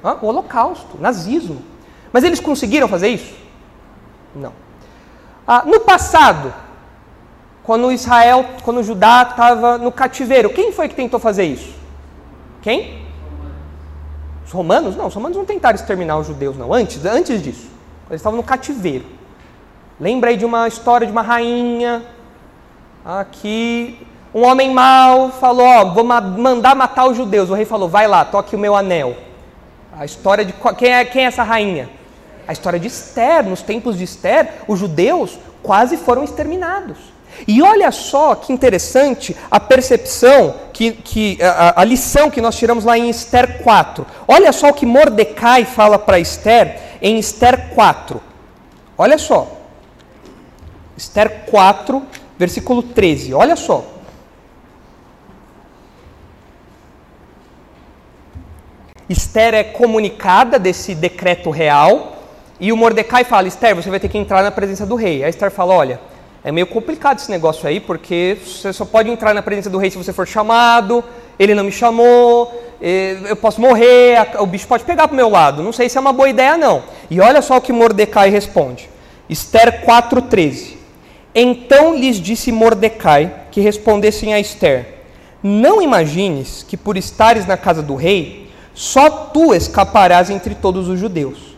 O 0.02 0.26
Holocausto, 0.26 0.96
nazismo. 0.98 1.62
Mas 2.12 2.24
eles 2.24 2.40
conseguiram 2.40 2.88
fazer 2.88 3.08
isso? 3.08 3.34
Não. 4.34 4.52
Ah, 5.46 5.64
no 5.66 5.80
passado, 5.80 6.54
quando 7.62 7.92
Israel, 7.92 8.44
quando 8.62 8.82
Judá 8.82 9.26
estava 9.28 9.78
no 9.78 9.92
cativeiro. 9.92 10.50
Quem 10.50 10.72
foi 10.72 10.88
que 10.88 10.94
tentou 10.94 11.20
fazer 11.20 11.44
isso? 11.44 11.74
Quem? 12.62 13.04
Os 14.44 14.52
romanos? 14.52 14.96
Não, 14.96 15.06
os 15.06 15.14
romanos 15.14 15.36
não 15.36 15.44
tentaram 15.44 15.74
exterminar 15.74 16.18
os 16.18 16.26
judeus, 16.26 16.56
não. 16.56 16.72
Antes, 16.72 17.04
antes 17.04 17.42
disso. 17.42 17.68
Eles 18.08 18.20
estavam 18.20 18.36
no 18.36 18.42
cativeiro. 18.42 19.04
Lembra 20.00 20.30
aí 20.30 20.36
de 20.36 20.44
uma 20.44 20.66
história 20.66 21.06
de 21.06 21.12
uma 21.12 21.22
rainha 21.22 22.02
que 23.24 23.98
Um 24.32 24.44
homem 24.44 24.72
mau 24.72 25.30
falou: 25.30 25.66
Ó, 25.66 25.84
vou 25.86 26.04
mandar 26.04 26.74
matar 26.74 27.06
os 27.06 27.16
judeus. 27.16 27.50
O 27.50 27.54
rei 27.54 27.64
falou: 27.64 27.88
Vai 27.88 28.06
lá, 28.06 28.24
toque 28.24 28.54
o 28.54 28.58
meu 28.58 28.76
anel. 28.76 29.16
A 29.96 30.04
história 30.04 30.44
de. 30.44 30.54
Quem 30.78 30.92
é, 30.92 31.04
quem 31.04 31.24
é 31.24 31.26
essa 31.26 31.42
rainha? 31.42 31.90
A 32.46 32.52
história 32.52 32.78
de 32.78 32.86
Esther. 32.86 33.44
Nos 33.44 33.62
tempos 33.62 33.98
de 33.98 34.04
Esther, 34.04 34.62
os 34.68 34.78
judeus 34.78 35.38
quase 35.62 35.96
foram 35.96 36.24
exterminados. 36.24 36.98
E 37.46 37.62
olha 37.62 37.90
só 37.90 38.34
que 38.34 38.52
interessante 38.52 39.36
a 39.50 39.58
percepção, 39.58 40.54
que, 40.72 40.92
que 40.92 41.38
a, 41.42 41.80
a, 41.80 41.84
lição 41.84 42.30
que 42.30 42.40
nós 42.40 42.56
tiramos 42.56 42.84
lá 42.84 42.98
em 42.98 43.08
Esther 43.08 43.62
4. 43.62 44.06
Olha 44.26 44.52
só 44.52 44.68
o 44.68 44.74
que 44.74 44.84
Mordecai 44.84 45.64
fala 45.64 45.98
para 45.98 46.18
Esther 46.18 46.80
em 47.00 47.18
Esther 47.18 47.70
4. 47.74 48.20
Olha 48.98 49.16
só. 49.16 49.56
Esther 50.96 51.44
4, 51.46 52.02
versículo 52.40 52.82
13. 52.82 53.34
Olha 53.34 53.54
só. 53.54 53.84
Esther 59.06 59.52
é 59.54 59.62
comunicada 59.64 60.58
desse 60.58 60.94
decreto 60.94 61.50
real 61.50 62.16
e 62.58 62.72
o 62.72 62.76
Mordecai 62.78 63.24
fala: 63.24 63.46
Esther, 63.46 63.76
você 63.76 63.90
vai 63.90 64.00
ter 64.00 64.08
que 64.08 64.16
entrar 64.16 64.42
na 64.42 64.50
presença 64.50 64.86
do 64.86 64.94
rei. 64.94 65.22
A 65.22 65.28
Esther 65.28 65.50
fala: 65.50 65.74
Olha, 65.74 66.00
é 66.42 66.50
meio 66.50 66.66
complicado 66.66 67.18
esse 67.18 67.30
negócio 67.30 67.68
aí, 67.68 67.78
porque 67.78 68.38
você 68.42 68.72
só 68.72 68.86
pode 68.86 69.10
entrar 69.10 69.34
na 69.34 69.42
presença 69.42 69.68
do 69.68 69.76
rei 69.76 69.90
se 69.90 69.98
você 69.98 70.12
for 70.12 70.26
chamado, 70.26 71.04
ele 71.38 71.54
não 71.54 71.64
me 71.64 71.72
chamou, 71.72 72.50
eu 73.28 73.36
posso 73.36 73.60
morrer, 73.60 74.16
o 74.38 74.46
bicho 74.46 74.66
pode 74.66 74.84
pegar 74.84 75.08
para 75.08 75.12
o 75.12 75.16
meu 75.16 75.28
lado. 75.28 75.62
Não 75.62 75.74
sei 75.74 75.90
se 75.90 75.98
é 75.98 76.00
uma 76.00 76.14
boa 76.14 76.30
ideia, 76.30 76.56
não. 76.56 76.84
E 77.10 77.20
olha 77.20 77.42
só 77.42 77.58
o 77.58 77.60
que 77.60 77.70
Mordecai 77.70 78.30
responde. 78.30 78.88
Esther 79.28 79.84
4,13. 79.84 80.79
Então 81.34 81.96
lhes 81.96 82.16
disse 82.16 82.50
Mordecai 82.50 83.32
que 83.50 83.60
respondessem 83.60 84.34
a 84.34 84.40
Esther: 84.40 84.86
Não 85.42 85.80
imagines 85.80 86.64
que 86.66 86.76
por 86.76 86.96
estares 86.96 87.46
na 87.46 87.56
casa 87.56 87.82
do 87.82 87.94
rei, 87.94 88.50
só 88.74 89.08
tu 89.08 89.54
escaparás 89.54 90.30
entre 90.30 90.54
todos 90.54 90.88
os 90.88 90.98
judeus. 90.98 91.56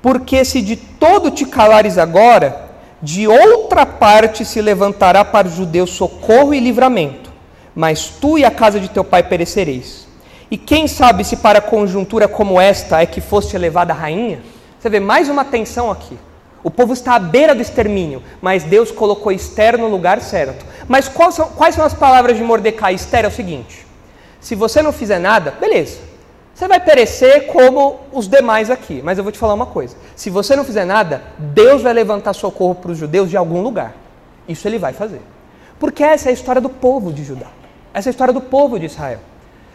Porque 0.00 0.44
se 0.44 0.62
de 0.62 0.76
todo 0.76 1.30
te 1.30 1.44
calares 1.44 1.98
agora, 1.98 2.70
de 3.02 3.26
outra 3.26 3.84
parte 3.84 4.44
se 4.44 4.60
levantará 4.60 5.24
para 5.24 5.48
os 5.48 5.54
judeus 5.54 5.90
socorro 5.90 6.54
e 6.54 6.60
livramento, 6.60 7.32
mas 7.74 8.08
tu 8.08 8.38
e 8.38 8.44
a 8.44 8.50
casa 8.50 8.78
de 8.78 8.88
teu 8.88 9.04
pai 9.04 9.22
perecereis. 9.22 10.06
E 10.50 10.56
quem 10.56 10.88
sabe 10.88 11.24
se 11.24 11.36
para 11.36 11.60
conjuntura 11.60 12.26
como 12.26 12.60
esta 12.60 13.00
é 13.00 13.06
que 13.06 13.20
foste 13.20 13.54
elevada 13.56 13.92
rainha? 13.92 14.40
Você 14.78 14.88
vê 14.88 15.00
mais 15.00 15.28
uma 15.28 15.44
tensão 15.44 15.90
aqui. 15.90 16.16
O 16.62 16.70
povo 16.70 16.92
está 16.92 17.14
à 17.14 17.18
beira 17.18 17.54
do 17.54 17.62
extermínio, 17.62 18.22
mas 18.40 18.64
Deus 18.64 18.90
colocou 18.90 19.32
Esther 19.32 19.78
no 19.78 19.88
lugar 19.88 20.20
certo. 20.20 20.64
Mas 20.86 21.08
quais 21.08 21.34
são, 21.34 21.48
quais 21.48 21.74
são 21.74 21.84
as 21.84 21.94
palavras 21.94 22.36
de 22.36 22.42
Mordecai? 22.42 22.94
Esther 22.94 23.24
é 23.24 23.28
o 23.28 23.32
seguinte: 23.32 23.86
se 24.40 24.54
você 24.54 24.82
não 24.82 24.92
fizer 24.92 25.18
nada, 25.18 25.52
beleza. 25.52 26.10
Você 26.54 26.68
vai 26.68 26.78
perecer 26.78 27.46
como 27.46 28.00
os 28.12 28.28
demais 28.28 28.68
aqui. 28.68 29.00
Mas 29.02 29.16
eu 29.16 29.24
vou 29.24 29.32
te 29.32 29.38
falar 29.38 29.54
uma 29.54 29.66
coisa: 29.66 29.96
se 30.14 30.28
você 30.28 30.54
não 30.54 30.64
fizer 30.64 30.84
nada, 30.84 31.22
Deus 31.38 31.80
vai 31.80 31.94
levantar 31.94 32.34
socorro 32.34 32.74
para 32.74 32.90
os 32.90 32.98
judeus 32.98 33.30
de 33.30 33.36
algum 33.36 33.62
lugar. 33.62 33.94
Isso 34.46 34.68
ele 34.68 34.78
vai 34.78 34.92
fazer. 34.92 35.22
Porque 35.78 36.02
essa 36.02 36.28
é 36.28 36.30
a 36.30 36.34
história 36.34 36.60
do 36.60 36.68
povo 36.68 37.12
de 37.12 37.24
Judá. 37.24 37.46
Essa 37.94 38.08
é 38.08 38.10
a 38.10 38.12
história 38.12 38.34
do 38.34 38.40
povo 38.42 38.78
de 38.78 38.86
Israel. 38.86 39.20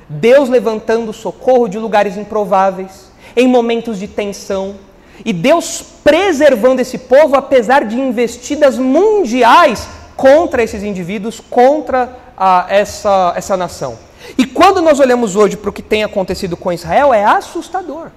Deus 0.07 0.49
levantando 0.49 1.11
socorro 1.11 1.67
de 1.67 1.79
lugares 1.79 2.15
improváveis, 2.15 3.11
em 3.35 3.47
momentos 3.47 3.97
de 3.97 4.07
tensão, 4.07 4.75
e 5.23 5.31
Deus 5.31 5.83
preservando 6.03 6.81
esse 6.81 6.97
povo 6.97 7.35
apesar 7.35 7.85
de 7.85 7.99
investidas 7.99 8.77
mundiais 8.77 9.87
contra 10.15 10.63
esses 10.63 10.83
indivíduos, 10.83 11.39
contra 11.39 12.17
a, 12.37 12.65
essa, 12.69 13.33
essa 13.35 13.55
nação. 13.55 13.97
E 14.37 14.45
quando 14.45 14.81
nós 14.81 14.99
olhamos 14.99 15.35
hoje 15.35 15.55
para 15.55 15.69
o 15.69 15.73
que 15.73 15.81
tem 15.81 16.03
acontecido 16.03 16.57
com 16.57 16.71
Israel, 16.71 17.13
é 17.13 17.23
assustador. 17.23 18.09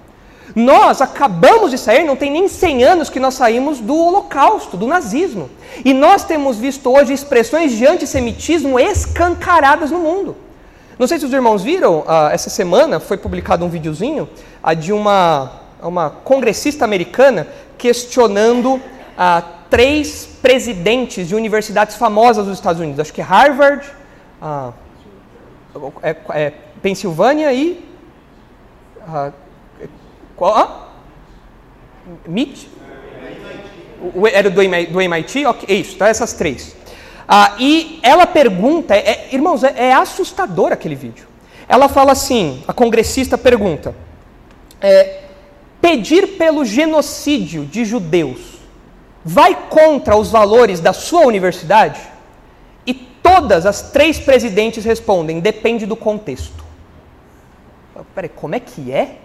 Nós 0.55 1.03
acabamos 1.03 1.71
de 1.71 1.79
sair, 1.79 2.05
não 2.05 2.17
tem 2.17 2.31
nem 2.31 2.49
100 2.49 2.83
anos 2.83 3.11
que 3.11 3.21
nós 3.21 3.35
saímos 3.35 3.81
do 3.81 3.95
Holocausto, 3.95 4.77
do 4.77 4.87
nazismo. 4.87 5.51
E 5.85 5.93
nós 5.93 6.25
temos 6.25 6.57
visto 6.57 6.91
hoje 6.91 7.13
expressões 7.13 7.73
de 7.73 7.87
antissemitismo 7.87 8.81
escancaradas 8.81 9.91
no 9.91 9.99
mundo. 9.99 10.37
Não 10.99 11.07
sei 11.07 11.19
se 11.19 11.27
os 11.27 11.33
irmãos 11.33 11.63
viram, 11.63 12.01
uh, 12.01 12.29
essa 12.33 12.51
semana 12.51 12.99
foi 12.99 13.17
publicado 13.17 13.65
um 13.65 13.69
videozinho 13.69 14.29
uh, 14.65 14.75
de 14.75 14.93
uma, 14.93 15.53
uma 15.83 16.11
congressista 16.11 16.85
americana 16.85 17.47
questionando 17.77 18.75
uh, 18.75 19.43
três 19.71 20.29
presidentes 20.41 21.29
de 21.29 21.35
universidades 21.35 21.97
famosas 21.97 22.47
dos 22.47 22.55
Estados 22.55 22.81
Unidos. 22.81 23.01
Acho 23.01 23.13
que 23.13 23.21
Harvard, 23.21 23.87
é, 26.03 26.17
é, 26.31 26.53
Pensilvânia 26.83 27.53
e. 27.53 27.85
Uh, 29.07 29.33
qual? 30.37 30.57
Ah? 30.57 30.89
MIT? 32.27 32.71
era 34.33 34.49
do, 34.49 34.61
do 34.93 35.01
MIT? 35.01 35.47
Ok, 35.47 35.81
isso, 35.81 35.97
tá, 35.97 36.09
essas 36.09 36.33
três. 36.33 36.77
Ah, 37.27 37.57
e 37.59 38.01
ela 38.03 38.27
pergunta, 38.27 38.95
é, 38.95 38.99
é, 38.99 39.29
irmãos, 39.33 39.63
é, 39.63 39.75
é, 39.77 39.93
assustador 39.93 40.73
aquele 40.73 40.95
vídeo. 40.95 41.27
Ela 41.69 41.89
fala 41.89 42.13
assim: 42.13 42.63
a 42.67 42.73
congressista 42.73 43.37
pergunta, 43.37 43.95
é, 44.81 45.25
pedir 45.89 46.37
pelo 46.37 46.65
genocídio 46.65 47.65
de 47.65 47.85
judeus 47.85 48.59
vai 49.25 49.55
contra 49.69 50.17
os 50.17 50.31
valores 50.31 50.81
da 50.81 50.93
sua 50.93 51.23
universidade? 51.23 52.01
Todas 53.21 53.67
as 53.67 53.83
três 53.83 54.19
presidentes 54.19 54.85
respondem: 54.85 55.39
depende 55.39 55.85
do 55.85 55.95
contexto. 55.95 56.65
Peraí, 58.15 58.31
como 58.31 58.55
é 58.55 58.61
que 58.61 58.91
é? 58.91 59.17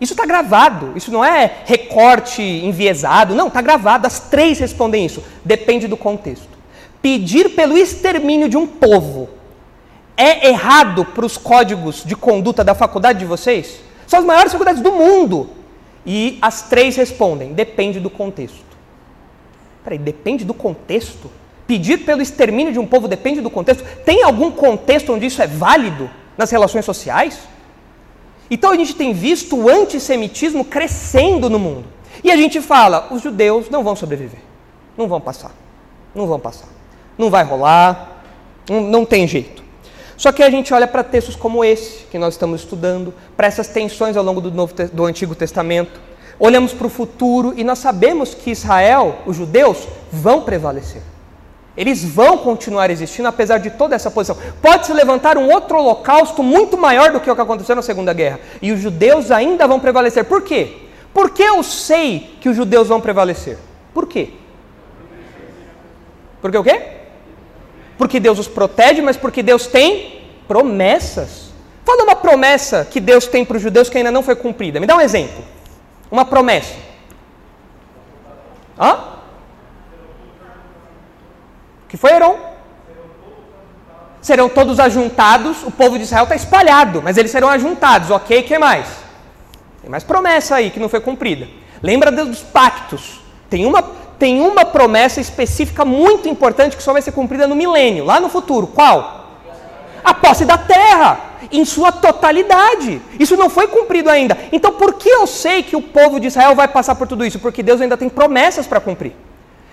Isso 0.00 0.12
está 0.12 0.24
gravado, 0.24 0.92
isso 0.96 1.10
não 1.10 1.24
é 1.24 1.58
recorte 1.64 2.40
enviesado, 2.40 3.34
não, 3.34 3.48
está 3.48 3.60
gravado. 3.60 4.06
As 4.06 4.20
três 4.20 4.58
respondem 4.60 5.04
isso. 5.04 5.22
Depende 5.44 5.88
do 5.88 5.96
contexto. 5.96 6.48
Pedir 7.02 7.50
pelo 7.50 7.76
extermínio 7.76 8.48
de 8.48 8.56
um 8.56 8.66
povo 8.66 9.28
é 10.16 10.48
errado 10.48 11.04
para 11.04 11.26
os 11.26 11.36
códigos 11.36 12.04
de 12.04 12.14
conduta 12.14 12.62
da 12.62 12.74
faculdade 12.74 13.18
de 13.18 13.24
vocês? 13.24 13.80
São 14.06 14.20
as 14.20 14.24
maiores 14.24 14.52
faculdades 14.52 14.82
do 14.82 14.92
mundo. 14.92 15.50
E 16.04 16.38
as 16.42 16.62
três 16.62 16.96
respondem: 16.96 17.52
depende 17.52 18.00
do 18.00 18.10
contexto. 18.10 18.72
Peraí, 19.84 19.98
depende 19.98 20.44
do 20.44 20.54
contexto? 20.54 21.30
Pedir 21.66 21.98
pelo 21.98 22.22
extermínio 22.22 22.72
de 22.72 22.78
um 22.78 22.86
povo 22.86 23.08
depende 23.08 23.40
do 23.40 23.50
contexto. 23.50 23.84
Tem 24.04 24.22
algum 24.22 24.50
contexto 24.50 25.12
onde 25.12 25.26
isso 25.26 25.40
é 25.40 25.46
válido 25.46 26.10
nas 26.36 26.50
relações 26.50 26.84
sociais? 26.84 27.40
Então 28.50 28.70
a 28.70 28.76
gente 28.76 28.94
tem 28.94 29.12
visto 29.12 29.56
o 29.56 29.68
antissemitismo 29.68 30.64
crescendo 30.64 31.48
no 31.48 31.58
mundo. 31.58 31.86
E 32.22 32.30
a 32.30 32.36
gente 32.36 32.60
fala: 32.60 33.08
os 33.10 33.22
judeus 33.22 33.70
não 33.70 33.82
vão 33.82 33.96
sobreviver. 33.96 34.40
Não 34.96 35.08
vão 35.08 35.20
passar. 35.20 35.52
Não 36.14 36.26
vão 36.26 36.38
passar. 36.38 36.68
Não 37.16 37.30
vai 37.30 37.44
rolar. 37.44 38.22
Não, 38.68 38.80
não 38.80 39.04
tem 39.04 39.26
jeito. 39.26 39.61
Só 40.22 40.30
que 40.30 40.40
a 40.40 40.48
gente 40.48 40.72
olha 40.72 40.86
para 40.86 41.02
textos 41.02 41.34
como 41.34 41.64
esse 41.64 42.04
que 42.04 42.16
nós 42.16 42.34
estamos 42.34 42.60
estudando, 42.60 43.12
para 43.36 43.48
essas 43.48 43.66
tensões 43.66 44.16
ao 44.16 44.22
longo 44.22 44.40
do, 44.40 44.52
Novo, 44.52 44.72
do 44.92 45.04
Antigo 45.04 45.34
Testamento. 45.34 46.00
Olhamos 46.38 46.72
para 46.72 46.86
o 46.86 46.90
futuro 46.90 47.52
e 47.56 47.64
nós 47.64 47.80
sabemos 47.80 48.32
que 48.32 48.52
Israel, 48.52 49.18
os 49.26 49.34
judeus, 49.34 49.88
vão 50.12 50.42
prevalecer. 50.42 51.02
Eles 51.76 52.04
vão 52.04 52.38
continuar 52.38 52.88
existindo 52.88 53.26
apesar 53.26 53.58
de 53.58 53.70
toda 53.70 53.96
essa 53.96 54.12
posição. 54.12 54.36
Pode 54.62 54.86
se 54.86 54.92
levantar 54.92 55.36
um 55.36 55.50
outro 55.50 55.76
holocausto 55.76 56.40
muito 56.40 56.78
maior 56.78 57.10
do 57.10 57.18
que 57.18 57.28
o 57.28 57.34
que 57.34 57.40
aconteceu 57.40 57.74
na 57.74 57.82
Segunda 57.82 58.12
Guerra. 58.12 58.38
E 58.62 58.70
os 58.70 58.78
judeus 58.78 59.32
ainda 59.32 59.66
vão 59.66 59.80
prevalecer. 59.80 60.24
Por 60.26 60.42
quê? 60.42 60.82
Porque 61.12 61.42
eu 61.42 61.64
sei 61.64 62.36
que 62.40 62.48
os 62.48 62.54
judeus 62.54 62.86
vão 62.86 63.00
prevalecer. 63.00 63.58
Por 63.92 64.06
quê? 64.06 64.30
Porque 66.40 66.56
o 66.56 66.62
quê? 66.62 67.01
Porque 68.02 68.18
Deus 68.18 68.36
os 68.40 68.48
protege, 68.48 69.00
mas 69.00 69.16
porque 69.16 69.44
Deus 69.44 69.68
tem 69.68 70.22
promessas. 70.48 71.52
Fala 71.84 72.02
uma 72.02 72.16
promessa 72.16 72.84
que 72.84 72.98
Deus 72.98 73.28
tem 73.28 73.44
para 73.44 73.58
os 73.58 73.62
judeus 73.62 73.88
que 73.88 73.96
ainda 73.96 74.10
não 74.10 74.24
foi 74.24 74.34
cumprida. 74.34 74.80
Me 74.80 74.88
dá 74.88 74.96
um 74.96 75.00
exemplo. 75.00 75.44
Uma 76.10 76.24
promessa. 76.24 76.74
Hã? 78.76 79.12
que 81.88 81.96
foi 81.96 82.10
Heron. 82.10 82.36
Serão 84.20 84.48
todos 84.48 84.80
ajuntados, 84.80 85.62
o 85.62 85.70
povo 85.70 85.96
de 85.96 86.02
Israel 86.02 86.24
está 86.24 86.34
espalhado, 86.34 87.00
mas 87.00 87.16
eles 87.16 87.30
serão 87.30 87.48
ajuntados, 87.48 88.10
ok? 88.10 88.40
O 88.40 88.42
que 88.42 88.58
mais? 88.58 88.88
Tem 89.80 89.88
mais 89.88 90.02
promessa 90.02 90.56
aí 90.56 90.70
que 90.70 90.80
não 90.80 90.88
foi 90.88 91.00
cumprida. 91.00 91.46
Lembra 91.80 92.10
dos 92.10 92.40
pactos. 92.40 93.20
Tem 93.48 93.64
uma, 93.64 93.84
tem 94.22 94.40
uma 94.40 94.64
promessa 94.64 95.20
específica 95.20 95.84
muito 95.84 96.28
importante 96.28 96.76
que 96.76 96.82
só 96.84 96.92
vai 96.92 97.02
ser 97.02 97.10
cumprida 97.10 97.48
no 97.48 97.56
milênio, 97.56 98.04
lá 98.04 98.20
no 98.20 98.28
futuro. 98.28 98.68
Qual? 98.68 99.40
A 100.04 100.14
posse 100.14 100.44
da 100.44 100.56
terra, 100.56 101.18
em 101.50 101.64
sua 101.64 101.90
totalidade. 101.90 103.02
Isso 103.18 103.36
não 103.36 103.50
foi 103.50 103.66
cumprido 103.66 104.08
ainda. 104.08 104.38
Então, 104.52 104.74
por 104.74 104.94
que 104.94 105.08
eu 105.08 105.26
sei 105.26 105.64
que 105.64 105.74
o 105.74 105.82
povo 105.82 106.20
de 106.20 106.28
Israel 106.28 106.54
vai 106.54 106.68
passar 106.68 106.94
por 106.94 107.08
tudo 107.08 107.26
isso? 107.26 107.40
Porque 107.40 107.64
Deus 107.64 107.80
ainda 107.80 107.96
tem 107.96 108.08
promessas 108.08 108.64
para 108.64 108.78
cumprir. 108.78 109.12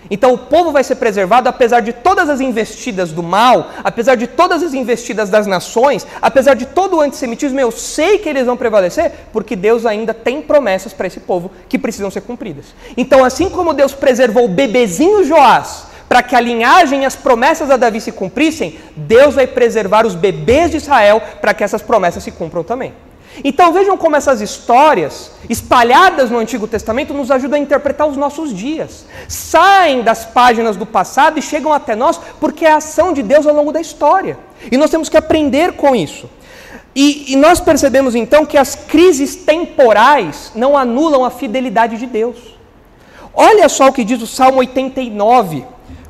Então 0.08 0.32
o 0.32 0.38
povo 0.38 0.70
vai 0.70 0.84
ser 0.84 0.94
preservado 0.96 1.48
apesar 1.48 1.80
de 1.80 1.92
todas 1.92 2.28
as 2.28 2.40
investidas 2.40 3.12
do 3.12 3.22
mal, 3.22 3.70
apesar 3.82 4.14
de 4.14 4.26
todas 4.26 4.62
as 4.62 4.72
investidas 4.72 5.28
das 5.28 5.46
nações, 5.46 6.06
apesar 6.22 6.54
de 6.54 6.66
todo 6.66 6.96
o 6.96 7.00
antissemitismo, 7.00 7.58
eu 7.58 7.70
sei 7.70 8.18
que 8.18 8.28
eles 8.28 8.46
vão 8.46 8.56
prevalecer, 8.56 9.12
porque 9.32 9.56
Deus 9.56 9.84
ainda 9.84 10.14
tem 10.14 10.40
promessas 10.40 10.92
para 10.92 11.06
esse 11.06 11.20
povo 11.20 11.50
que 11.68 11.78
precisam 11.78 12.10
ser 12.10 12.22
cumpridas. 12.22 12.66
Então, 12.96 13.24
assim 13.24 13.50
como 13.50 13.74
Deus 13.74 13.92
preservou 13.92 14.44
o 14.44 14.48
bebezinho 14.48 15.24
Joás 15.24 15.90
para 16.08 16.22
que 16.24 16.34
a 16.34 16.40
linhagem 16.40 17.02
e 17.02 17.04
as 17.04 17.14
promessas 17.14 17.70
a 17.70 17.76
Davi 17.76 18.00
se 18.00 18.10
cumprissem, 18.10 18.78
Deus 18.96 19.36
vai 19.36 19.46
preservar 19.46 20.04
os 20.04 20.16
bebês 20.16 20.72
de 20.72 20.78
Israel 20.78 21.22
para 21.40 21.54
que 21.54 21.62
essas 21.62 21.82
promessas 21.82 22.24
se 22.24 22.32
cumpram 22.32 22.64
também. 22.64 22.92
Então 23.44 23.72
vejam 23.72 23.96
como 23.96 24.16
essas 24.16 24.40
histórias, 24.40 25.30
espalhadas 25.48 26.30
no 26.30 26.38
Antigo 26.38 26.66
Testamento, 26.66 27.14
nos 27.14 27.30
ajudam 27.30 27.58
a 27.58 27.62
interpretar 27.62 28.06
os 28.06 28.16
nossos 28.16 28.52
dias. 28.52 29.06
Saem 29.28 30.02
das 30.02 30.24
páginas 30.26 30.76
do 30.76 30.84
passado 30.84 31.38
e 31.38 31.42
chegam 31.42 31.72
até 31.72 31.94
nós 31.94 32.20
porque 32.40 32.66
é 32.66 32.72
a 32.72 32.76
ação 32.76 33.12
de 33.12 33.22
Deus 33.22 33.46
ao 33.46 33.54
longo 33.54 33.72
da 33.72 33.80
história. 33.80 34.38
E 34.70 34.76
nós 34.76 34.90
temos 34.90 35.08
que 35.08 35.16
aprender 35.16 35.72
com 35.72 35.94
isso. 35.94 36.28
E, 36.94 37.32
e 37.32 37.36
nós 37.36 37.60
percebemos 37.60 38.14
então 38.14 38.44
que 38.44 38.58
as 38.58 38.74
crises 38.74 39.36
temporais 39.36 40.50
não 40.54 40.76
anulam 40.76 41.24
a 41.24 41.30
fidelidade 41.30 41.96
de 41.96 42.06
Deus. 42.06 42.36
Olha 43.32 43.68
só 43.68 43.88
o 43.88 43.92
que 43.92 44.04
diz 44.04 44.20
o 44.20 44.26
Salmo 44.26 44.58
89 44.58 45.64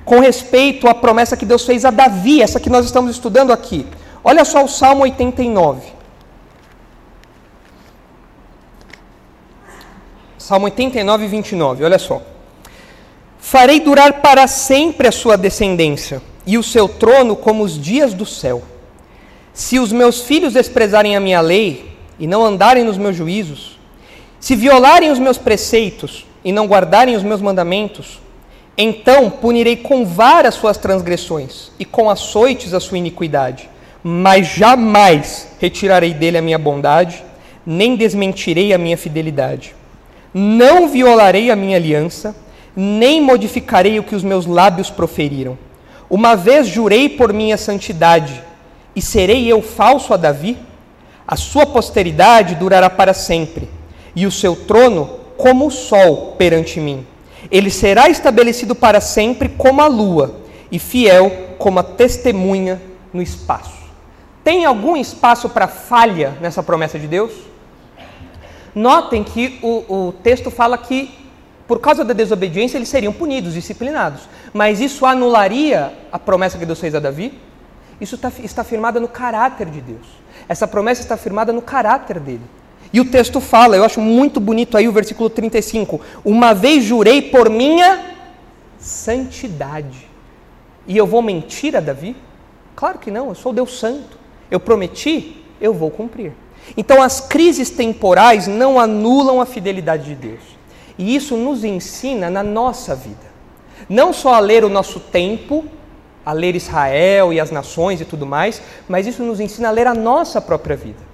com 0.04 0.18
respeito 0.18 0.88
à 0.88 0.94
promessa 0.94 1.36
que 1.36 1.44
Deus 1.44 1.64
fez 1.64 1.84
a 1.84 1.90
Davi, 1.90 2.42
essa 2.42 2.58
que 2.58 2.70
nós 2.70 2.86
estamos 2.86 3.10
estudando 3.10 3.52
aqui. 3.52 3.86
Olha 4.24 4.44
só 4.44 4.64
o 4.64 4.68
Salmo 4.68 5.02
89. 5.02 5.99
Salmo 10.50 10.64
89, 10.64 11.28
29, 11.28 11.84
olha 11.84 11.96
só. 11.96 12.20
Farei 13.38 13.78
durar 13.78 14.14
para 14.14 14.48
sempre 14.48 15.06
a 15.06 15.12
sua 15.12 15.36
descendência 15.36 16.20
e 16.44 16.58
o 16.58 16.62
seu 16.64 16.88
trono 16.88 17.36
como 17.36 17.62
os 17.62 17.80
dias 17.80 18.12
do 18.12 18.26
céu. 18.26 18.60
Se 19.52 19.78
os 19.78 19.92
meus 19.92 20.22
filhos 20.22 20.54
desprezarem 20.54 21.14
a 21.14 21.20
minha 21.20 21.40
lei 21.40 21.96
e 22.18 22.26
não 22.26 22.44
andarem 22.44 22.82
nos 22.82 22.98
meus 22.98 23.14
juízos, 23.14 23.78
se 24.40 24.56
violarem 24.56 25.12
os 25.12 25.20
meus 25.20 25.38
preceitos 25.38 26.26
e 26.44 26.50
não 26.50 26.66
guardarem 26.66 27.14
os 27.14 27.22
meus 27.22 27.40
mandamentos, 27.40 28.18
então 28.76 29.30
punirei 29.30 29.76
com 29.76 30.04
vara 30.04 30.48
as 30.48 30.56
suas 30.56 30.76
transgressões 30.76 31.70
e 31.78 31.84
com 31.84 32.10
açoites 32.10 32.74
a 32.74 32.80
sua 32.80 32.98
iniquidade, 32.98 33.70
mas 34.02 34.48
jamais 34.48 35.46
retirarei 35.60 36.12
dele 36.12 36.38
a 36.38 36.42
minha 36.42 36.58
bondade, 36.58 37.22
nem 37.64 37.94
desmentirei 37.94 38.72
a 38.72 38.78
minha 38.78 38.98
fidelidade. 38.98 39.78
Não 40.32 40.88
violarei 40.88 41.50
a 41.50 41.56
minha 41.56 41.76
aliança, 41.76 42.34
nem 42.74 43.20
modificarei 43.20 43.98
o 43.98 44.02
que 44.02 44.14
os 44.14 44.22
meus 44.22 44.46
lábios 44.46 44.90
proferiram. 44.90 45.58
Uma 46.08 46.34
vez 46.36 46.66
jurei 46.66 47.08
por 47.08 47.32
minha 47.32 47.56
santidade, 47.56 48.42
e 48.94 49.02
serei 49.02 49.46
eu 49.46 49.62
falso 49.62 50.12
a 50.14 50.16
Davi? 50.16 50.58
A 51.26 51.36
sua 51.36 51.66
posteridade 51.66 52.54
durará 52.54 52.88
para 52.90 53.14
sempre, 53.14 53.68
e 54.14 54.26
o 54.26 54.30
seu 54.30 54.54
trono 54.54 55.18
como 55.36 55.66
o 55.66 55.70
sol 55.70 56.34
perante 56.38 56.80
mim. 56.80 57.06
Ele 57.50 57.70
será 57.70 58.08
estabelecido 58.08 58.74
para 58.74 59.00
sempre 59.00 59.48
como 59.48 59.80
a 59.80 59.86
lua, 59.86 60.40
e 60.70 60.78
fiel 60.78 61.54
como 61.58 61.78
a 61.78 61.82
testemunha 61.82 62.80
no 63.12 63.20
espaço. 63.20 63.80
Tem 64.44 64.64
algum 64.64 64.96
espaço 64.96 65.48
para 65.48 65.68
falha 65.68 66.36
nessa 66.40 66.62
promessa 66.62 66.98
de 66.98 67.06
Deus? 67.06 67.32
Notem 68.74 69.24
que 69.24 69.58
o, 69.62 70.08
o 70.08 70.12
texto 70.12 70.50
fala 70.50 70.78
que, 70.78 71.12
por 71.66 71.80
causa 71.80 72.04
da 72.04 72.12
desobediência, 72.12 72.78
eles 72.78 72.88
seriam 72.88 73.12
punidos, 73.12 73.54
disciplinados. 73.54 74.22
Mas 74.52 74.80
isso 74.80 75.04
anularia 75.06 75.92
a 76.12 76.18
promessa 76.18 76.58
que 76.58 76.66
Deus 76.66 76.80
fez 76.80 76.94
a 76.94 77.00
Davi? 77.00 77.38
Isso 78.00 78.14
está, 78.14 78.32
está 78.42 78.64
firmada 78.64 78.98
no 78.98 79.08
caráter 79.08 79.68
de 79.68 79.80
Deus. 79.80 80.06
Essa 80.48 80.66
promessa 80.66 81.02
está 81.02 81.16
firmada 81.16 81.52
no 81.52 81.62
caráter 81.62 82.18
dele. 82.18 82.42
E 82.92 83.00
o 83.00 83.04
texto 83.04 83.40
fala, 83.40 83.76
eu 83.76 83.84
acho 83.84 84.00
muito 84.00 84.40
bonito 84.40 84.76
aí 84.76 84.88
o 84.88 84.92
versículo 84.92 85.30
35. 85.30 86.00
Uma 86.24 86.54
vez 86.54 86.82
jurei 86.84 87.22
por 87.22 87.48
minha 87.48 88.04
santidade. 88.78 90.08
E 90.86 90.96
eu 90.96 91.06
vou 91.06 91.22
mentir 91.22 91.76
a 91.76 91.80
Davi? 91.80 92.16
Claro 92.74 92.98
que 92.98 93.10
não, 93.10 93.28
eu 93.28 93.34
sou 93.34 93.52
Deus 93.52 93.78
Santo. 93.78 94.18
Eu 94.50 94.58
prometi, 94.58 95.44
eu 95.60 95.72
vou 95.72 95.90
cumprir. 95.90 96.32
Então, 96.76 97.02
as 97.02 97.20
crises 97.20 97.70
temporais 97.70 98.46
não 98.46 98.78
anulam 98.78 99.40
a 99.40 99.46
fidelidade 99.46 100.04
de 100.04 100.14
Deus. 100.14 100.40
E 100.98 101.14
isso 101.14 101.36
nos 101.36 101.64
ensina 101.64 102.30
na 102.30 102.42
nossa 102.42 102.94
vida. 102.94 103.30
Não 103.88 104.12
só 104.12 104.34
a 104.34 104.38
ler 104.40 104.64
o 104.64 104.68
nosso 104.68 105.00
tempo, 105.00 105.64
a 106.24 106.32
ler 106.32 106.54
Israel 106.54 107.32
e 107.32 107.40
as 107.40 107.50
nações 107.50 108.00
e 108.00 108.04
tudo 108.04 108.26
mais, 108.26 108.60
mas 108.88 109.06
isso 109.06 109.22
nos 109.22 109.40
ensina 109.40 109.68
a 109.68 109.72
ler 109.72 109.86
a 109.86 109.94
nossa 109.94 110.40
própria 110.40 110.76
vida. 110.76 111.10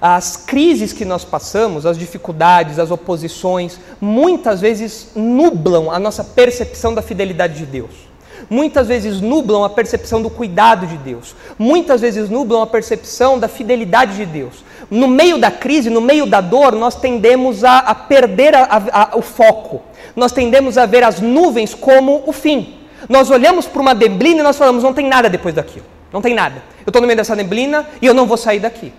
As 0.00 0.36
crises 0.36 0.92
que 0.92 1.04
nós 1.04 1.24
passamos, 1.24 1.84
as 1.84 1.98
dificuldades, 1.98 2.78
as 2.78 2.90
oposições, 2.90 3.80
muitas 4.00 4.60
vezes 4.60 5.08
nublam 5.16 5.90
a 5.90 5.98
nossa 5.98 6.22
percepção 6.22 6.94
da 6.94 7.02
fidelidade 7.02 7.58
de 7.58 7.66
Deus 7.66 8.07
muitas 8.48 8.88
vezes 8.88 9.20
nublam 9.20 9.64
a 9.64 9.70
percepção 9.70 10.22
do 10.22 10.30
cuidado 10.30 10.86
de 10.86 10.96
Deus, 10.96 11.34
muitas 11.58 12.00
vezes 12.00 12.28
nublam 12.28 12.62
a 12.62 12.66
percepção 12.66 13.38
da 13.38 13.48
fidelidade 13.48 14.16
de 14.16 14.26
Deus. 14.26 14.64
No 14.90 15.06
meio 15.06 15.38
da 15.38 15.50
crise, 15.50 15.90
no 15.90 16.00
meio 16.00 16.26
da 16.26 16.40
dor, 16.40 16.72
nós 16.72 16.94
tendemos 16.94 17.62
a, 17.64 17.78
a 17.78 17.94
perder 17.94 18.54
a, 18.54 18.66
a, 18.92 19.16
o 19.16 19.22
foco, 19.22 19.82
nós 20.16 20.32
tendemos 20.32 20.78
a 20.78 20.86
ver 20.86 21.04
as 21.04 21.20
nuvens 21.20 21.74
como 21.74 22.22
o 22.26 22.32
fim. 22.32 22.74
Nós 23.08 23.30
olhamos 23.30 23.66
para 23.66 23.82
uma 23.82 23.94
neblina 23.94 24.40
e 24.40 24.42
nós 24.42 24.56
falamos: 24.56 24.82
não 24.82 24.94
tem 24.94 25.06
nada 25.06 25.28
depois 25.28 25.54
daquilo, 25.54 25.84
não 26.12 26.22
tem 26.22 26.34
nada. 26.34 26.62
Eu 26.86 26.90
estou 26.90 27.00
no 27.00 27.06
meio 27.06 27.16
dessa 27.16 27.36
neblina 27.36 27.86
e 28.00 28.06
eu 28.06 28.14
não 28.14 28.26
vou 28.26 28.36
sair 28.36 28.60
daqui. 28.60 28.92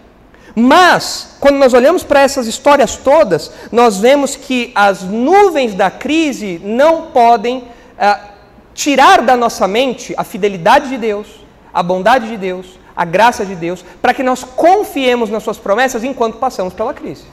Mas, 0.56 1.36
quando 1.40 1.58
nós 1.58 1.74
olhamos 1.74 2.04
para 2.04 2.22
essas 2.22 2.48
histórias 2.48 2.96
todas, 2.98 3.52
nós 3.72 3.98
vemos 3.98 4.36
que 4.36 4.72
as 4.74 5.04
nuvens 5.04 5.74
da 5.74 5.92
crise 5.92 6.60
não 6.64 7.08
podem 7.08 7.60
uh, 7.60 8.30
tirar 8.80 9.22
da 9.22 9.36
nossa 9.36 9.68
mente 9.68 10.14
a 10.16 10.24
fidelidade 10.24 10.88
de 10.88 10.98
Deus, 10.98 11.28
a 11.74 11.84
bondade 11.84 12.30
de 12.30 12.38
Deus, 12.38 12.80
a 12.96 13.04
graça 13.04 13.46
de 13.46 13.54
Deus, 13.54 13.84
para 14.02 14.14
que 14.14 14.24
nós 14.24 14.42
confiemos 14.42 15.30
nas 15.30 15.44
suas 15.44 15.58
promessas 15.58 16.02
enquanto 16.02 16.38
passamos 16.38 16.74
pela 16.74 16.94
crise. 16.94 17.26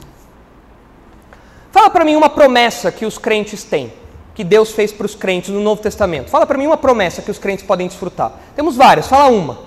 Fala 1.71 1.89
para 1.89 2.03
mim 2.03 2.17
uma 2.17 2.27
promessa 2.27 2.91
que 2.91 3.05
os 3.05 3.17
crentes 3.17 3.63
têm, 3.63 3.93
que 4.35 4.43
Deus 4.43 4.71
fez 4.71 4.91
para 4.91 5.05
os 5.05 5.15
crentes 5.15 5.49
no 5.49 5.61
Novo 5.61 5.81
Testamento. 5.81 6.29
Fala 6.29 6.45
para 6.45 6.57
mim 6.57 6.67
uma 6.67 6.75
promessa 6.75 7.21
que 7.21 7.31
os 7.31 7.39
crentes 7.39 7.65
podem 7.65 7.87
desfrutar. 7.87 8.33
Temos 8.53 8.75
várias, 8.75 9.07
fala 9.07 9.29
uma. 9.29 9.59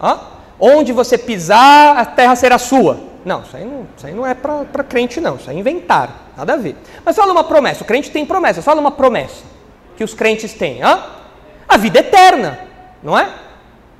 Hã? 0.00 0.20
Onde 0.60 0.92
você 0.92 1.18
pisar, 1.18 1.96
a 1.96 2.04
terra 2.04 2.36
será 2.36 2.58
sua. 2.58 3.00
Não, 3.24 3.42
isso 3.42 3.56
aí 3.56 3.64
não, 3.64 3.86
isso 3.96 4.06
aí 4.06 4.14
não 4.14 4.24
é 4.24 4.34
para 4.34 4.84
crente, 4.84 5.20
não. 5.20 5.34
Isso 5.34 5.50
aí 5.50 5.56
é 5.56 5.58
inventaram, 5.60 6.12
nada 6.36 6.52
a 6.52 6.56
ver. 6.56 6.76
Mas 7.04 7.16
fala 7.16 7.32
uma 7.32 7.42
promessa. 7.42 7.82
O 7.82 7.86
crente 7.86 8.08
tem 8.12 8.24
promessa. 8.24 8.62
Fala 8.62 8.80
uma 8.80 8.92
promessa 8.92 9.57
que 9.98 10.04
os 10.04 10.14
crentes 10.14 10.54
têm? 10.54 10.80
Hã? 10.80 11.02
A 11.68 11.76
vida 11.76 11.98
eterna, 11.98 12.56
não 13.02 13.18
é? 13.18 13.28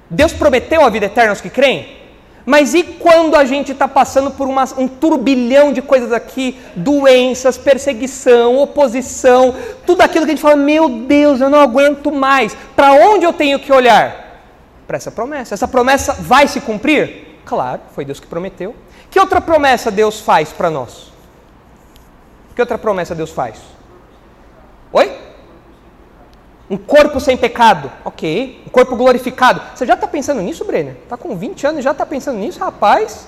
Deus 0.09 0.33
prometeu 0.33 0.85
a 0.85 0.89
vida 0.89 1.07
eterna 1.07 1.31
aos 1.31 1.41
que 1.41 1.51
creem? 1.51 1.99
Mas 2.47 2.73
e 2.73 2.85
quando 2.85 3.35
a 3.35 3.45
gente 3.45 3.73
está 3.73 3.89
passando 3.89 4.31
por 4.31 4.47
uma, 4.47 4.63
um 4.79 4.87
turbilhão 4.87 5.73
de 5.73 5.83
coisas 5.83 6.13
aqui, 6.13 6.57
doenças, 6.77 7.59
perseguição, 7.59 8.57
oposição, 8.59 9.55
tudo 9.85 10.01
aquilo 10.01 10.25
que 10.25 10.31
a 10.31 10.35
gente 10.37 10.41
fala, 10.41 10.55
meu 10.55 10.89
Deus, 10.89 11.41
eu 11.41 11.51
não 11.51 11.61
aguento 11.61 12.13
mais. 12.13 12.57
Para 12.77 12.93
onde 12.93 13.27
eu 13.27 13.33
tenho 13.33 13.59
que 13.59 13.73
olhar? 13.73 14.45
Para 14.87 14.97
essa 14.99 15.11
promessa. 15.11 15.53
Essa 15.53 15.67
promessa 15.67 16.13
vai 16.13 16.47
se 16.47 16.61
cumprir? 16.61 17.41
Claro, 17.45 17.83
foi 17.93 18.05
Deus 18.05 18.21
que 18.21 18.27
prometeu. 18.27 18.75
Que 19.11 19.19
outra 19.19 19.41
promessa 19.41 19.91
Deus 19.91 20.21
faz 20.21 20.51
para 20.51 20.71
nós? 20.71 21.13
Que 22.55 22.63
outra 22.63 22.79
promessa 22.79 23.17
Deus 23.17 23.31
faz? 23.31 23.59
Oi? 24.93 25.28
Um 26.71 26.77
corpo 26.77 27.19
sem 27.19 27.37
pecado, 27.37 27.91
ok. 28.05 28.63
Um 28.67 28.71
corpo 28.71 28.95
glorificado. 28.95 29.61
Você 29.75 29.87
já 29.87 29.95
está 29.95 30.07
pensando 30.07 30.43
nisso, 30.43 30.65
Brenner? 30.65 30.97
Está 31.03 31.17
com 31.17 31.35
20 31.35 31.67
anos 31.67 31.81
e 31.81 31.83
já 31.83 31.93
está 31.93 32.05
pensando 32.05 32.39
nisso? 32.39 32.61
Rapaz, 32.61 33.27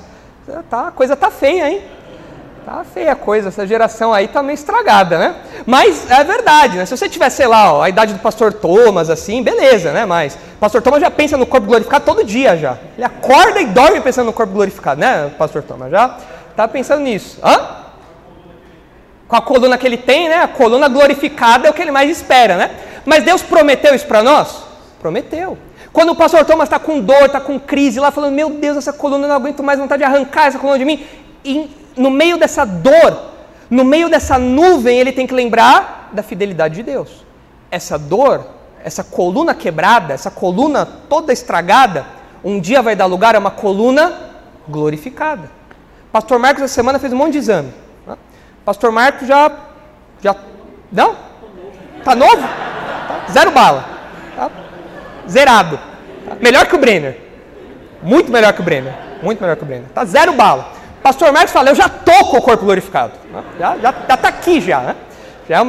tá, 0.68 0.88
a 0.88 0.91
coisa 0.91 1.16
tá 1.16 1.30
feia, 1.30 1.70
hein? 1.70 1.82
Tá 2.66 2.84
feia 2.84 3.12
a 3.12 3.16
coisa, 3.16 3.49
essa 3.49 3.66
geração 3.66 4.12
aí 4.12 4.28
tá 4.28 4.43
meio 4.43 4.55
estragada, 4.55 5.18
né? 5.18 5.34
Mas 5.64 6.11
é 6.11 6.22
verdade, 6.22 6.76
né? 6.76 6.84
Se 6.84 6.95
você 6.95 7.09
tiver, 7.09 7.30
sei 7.30 7.47
lá, 7.47 7.72
ó, 7.72 7.82
a 7.82 7.88
idade 7.88 8.12
do 8.12 8.18
pastor 8.18 8.53
Thomas, 8.53 9.09
assim, 9.09 9.43
beleza, 9.43 9.93
né? 9.93 10.05
Mas 10.05 10.36
pastor 10.59 10.82
Thomas 10.82 11.01
já 11.01 11.11
pensa 11.11 11.38
no 11.38 11.47
corpo 11.47 11.66
glorificado 11.66 12.05
todo 12.05 12.22
dia 12.22 12.59
já. 12.59 12.76
Ele 12.97 13.05
acorda 13.05 13.61
e 13.62 13.66
dorme 13.66 14.03
pensando 14.03 14.26
no 14.26 14.32
corpo 14.34 14.53
glorificado, 14.53 15.01
né, 15.01 15.30
pastor 15.38 15.62
Thomas? 15.62 15.91
Já 15.91 16.18
tá 16.55 16.68
pensando 16.68 17.01
nisso. 17.01 17.38
Hã? 17.43 17.80
Com 19.31 19.37
a 19.37 19.41
coluna 19.41 19.78
que 19.78 19.87
ele 19.87 19.97
tem, 19.97 20.28
né? 20.28 20.43
A 20.43 20.49
coluna 20.49 20.89
glorificada 20.89 21.68
é 21.68 21.70
o 21.70 21.72
que 21.72 21.81
ele 21.81 21.93
mais 21.93 22.11
espera, 22.11 22.57
né? 22.57 22.70
Mas 23.07 23.22
Deus 23.22 23.41
prometeu 23.41 23.95
isso 23.95 24.05
para 24.05 24.24
nós? 24.24 24.64
Prometeu. 24.99 25.57
Quando 25.93 26.11
o 26.11 26.16
pastor 26.16 26.45
Thomas 26.45 26.66
está 26.66 26.81
com 26.81 27.01
dor, 27.01 27.26
está 27.26 27.41
com 27.41 27.57
crise 27.57 28.01
lá, 28.01 28.11
falando: 28.11 28.35
Meu 28.35 28.51
Deus, 28.51 28.76
essa 28.76 28.93
coluna 28.93 29.26
eu 29.26 29.28
não 29.28 29.37
aguento 29.37 29.62
mais, 29.62 29.78
vontade 29.78 30.01
de 30.01 30.05
arrancar 30.05 30.49
essa 30.49 30.59
coluna 30.59 30.81
de 30.81 30.85
mim. 30.85 31.07
E 31.45 31.70
no 31.97 32.11
meio 32.11 32.39
dessa 32.39 32.64
dor, 32.64 33.31
no 33.70 33.85
meio 33.85 34.09
dessa 34.09 34.37
nuvem, 34.37 34.99
ele 34.99 35.12
tem 35.12 35.28
que 35.28 35.33
lembrar 35.33 36.11
da 36.12 36.24
fidelidade 36.24 36.74
de 36.74 36.83
Deus. 36.83 37.24
Essa 37.70 37.97
dor, 37.97 38.45
essa 38.85 39.05
coluna 39.05 39.55
quebrada, 39.55 40.12
essa 40.12 40.33
coluna 40.33 40.85
toda 40.85 41.33
estragada, 41.33 42.05
um 42.43 42.59
dia 42.59 42.83
vai 42.83 42.97
dar 42.97 43.07
lugar 43.07 43.37
a 43.37 43.39
uma 43.39 43.53
coluna 43.53 44.12
glorificada. 44.68 45.49
Pastor 46.11 46.37
Marcos 46.41 46.64
essa 46.64 46.74
semana 46.74 46.99
fez 46.99 47.12
um 47.12 47.16
monte 47.16 47.35
de 47.35 47.39
exame. 47.39 47.72
Pastor 48.71 48.93
Marcos 48.93 49.27
já. 49.27 49.51
já 50.23 50.37
não? 50.93 51.16
Tá 52.05 52.14
novo? 52.14 52.41
Tá? 52.41 53.27
Zero 53.29 53.51
bala. 53.51 53.85
Tá? 54.37 54.49
Zerado. 55.29 55.77
Tá? 55.77 56.37
Melhor 56.41 56.68
que 56.68 56.77
o 56.77 56.79
Brenner. 56.79 57.18
Muito 58.01 58.31
melhor 58.31 58.53
que 58.53 58.61
o 58.61 58.62
Brenner. 58.62 58.95
Muito 59.25 59.41
melhor 59.41 59.57
que 59.57 59.64
o 59.64 59.66
Brenner. 59.66 59.89
Tá 59.93 60.05
zero 60.05 60.35
bala. 60.35 60.73
Pastor 61.03 61.33
Marcos 61.33 61.51
fala, 61.51 61.71
eu 61.71 61.75
já 61.75 61.89
tô 61.89 62.27
com 62.27 62.37
o 62.37 62.43
corpo 62.43 62.64
glorificado. 62.64 63.14
Né? 63.33 63.43
Já, 63.59 63.77
já, 63.77 63.95
já 64.09 64.16
tá 64.16 64.29
aqui 64.29 64.61
já, 64.61 64.81
né? 64.83 64.97
já, 65.49 65.64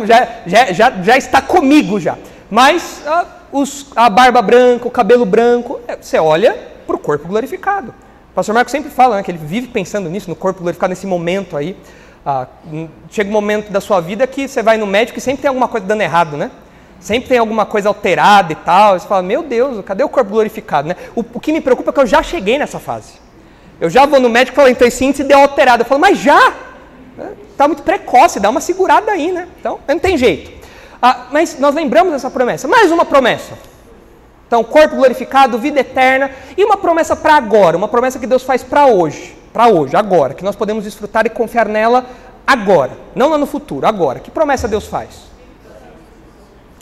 já, 0.45 0.71
já, 0.71 0.91
já 1.01 1.17
está 1.17 1.41
comigo 1.41 1.99
já. 1.99 2.15
Mas 2.51 3.01
ah, 3.07 3.25
os, 3.51 3.87
a 3.95 4.11
barba 4.11 4.43
branca, 4.43 4.87
o 4.87 4.91
cabelo 4.91 5.25
branco, 5.25 5.79
é, 5.87 5.95
você 5.95 6.19
olha 6.19 6.55
para 6.85 6.95
o 6.95 6.99
corpo 6.99 7.27
glorificado. 7.27 7.95
Pastor 8.35 8.53
Marcos 8.53 8.71
sempre 8.71 8.91
fala 8.91 9.15
né, 9.15 9.23
que 9.23 9.31
ele 9.31 9.39
vive 9.39 9.69
pensando 9.69 10.07
nisso, 10.07 10.29
no 10.29 10.35
corpo 10.35 10.61
glorificado, 10.61 10.91
nesse 10.91 11.07
momento 11.07 11.57
aí. 11.57 11.75
Ah, 12.25 12.47
chega 13.09 13.29
um 13.29 13.33
momento 13.33 13.71
da 13.71 13.81
sua 13.81 13.99
vida 13.99 14.27
que 14.27 14.47
você 14.47 14.61
vai 14.61 14.77
no 14.77 14.85
médico 14.85 15.17
e 15.17 15.21
sempre 15.21 15.41
tem 15.41 15.49
alguma 15.49 15.67
coisa 15.67 15.85
dando 15.85 16.01
errado, 16.01 16.37
né? 16.37 16.51
Sempre 16.99 17.29
tem 17.29 17.39
alguma 17.39 17.65
coisa 17.65 17.89
alterada 17.89 18.53
e 18.53 18.55
tal. 18.55 18.99
Você 18.99 19.07
fala, 19.07 19.23
meu 19.23 19.41
Deus, 19.41 19.83
cadê 19.83 20.03
o 20.03 20.09
corpo 20.09 20.29
glorificado? 20.29 20.87
Né? 20.87 20.95
O, 21.15 21.21
o 21.33 21.39
que 21.39 21.51
me 21.51 21.59
preocupa 21.59 21.89
é 21.89 21.93
que 21.93 21.99
eu 21.99 22.05
já 22.05 22.21
cheguei 22.21 22.59
nessa 22.59 22.79
fase. 22.79 23.13
Eu 23.79 23.89
já 23.89 24.05
vou 24.05 24.19
no 24.19 24.29
médico 24.29 24.53
e 24.53 24.57
falo, 24.57 24.69
então 24.69 24.87
índice 24.87 25.23
deu 25.23 25.39
alterado. 25.39 25.81
Eu 25.81 25.87
falo, 25.87 25.99
mas 25.99 26.19
já? 26.19 26.53
Está 27.51 27.67
muito 27.67 27.81
precoce, 27.81 28.39
dá 28.39 28.49
uma 28.49 28.61
segurada 28.61 29.11
aí, 29.11 29.31
né? 29.31 29.47
Então, 29.59 29.79
não 29.87 29.99
tem 29.99 30.15
jeito. 30.15 30.51
Ah, 31.01 31.25
mas 31.31 31.57
nós 31.57 31.73
lembramos 31.73 32.13
dessa 32.13 32.29
promessa. 32.29 32.67
Mais 32.67 32.91
uma 32.91 33.03
promessa. 33.03 33.57
Então, 34.45 34.63
corpo 34.63 34.95
glorificado, 34.95 35.57
vida 35.57 35.79
eterna 35.79 36.29
e 36.55 36.63
uma 36.63 36.77
promessa 36.77 37.15
para 37.15 37.35
agora, 37.35 37.75
uma 37.75 37.87
promessa 37.87 38.19
que 38.19 38.27
Deus 38.27 38.43
faz 38.43 38.61
para 38.61 38.85
hoje, 38.85 39.35
para 39.53 39.67
hoje, 39.67 39.95
agora, 39.95 40.33
que 40.33 40.43
nós 40.43 40.55
podemos 40.55 40.83
desfrutar 40.83 41.25
e 41.25 41.29
confiar 41.29 41.67
nela 41.67 42.05
agora, 42.45 42.91
não 43.15 43.29
lá 43.29 43.37
no 43.37 43.45
futuro, 43.45 43.85
agora. 43.85 44.19
Que 44.19 44.31
promessa 44.31 44.67
Deus 44.67 44.87
faz? 44.87 45.31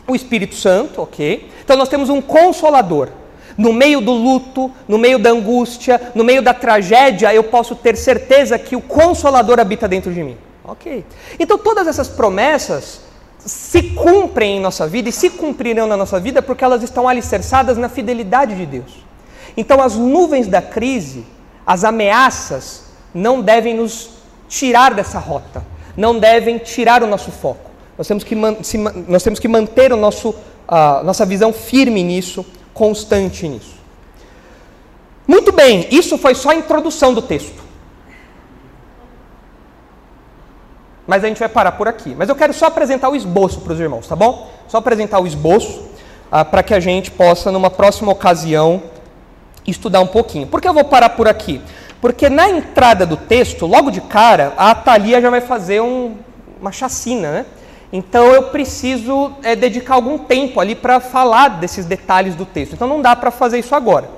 O 0.07 0.15
Espírito 0.15 0.55
Santo, 0.55 1.01
ok? 1.01 1.49
Então 1.63 1.77
nós 1.77 1.89
temos 1.89 2.09
um 2.09 2.21
consolador. 2.21 3.09
No 3.57 3.73
meio 3.73 3.99
do 3.99 4.13
luto, 4.13 4.71
no 4.87 4.97
meio 4.97 5.19
da 5.19 5.31
angústia, 5.31 6.13
no 6.15 6.23
meio 6.23 6.41
da 6.41 6.53
tragédia, 6.53 7.33
eu 7.33 7.43
posso 7.43 7.75
ter 7.75 7.97
certeza 7.97 8.57
que 8.57 8.75
o 8.75 8.81
consolador 8.81 9.59
habita 9.59 9.87
dentro 9.87 10.13
de 10.13 10.23
mim. 10.23 10.37
Ok. 10.63 11.03
Então 11.37 11.57
todas 11.57 11.87
essas 11.87 12.07
promessas 12.07 13.01
se 13.39 13.83
cumprem 13.91 14.57
em 14.57 14.59
nossa 14.59 14.87
vida 14.87 15.09
e 15.09 15.11
se 15.11 15.29
cumprirão 15.29 15.87
na 15.87 15.97
nossa 15.97 16.19
vida 16.19 16.41
porque 16.41 16.63
elas 16.63 16.83
estão 16.83 17.07
alicerçadas 17.07 17.77
na 17.77 17.89
fidelidade 17.89 18.55
de 18.55 18.65
Deus. 18.65 19.03
Então 19.57 19.81
as 19.81 19.95
nuvens 19.95 20.47
da 20.47 20.61
crise, 20.61 21.25
as 21.69 21.83
ameaças, 21.83 22.85
não 23.13 23.43
devem 23.43 23.75
nos 23.75 24.09
tirar 24.47 24.95
dessa 24.95 25.19
rota, 25.19 25.63
não 25.95 26.17
devem 26.17 26.57
tirar 26.57 27.03
o 27.03 27.05
nosso 27.05 27.31
foco. 27.31 27.69
Nós 27.95 28.07
temos 28.07 28.23
que, 28.23 28.33
nós 28.33 29.21
temos 29.21 29.39
que 29.39 29.47
manter 29.47 29.93
o 29.93 29.95
nosso, 29.95 30.33
a 30.67 31.03
nossa 31.03 31.27
visão 31.27 31.53
firme 31.53 32.01
nisso, 32.01 32.43
constante 32.73 33.47
nisso. 33.47 33.75
Muito 35.27 35.51
bem, 35.51 35.87
isso 35.91 36.17
foi 36.17 36.33
só 36.33 36.49
a 36.49 36.55
introdução 36.55 37.13
do 37.13 37.21
texto. 37.21 37.61
Mas 41.05 41.23
a 41.23 41.27
gente 41.27 41.37
vai 41.37 41.49
parar 41.49 41.73
por 41.73 41.87
aqui. 41.87 42.15
Mas 42.17 42.29
eu 42.29 42.35
quero 42.35 42.51
só 42.51 42.65
apresentar 42.65 43.09
o 43.09 43.15
esboço 43.15 43.61
para 43.61 43.73
os 43.73 43.79
irmãos, 43.79 44.07
tá 44.07 44.15
bom? 44.15 44.51
Só 44.67 44.79
apresentar 44.79 45.19
o 45.19 45.27
esboço 45.27 45.83
ah, 46.31 46.43
para 46.43 46.63
que 46.63 46.73
a 46.73 46.79
gente 46.79 47.11
possa, 47.11 47.51
numa 47.51 47.69
próxima 47.69 48.11
ocasião, 48.11 48.81
estudar 49.69 50.01
um 50.01 50.07
pouquinho. 50.07 50.47
Por 50.47 50.61
que 50.61 50.67
eu 50.67 50.73
vou 50.73 50.83
parar 50.83 51.09
por 51.09 51.27
aqui? 51.27 51.61
Porque 52.01 52.29
na 52.29 52.49
entrada 52.49 53.05
do 53.05 53.17
texto, 53.17 53.65
logo 53.65 53.91
de 53.91 54.01
cara, 54.01 54.53
a 54.57 54.73
Thalia 54.73 55.21
já 55.21 55.29
vai 55.29 55.41
fazer 55.41 55.81
um, 55.81 56.15
uma 56.61 56.71
chacina, 56.71 57.31
né? 57.31 57.45
Então 57.91 58.27
eu 58.27 58.43
preciso 58.43 59.31
é, 59.41 59.55
dedicar 59.55 59.95
algum 59.95 60.17
tempo 60.17 60.59
ali 60.59 60.75
para 60.75 60.99
falar 60.99 61.59
desses 61.59 61.85
detalhes 61.85 62.35
do 62.35 62.45
texto. 62.45 62.73
Então 62.73 62.87
não 62.87 63.01
dá 63.01 63.15
para 63.15 63.31
fazer 63.31 63.57
isso 63.57 63.73
agora. 63.73 64.09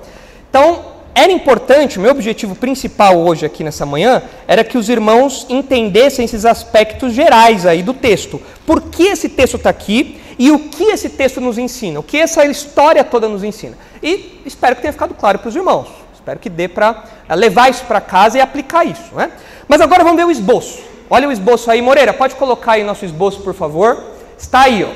Então 0.48 0.92
era 1.14 1.32
importante, 1.32 1.98
meu 1.98 2.10
objetivo 2.10 2.54
principal 2.54 3.18
hoje 3.18 3.44
aqui 3.44 3.64
nessa 3.64 3.84
manhã 3.84 4.22
era 4.46 4.64
que 4.64 4.78
os 4.78 4.88
irmãos 4.88 5.46
entendessem 5.48 6.24
esses 6.24 6.44
aspectos 6.44 7.12
gerais 7.12 7.66
aí 7.66 7.82
do 7.82 7.92
texto. 7.92 8.40
Por 8.66 8.82
que 8.82 9.04
esse 9.04 9.28
texto 9.28 9.56
está 9.56 9.70
aqui 9.70 10.20
e 10.42 10.50
o 10.50 10.58
que 10.58 10.82
esse 10.82 11.08
texto 11.08 11.40
nos 11.40 11.56
ensina, 11.56 12.00
o 12.00 12.02
que 12.02 12.18
essa 12.18 12.44
história 12.44 13.04
toda 13.04 13.28
nos 13.28 13.44
ensina. 13.44 13.78
E 14.02 14.42
espero 14.44 14.74
que 14.74 14.82
tenha 14.82 14.92
ficado 14.92 15.14
claro 15.14 15.38
para 15.38 15.48
os 15.48 15.54
irmãos. 15.54 15.86
Espero 16.12 16.40
que 16.40 16.50
dê 16.50 16.66
para 16.66 17.04
eh, 17.28 17.36
levar 17.36 17.70
isso 17.70 17.84
para 17.84 18.00
casa 18.00 18.38
e 18.38 18.40
aplicar 18.40 18.84
isso. 18.84 19.14
Né? 19.14 19.30
Mas 19.68 19.80
agora 19.80 20.02
vamos 20.02 20.16
ver 20.16 20.26
o 20.26 20.32
esboço. 20.32 20.82
Olha 21.08 21.28
o 21.28 21.30
esboço 21.30 21.70
aí, 21.70 21.80
Moreira, 21.80 22.12
pode 22.12 22.34
colocar 22.34 22.72
aí 22.72 22.82
nosso 22.82 23.04
esboço, 23.04 23.40
por 23.42 23.54
favor. 23.54 24.02
Está 24.36 24.62
aí, 24.62 24.82
ó. 24.82 24.88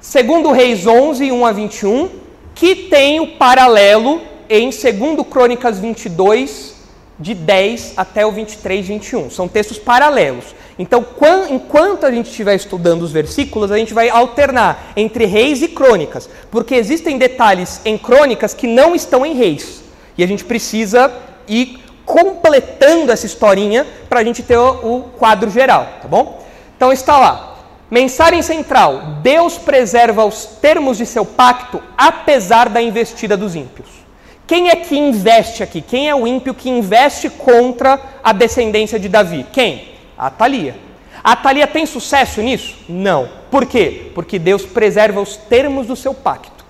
Segundo 0.00 0.50
Reis 0.50 0.84
11, 0.84 1.30
1 1.30 1.46
a 1.46 1.52
21, 1.52 2.10
que 2.52 2.74
tem 2.74 3.20
o 3.20 3.36
paralelo 3.36 4.20
em 4.50 4.70
2 4.70 5.28
Crônicas 5.30 5.78
22, 5.78 6.74
de 7.18 7.34
10 7.34 7.94
até 7.96 8.26
o 8.26 8.32
23, 8.32 8.86
21. 8.86 9.30
São 9.30 9.48
textos 9.48 9.78
paralelos. 9.78 10.44
Então, 10.78 11.04
enquanto 11.50 12.04
a 12.04 12.10
gente 12.10 12.28
estiver 12.28 12.54
estudando 12.54 13.02
os 13.02 13.10
versículos, 13.10 13.72
a 13.72 13.78
gente 13.78 13.94
vai 13.94 14.10
alternar 14.10 14.92
entre 14.96 15.24
reis 15.24 15.62
e 15.62 15.68
crônicas, 15.68 16.28
porque 16.50 16.74
existem 16.74 17.16
detalhes 17.16 17.80
em 17.84 17.96
crônicas 17.96 18.52
que 18.52 18.66
não 18.66 18.94
estão 18.94 19.24
em 19.24 19.34
reis. 19.34 19.82
E 20.18 20.22
a 20.22 20.26
gente 20.26 20.44
precisa 20.44 21.12
ir 21.48 21.80
completando 22.04 23.10
essa 23.10 23.26
historinha 23.26 23.86
para 24.08 24.20
a 24.20 24.24
gente 24.24 24.42
ter 24.42 24.56
o, 24.56 25.04
quadro 25.18 25.50
geral, 25.50 25.88
tá 26.02 26.08
bom? 26.08 26.46
Então 26.76 26.92
está 26.92 27.18
lá. 27.18 27.56
Mensagem 27.90 28.42
central: 28.42 29.20
Deus 29.22 29.56
preserva 29.56 30.24
os 30.24 30.44
termos 30.44 30.98
de 30.98 31.06
seu 31.06 31.24
pacto 31.24 31.82
apesar 31.96 32.68
da 32.68 32.82
investida 32.82 33.36
dos 33.36 33.54
ímpios. 33.54 34.05
Quem 34.46 34.68
é 34.68 34.76
que 34.76 34.96
investe 34.96 35.62
aqui? 35.62 35.80
Quem 35.80 36.08
é 36.08 36.14
o 36.14 36.26
ímpio 36.26 36.54
que 36.54 36.70
investe 36.70 37.28
contra 37.28 38.00
a 38.22 38.32
descendência 38.32 38.98
de 38.98 39.08
Davi? 39.08 39.44
Quem? 39.52 39.88
A 40.16 40.28
Atalia. 40.28 40.76
A 41.22 41.32
Atalia 41.32 41.66
tem 41.66 41.84
sucesso 41.84 42.40
nisso? 42.40 42.76
Não. 42.88 43.28
Por 43.50 43.66
quê? 43.66 44.12
Porque 44.14 44.38
Deus 44.38 44.64
preserva 44.64 45.20
os 45.20 45.36
termos 45.36 45.86
do 45.88 45.96
seu 45.96 46.14
pacto. 46.14 46.64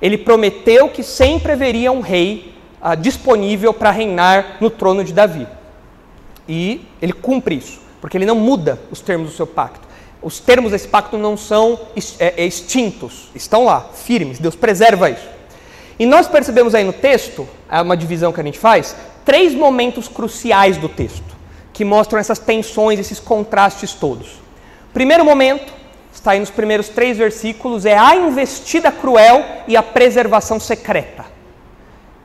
Ele 0.00 0.16
prometeu 0.16 0.88
que 0.88 1.02
sempre 1.02 1.52
haveria 1.52 1.92
um 1.92 2.00
rei 2.00 2.54
ah, 2.80 2.94
disponível 2.94 3.74
para 3.74 3.90
reinar 3.90 4.56
no 4.60 4.70
trono 4.70 5.04
de 5.04 5.12
Davi. 5.12 5.46
E 6.48 6.80
ele 7.02 7.12
cumpre 7.12 7.56
isso, 7.56 7.80
porque 8.00 8.16
ele 8.16 8.24
não 8.24 8.36
muda 8.36 8.78
os 8.90 9.00
termos 9.00 9.30
do 9.30 9.36
seu 9.36 9.46
pacto. 9.46 9.86
Os 10.22 10.40
termos 10.40 10.72
desse 10.72 10.88
pacto 10.88 11.18
não 11.18 11.36
são 11.36 11.78
é, 12.18 12.42
é, 12.42 12.46
extintos, 12.46 13.28
estão 13.34 13.66
lá, 13.66 13.90
firmes. 13.92 14.38
Deus 14.38 14.56
preserva 14.56 15.10
isso. 15.10 15.37
E 15.98 16.06
nós 16.06 16.28
percebemos 16.28 16.74
aí 16.74 16.84
no 16.84 16.92
texto, 16.92 17.48
é 17.70 17.80
uma 17.82 17.96
divisão 17.96 18.32
que 18.32 18.40
a 18.40 18.44
gente 18.44 18.58
faz, 18.58 18.94
três 19.24 19.54
momentos 19.54 20.06
cruciais 20.06 20.76
do 20.76 20.88
texto, 20.88 21.36
que 21.72 21.84
mostram 21.84 22.18
essas 22.18 22.38
tensões, 22.38 23.00
esses 23.00 23.18
contrastes 23.18 23.92
todos. 23.94 24.40
Primeiro 24.92 25.24
momento, 25.24 25.72
está 26.12 26.32
aí 26.32 26.40
nos 26.40 26.50
primeiros 26.50 26.88
três 26.88 27.16
versículos, 27.16 27.84
é 27.84 27.98
a 27.98 28.14
investida 28.14 28.92
cruel 28.92 29.44
e 29.66 29.76
a 29.76 29.82
preservação 29.82 30.60
secreta. 30.60 31.24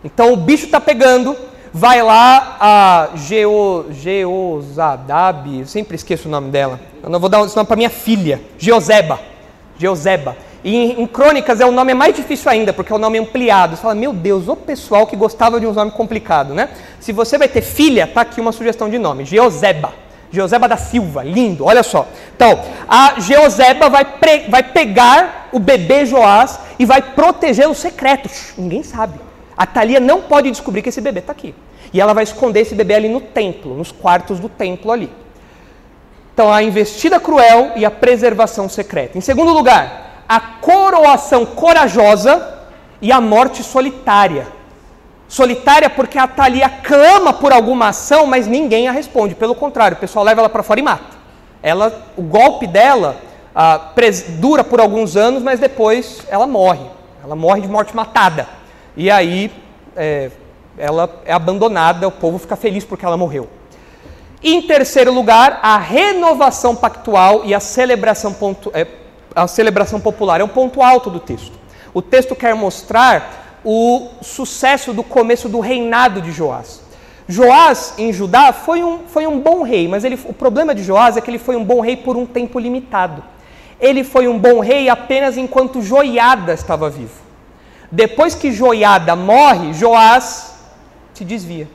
Então 0.03 0.33
o 0.33 0.37
bicho 0.37 0.65
está 0.65 0.79
pegando, 0.79 1.35
vai 1.73 2.03
lá 2.03 2.57
a 2.59 3.09
Geo, 3.15 3.87
Geozadab, 3.89 5.65
sempre 5.65 5.95
esqueço 5.95 6.27
o 6.27 6.31
nome 6.31 6.51
dela. 6.51 6.79
Eu 7.01 7.09
não 7.09 7.19
vou 7.19 7.29
dar 7.29 7.43
esse 7.43 7.55
nome 7.55 7.67
para 7.67 7.75
minha 7.75 7.89
filha, 7.89 8.41
Geozeba. 8.57 9.32
Geozeba. 9.77 10.35
E 10.63 10.75
em, 10.75 11.01
em, 11.01 11.07
Crônicas 11.07 11.59
é 11.59 11.65
o 11.65 11.71
nome 11.71 11.93
mais 11.93 12.15
difícil 12.15 12.49
ainda, 12.49 12.71
porque 12.71 12.91
é 12.91 12.95
o 12.95 12.99
nome 12.99 13.17
ampliado. 13.17 13.75
Você 13.75 13.81
fala, 13.81 13.95
meu 13.95 14.13
Deus, 14.13 14.47
o 14.47 14.55
pessoal 14.55 15.05
que 15.05 15.15
gostava 15.15 15.59
de 15.59 15.67
um 15.67 15.73
nome 15.73 15.91
complicado, 15.91 16.53
né? 16.53 16.69
Se 16.99 17.11
você 17.11 17.37
vai 17.37 17.49
ter 17.49 17.61
filha, 17.61 18.07
tá 18.07 18.21
aqui 18.21 18.39
uma 18.39 18.51
sugestão 18.51 18.89
de 18.89 18.97
nome, 18.97 19.25
Geozeba. 19.25 19.93
Geozeba 20.31 20.67
da 20.67 20.77
Silva, 20.77 21.21
lindo, 21.23 21.65
olha 21.65 21.83
só. 21.83 22.07
Então, 22.35 22.59
a 22.87 23.19
Geozeba 23.19 23.87
vai, 23.87 24.05
vai 24.49 24.63
pegar 24.63 25.49
o 25.51 25.59
bebê 25.59 26.05
Joás 26.05 26.59
e 26.79 26.85
vai 26.85 27.01
proteger 27.01 27.69
os 27.69 27.77
secretos. 27.77 28.53
Ninguém 28.57 28.81
sabe. 28.81 29.19
A 29.55 29.67
Thalia 29.67 29.99
não 29.99 30.21
pode 30.21 30.49
descobrir 30.49 30.81
que 30.81 30.89
esse 30.89 31.01
bebê 31.01 31.19
está 31.19 31.31
aqui. 31.31 31.53
E 31.93 32.01
ela 32.01 32.13
vai 32.13 32.23
esconder 32.23 32.61
esse 32.61 32.73
bebê 32.73 32.95
ali 32.95 33.07
no 33.07 33.21
templo, 33.21 33.75
nos 33.75 33.91
quartos 33.91 34.39
do 34.39 34.49
templo 34.49 34.91
ali. 34.91 35.11
Então, 36.33 36.51
a 36.51 36.63
investida 36.63 37.19
cruel 37.19 37.73
e 37.75 37.85
a 37.85 37.91
preservação 37.91 38.67
secreta. 38.67 39.17
Em 39.17 39.21
segundo 39.21 39.53
lugar, 39.53 40.23
a 40.27 40.39
coroação 40.39 41.45
corajosa 41.45 42.59
e 43.01 43.11
a 43.11 43.21
morte 43.21 43.61
solitária. 43.61 44.47
Solitária 45.27 45.89
porque 45.89 46.17
a 46.17 46.27
Thalia 46.27 46.69
clama 46.69 47.33
por 47.33 47.53
alguma 47.53 47.89
ação, 47.89 48.25
mas 48.25 48.47
ninguém 48.47 48.87
a 48.87 48.91
responde. 48.91 49.35
Pelo 49.35 49.53
contrário, 49.53 49.95
o 49.95 49.99
pessoal 49.99 50.25
leva 50.25 50.41
ela 50.41 50.49
para 50.49 50.63
fora 50.63 50.79
e 50.79 50.83
mata. 50.83 51.17
Ela, 51.61 52.07
o 52.17 52.23
golpe 52.23 52.65
dela 52.65 53.17
ah, 53.55 53.91
dura 54.39 54.63
por 54.63 54.79
alguns 54.79 55.15
anos, 55.15 55.43
mas 55.43 55.59
depois 55.59 56.25
ela 56.29 56.47
morre. 56.47 56.85
Ela 57.23 57.35
morre 57.35 57.61
de 57.61 57.67
morte 57.67 57.95
matada. 57.95 58.47
E 58.97 59.09
aí 59.09 59.51
é, 59.95 60.31
ela 60.77 61.09
é 61.25 61.33
abandonada, 61.33 62.07
o 62.07 62.11
povo 62.11 62.39
fica 62.39 62.55
feliz 62.55 62.83
porque 62.83 63.05
ela 63.05 63.17
morreu. 63.17 63.47
Em 64.43 64.61
terceiro 64.61 65.13
lugar, 65.13 65.59
a 65.63 65.77
renovação 65.77 66.75
pactual 66.75 67.43
e 67.45 67.53
a 67.53 67.61
celebração, 67.61 68.35
é, 68.73 68.85
a 69.33 69.47
celebração 69.47 70.01
popular. 70.01 70.41
É 70.41 70.43
um 70.43 70.49
ponto 70.49 70.81
alto 70.81 71.09
do 71.09 71.19
texto. 71.19 71.57
O 71.93 72.01
texto 72.01 72.35
quer 72.35 72.53
mostrar 72.53 73.61
o 73.63 74.09
sucesso 74.21 74.91
do 74.91 75.01
começo 75.01 75.47
do 75.47 75.61
reinado 75.61 76.21
de 76.21 76.31
Joás. 76.31 76.81
Joás, 77.25 77.93
em 77.97 78.11
Judá, 78.11 78.51
foi 78.51 78.83
um, 78.83 78.99
foi 79.07 79.25
um 79.25 79.39
bom 79.39 79.63
rei, 79.63 79.87
mas 79.87 80.03
ele, 80.03 80.19
o 80.25 80.33
problema 80.33 80.75
de 80.75 80.83
Joás 80.83 81.15
é 81.15 81.21
que 81.21 81.31
ele 81.31 81.39
foi 81.39 81.55
um 81.55 81.63
bom 81.63 81.79
rei 81.79 81.95
por 81.95 82.17
um 82.17 82.25
tempo 82.25 82.59
limitado. 82.59 83.23
Ele 83.79 84.03
foi 84.03 84.27
um 84.27 84.37
bom 84.37 84.59
rei 84.59 84.89
apenas 84.89 85.37
enquanto 85.37 85.81
Joiada 85.81 86.53
estava 86.53 86.89
vivo. 86.89 87.21
Depois 87.89 88.35
que 88.35 88.51
Joiada 88.51 89.15
morre, 89.15 89.73
Joás 89.73 90.55
se 91.13 91.23
desvia. 91.23 91.69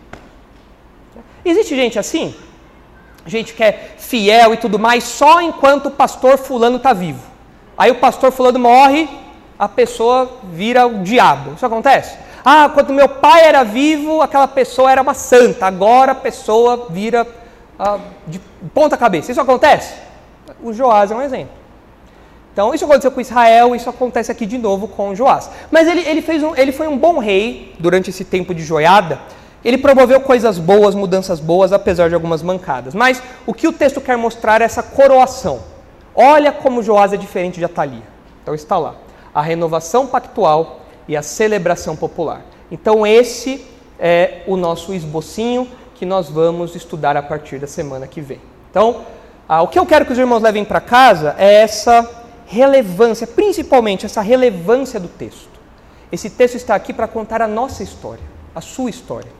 Existe 1.42 1.74
gente 1.74 1.98
assim? 1.98 2.34
Gente 3.28 3.52
que 3.54 3.62
é 3.62 3.92
fiel 3.98 4.54
e 4.54 4.56
tudo 4.56 4.78
mais 4.78 5.04
só 5.04 5.40
enquanto 5.40 5.86
o 5.86 5.90
pastor 5.90 6.38
fulano 6.38 6.78
está 6.78 6.92
vivo. 6.92 7.22
Aí 7.76 7.90
o 7.90 7.96
pastor 7.96 8.32
fulano 8.32 8.58
morre, 8.58 9.08
a 9.58 9.68
pessoa 9.68 10.38
vira 10.52 10.86
o 10.86 11.02
diabo. 11.02 11.52
Isso 11.54 11.66
acontece? 11.66 12.16
Ah, 12.44 12.70
quando 12.72 12.92
meu 12.92 13.08
pai 13.08 13.44
era 13.44 13.62
vivo, 13.62 14.22
aquela 14.22 14.48
pessoa 14.48 14.90
era 14.90 15.02
uma 15.02 15.14
santa. 15.14 15.66
Agora 15.66 16.12
a 16.12 16.14
pessoa 16.14 16.86
vira 16.88 17.26
ah, 17.78 17.98
de 18.26 18.40
ponta 18.72 18.96
cabeça. 18.96 19.30
Isso 19.30 19.40
acontece? 19.40 19.94
O 20.62 20.72
Joás 20.72 21.10
é 21.10 21.14
um 21.14 21.22
exemplo. 21.22 21.58
Então, 22.52 22.74
isso 22.74 22.84
aconteceu 22.84 23.12
com 23.12 23.20
Israel, 23.20 23.76
isso 23.76 23.88
acontece 23.88 24.32
aqui 24.32 24.44
de 24.44 24.58
novo 24.58 24.88
com 24.88 25.14
Joás. 25.14 25.48
Mas 25.70 25.86
ele, 25.86 26.00
ele, 26.00 26.20
fez 26.20 26.42
um, 26.42 26.56
ele 26.56 26.72
foi 26.72 26.88
um 26.88 26.98
bom 26.98 27.18
rei 27.18 27.72
durante 27.78 28.10
esse 28.10 28.24
tempo 28.24 28.52
de 28.52 28.64
joiada. 28.64 29.20
Ele 29.64 29.78
promoveu 29.78 30.20
coisas 30.20 30.58
boas, 30.58 30.94
mudanças 30.94 31.40
boas, 31.40 31.72
apesar 31.72 32.08
de 32.08 32.14
algumas 32.14 32.42
mancadas. 32.42 32.94
Mas 32.94 33.22
o 33.46 33.52
que 33.52 33.66
o 33.66 33.72
texto 33.72 34.00
quer 34.00 34.16
mostrar 34.16 34.60
é 34.60 34.64
essa 34.64 34.82
coroação. 34.82 35.60
Olha 36.14 36.52
como 36.52 36.82
Joás 36.82 37.12
é 37.12 37.16
diferente 37.16 37.58
de 37.58 37.64
Atalia. 37.64 38.02
Então 38.42 38.54
está 38.54 38.78
lá. 38.78 38.94
A 39.34 39.42
renovação 39.42 40.06
pactual 40.06 40.80
e 41.06 41.16
a 41.16 41.22
celebração 41.22 41.96
popular. 41.96 42.42
Então 42.70 43.06
esse 43.06 43.64
é 43.98 44.42
o 44.46 44.56
nosso 44.56 44.94
esbocinho 44.94 45.68
que 45.94 46.06
nós 46.06 46.28
vamos 46.28 46.76
estudar 46.76 47.16
a 47.16 47.22
partir 47.22 47.58
da 47.58 47.66
semana 47.66 48.06
que 48.06 48.20
vem. 48.20 48.40
Então, 48.70 49.04
ah, 49.48 49.62
o 49.62 49.68
que 49.68 49.78
eu 49.78 49.86
quero 49.86 50.06
que 50.06 50.12
os 50.12 50.18
irmãos 50.18 50.42
levem 50.42 50.64
para 50.64 50.80
casa 50.80 51.34
é 51.38 51.54
essa 51.54 52.08
relevância, 52.46 53.26
principalmente 53.26 54.06
essa 54.06 54.20
relevância 54.20 55.00
do 55.00 55.08
texto. 55.08 55.58
Esse 56.10 56.30
texto 56.30 56.54
está 56.54 56.74
aqui 56.74 56.92
para 56.92 57.08
contar 57.08 57.42
a 57.42 57.48
nossa 57.48 57.82
história, 57.82 58.22
a 58.54 58.60
sua 58.60 58.88
história. 58.88 59.37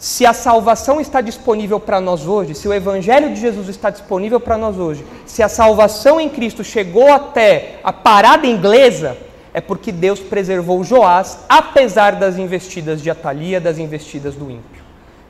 Se 0.00 0.24
a 0.24 0.32
salvação 0.32 0.98
está 0.98 1.20
disponível 1.20 1.78
para 1.78 2.00
nós 2.00 2.26
hoje, 2.26 2.54
se 2.54 2.66
o 2.66 2.72
Evangelho 2.72 3.34
de 3.34 3.38
Jesus 3.38 3.68
está 3.68 3.90
disponível 3.90 4.40
para 4.40 4.56
nós 4.56 4.78
hoje, 4.78 5.04
se 5.26 5.42
a 5.42 5.48
salvação 5.48 6.18
em 6.18 6.26
Cristo 6.26 6.64
chegou 6.64 7.12
até 7.12 7.78
a 7.84 7.92
parada 7.92 8.46
inglesa, 8.46 9.18
é 9.52 9.60
porque 9.60 9.92
Deus 9.92 10.18
preservou 10.18 10.82
Joás, 10.82 11.40
apesar 11.46 12.12
das 12.12 12.38
investidas 12.38 13.02
de 13.02 13.10
Atalia, 13.10 13.60
das 13.60 13.76
investidas 13.76 14.34
do 14.34 14.50
ímpio. 14.50 14.82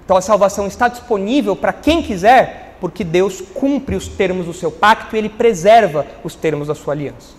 Então 0.04 0.16
a 0.16 0.20
salvação 0.20 0.68
está 0.68 0.86
disponível 0.86 1.56
para 1.56 1.72
quem 1.72 2.00
quiser, 2.00 2.76
porque 2.80 3.02
Deus 3.02 3.40
cumpre 3.40 3.96
os 3.96 4.06
termos 4.06 4.46
do 4.46 4.54
seu 4.54 4.70
pacto 4.70 5.16
e 5.16 5.18
ele 5.18 5.30
preserva 5.30 6.06
os 6.22 6.36
termos 6.36 6.68
da 6.68 6.76
sua 6.76 6.94
aliança. 6.94 7.34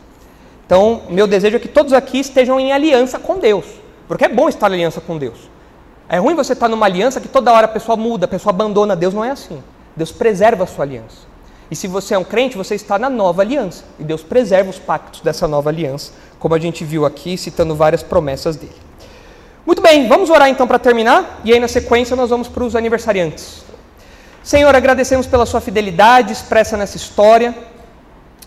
Então, 0.66 1.04
meu 1.10 1.28
desejo 1.28 1.56
é 1.56 1.60
que 1.60 1.70
todos 1.70 1.94
aqui 1.94 2.20
estejam 2.20 2.60
em 2.60 2.74
aliança 2.74 3.18
com 3.18 3.40
Deus, 3.40 3.68
porque 4.06 4.26
é 4.26 4.30
bom 4.30 4.50
estar 4.50 4.70
em 4.70 4.74
aliança 4.74 5.00
com 5.00 5.18
Deus. 5.18 5.50
É 6.14 6.18
ruim 6.18 6.36
você 6.36 6.52
estar 6.52 6.68
numa 6.68 6.86
aliança 6.86 7.22
que 7.22 7.30
toda 7.30 7.54
hora 7.54 7.68
a 7.68 7.70
pessoa 7.70 7.96
muda, 7.96 8.26
a 8.26 8.28
pessoa 8.28 8.52
abandona 8.52 8.98
Deus, 8.98 9.14
não 9.14 9.24
é 9.24 9.32
assim. 9.32 9.64
Deus 9.96 10.12
preserva 10.12 10.66
a 10.66 10.68
sua 10.68 10.84
aliança. 10.84 11.32
E 11.72 11.76
se 11.76 11.88
você 11.88 12.16
é 12.16 12.18
um 12.18 12.24
crente, 12.26 12.58
você 12.58 12.76
está 12.76 13.00
na 13.00 13.10
nova 13.10 13.42
aliança. 13.42 13.86
E 13.98 14.04
Deus 14.04 14.22
preserva 14.22 14.70
os 14.70 14.78
pactos 14.78 15.22
dessa 15.22 15.48
nova 15.48 15.70
aliança, 15.70 16.12
como 16.38 16.54
a 16.54 16.60
gente 16.60 16.84
viu 16.84 17.06
aqui, 17.06 17.38
citando 17.38 17.74
várias 17.78 18.04
promessas 18.04 18.58
dele. 18.58 18.76
Muito 19.66 19.82
bem, 19.82 20.10
vamos 20.10 20.30
orar 20.30 20.50
então 20.50 20.68
para 20.68 20.78
terminar, 20.78 21.40
e 21.46 21.54
aí 21.54 21.62
na 21.62 21.70
sequência 21.70 22.14
nós 22.14 22.30
vamos 22.30 22.50
para 22.50 22.66
os 22.66 22.76
aniversariantes. 22.76 23.64
Senhor, 24.44 24.76
agradecemos 24.76 25.28
pela 25.28 25.46
sua 25.46 25.62
fidelidade 25.62 26.34
expressa 26.34 26.76
nessa 26.76 26.98
história. 26.98 27.56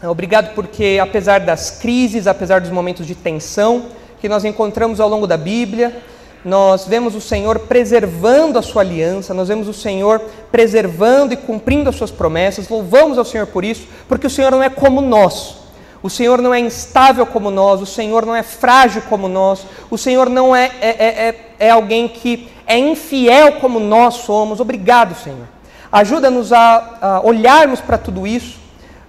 Obrigado 0.03 0.55
porque, 0.55 0.99
apesar 1.01 1.41
das 1.41 1.71
crises, 1.71 2.27
apesar 2.27 2.61
dos 2.61 2.71
momentos 2.71 3.07
de 3.07 3.15
tensão 3.15 3.87
que 4.21 4.29
nós 4.29 4.45
encontramos 4.45 5.01
ao 5.01 5.09
longo 5.09 5.27
da 5.27 5.39
Bíblia, 5.39 6.03
nós 6.45 6.87
vemos 6.87 7.15
o 7.15 7.21
Senhor 7.21 7.61
preservando 7.61 8.59
a 8.59 8.63
sua 8.63 8.83
aliança, 8.83 9.33
nós 9.33 9.49
vemos 9.49 9.67
o 9.67 9.73
Senhor 9.73 10.21
preservando 10.53 11.33
e 11.33 11.37
cumprindo 11.37 11.89
as 11.89 11.97
suas 11.97 12.11
promessas. 12.11 12.69
Louvamos 12.69 13.17
ao 13.17 13.25
Senhor 13.25 13.47
por 13.47 13.65
isso, 13.65 13.87
porque 14.07 14.27
o 14.27 14.31
Senhor 14.31 14.51
não 14.51 14.63
é 14.63 14.69
como 14.69 15.01
nós. 15.01 15.57
O 16.03 16.11
Senhor 16.11 16.43
não 16.43 16.53
é 16.53 16.61
instável 16.61 17.25
como 17.25 17.51
nós, 17.51 17.81
o 17.81 17.87
Senhor 17.87 18.27
não 18.27 18.37
é 18.37 18.43
frágil 18.43 19.01
como 19.09 19.27
nós, 19.27 19.67
o 19.91 19.97
Senhor 19.97 20.29
não 20.29 20.55
é, 20.55 20.71
é, 20.79 20.89
é, 20.89 21.29
é, 21.29 21.37
é 21.61 21.71
alguém 21.71 22.07
que 22.07 22.47
é 22.67 22.77
infiel 22.79 23.53
como 23.53 23.81
nós 23.81 24.17
somos. 24.17 24.61
Obrigado, 24.61 25.15
Senhor. 25.15 25.49
Ajuda-nos 25.91 26.53
a, 26.53 26.99
a, 27.01 27.21
olharmos 27.25 27.81
para 27.81 27.97
tudo 27.97 28.27
isso 28.27 28.59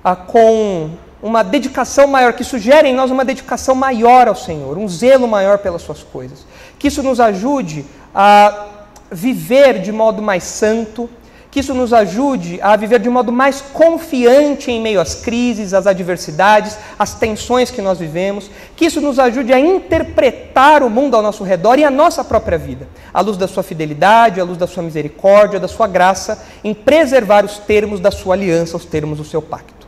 a, 0.02 0.16
com 0.16 0.92
uma 1.22 1.44
dedicação 1.44 2.08
maior, 2.08 2.32
que 2.32 2.46
sugere 2.46 2.88
em 2.88 2.94
nós 2.94 3.12
uma 3.12 3.26
dedicação 3.26 3.76
maior 3.76 4.30
ao 4.30 4.36
Senhor, 4.36 4.78
um 4.78 4.88
zelo 4.88 5.28
maior 5.28 5.58
pelas 5.58 5.82
Suas 5.82 6.02
coisas. 6.02 6.46
Que 6.86 6.90
isso 6.90 7.02
nos 7.02 7.20
ajude 7.20 7.84
a 8.14 8.68
viver 9.10 9.82
de 9.82 9.92
modo 9.92 10.22
mais 10.22 10.44
santo, 10.44 11.10
que 11.50 11.60
isso 11.60 11.74
nos 11.74 11.92
ajude 11.92 12.60
a 12.62 12.76
viver 12.76 13.00
de 13.00 13.10
modo 13.10 13.32
mais 13.32 13.60
confiante 13.60 14.70
em 14.70 14.80
meio 14.80 15.02
às 15.02 15.16
crises, 15.16 15.74
às 15.74 15.88
adversidades, 15.88 16.78
às 17.00 17.16
tensões 17.16 17.72
que 17.72 17.82
nós 17.82 17.98
vivemos, 17.98 18.52
que 18.76 18.86
isso 18.86 19.02
nos 19.02 19.18
ajude 19.18 19.52
a 19.52 19.60
interpretar 19.60 20.84
o 20.84 20.90
mundo 20.92 21.16
ao 21.16 21.24
nosso 21.24 21.44
redor 21.44 21.80
e 21.80 21.84
a 21.84 21.90
nossa 21.90 22.24
própria 22.24 22.60
vida, 22.60 22.88
à 23.12 23.20
luz 23.20 23.36
da 23.36 23.48
sua 23.48 23.64
fidelidade, 23.64 24.40
à 24.40 24.44
luz 24.44 24.60
da 24.60 24.68
sua 24.68 24.84
misericórdia, 24.84 25.60
da 25.60 25.68
sua 25.68 25.88
graça, 25.88 26.46
em 26.64 26.76
preservar 26.76 27.44
os 27.44 27.58
termos 27.58 28.00
da 28.00 28.12
sua 28.12 28.36
aliança, 28.36 28.78
os 28.78 28.86
termos 28.86 29.18
do 29.18 29.26
seu 29.26 29.42
pacto. 29.42 29.88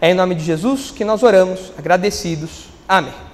É 0.00 0.10
em 0.10 0.14
nome 0.14 0.34
de 0.34 0.42
Jesus 0.42 0.90
que 0.90 1.04
nós 1.04 1.22
oramos, 1.22 1.72
agradecidos. 1.78 2.64
Amém. 2.88 3.31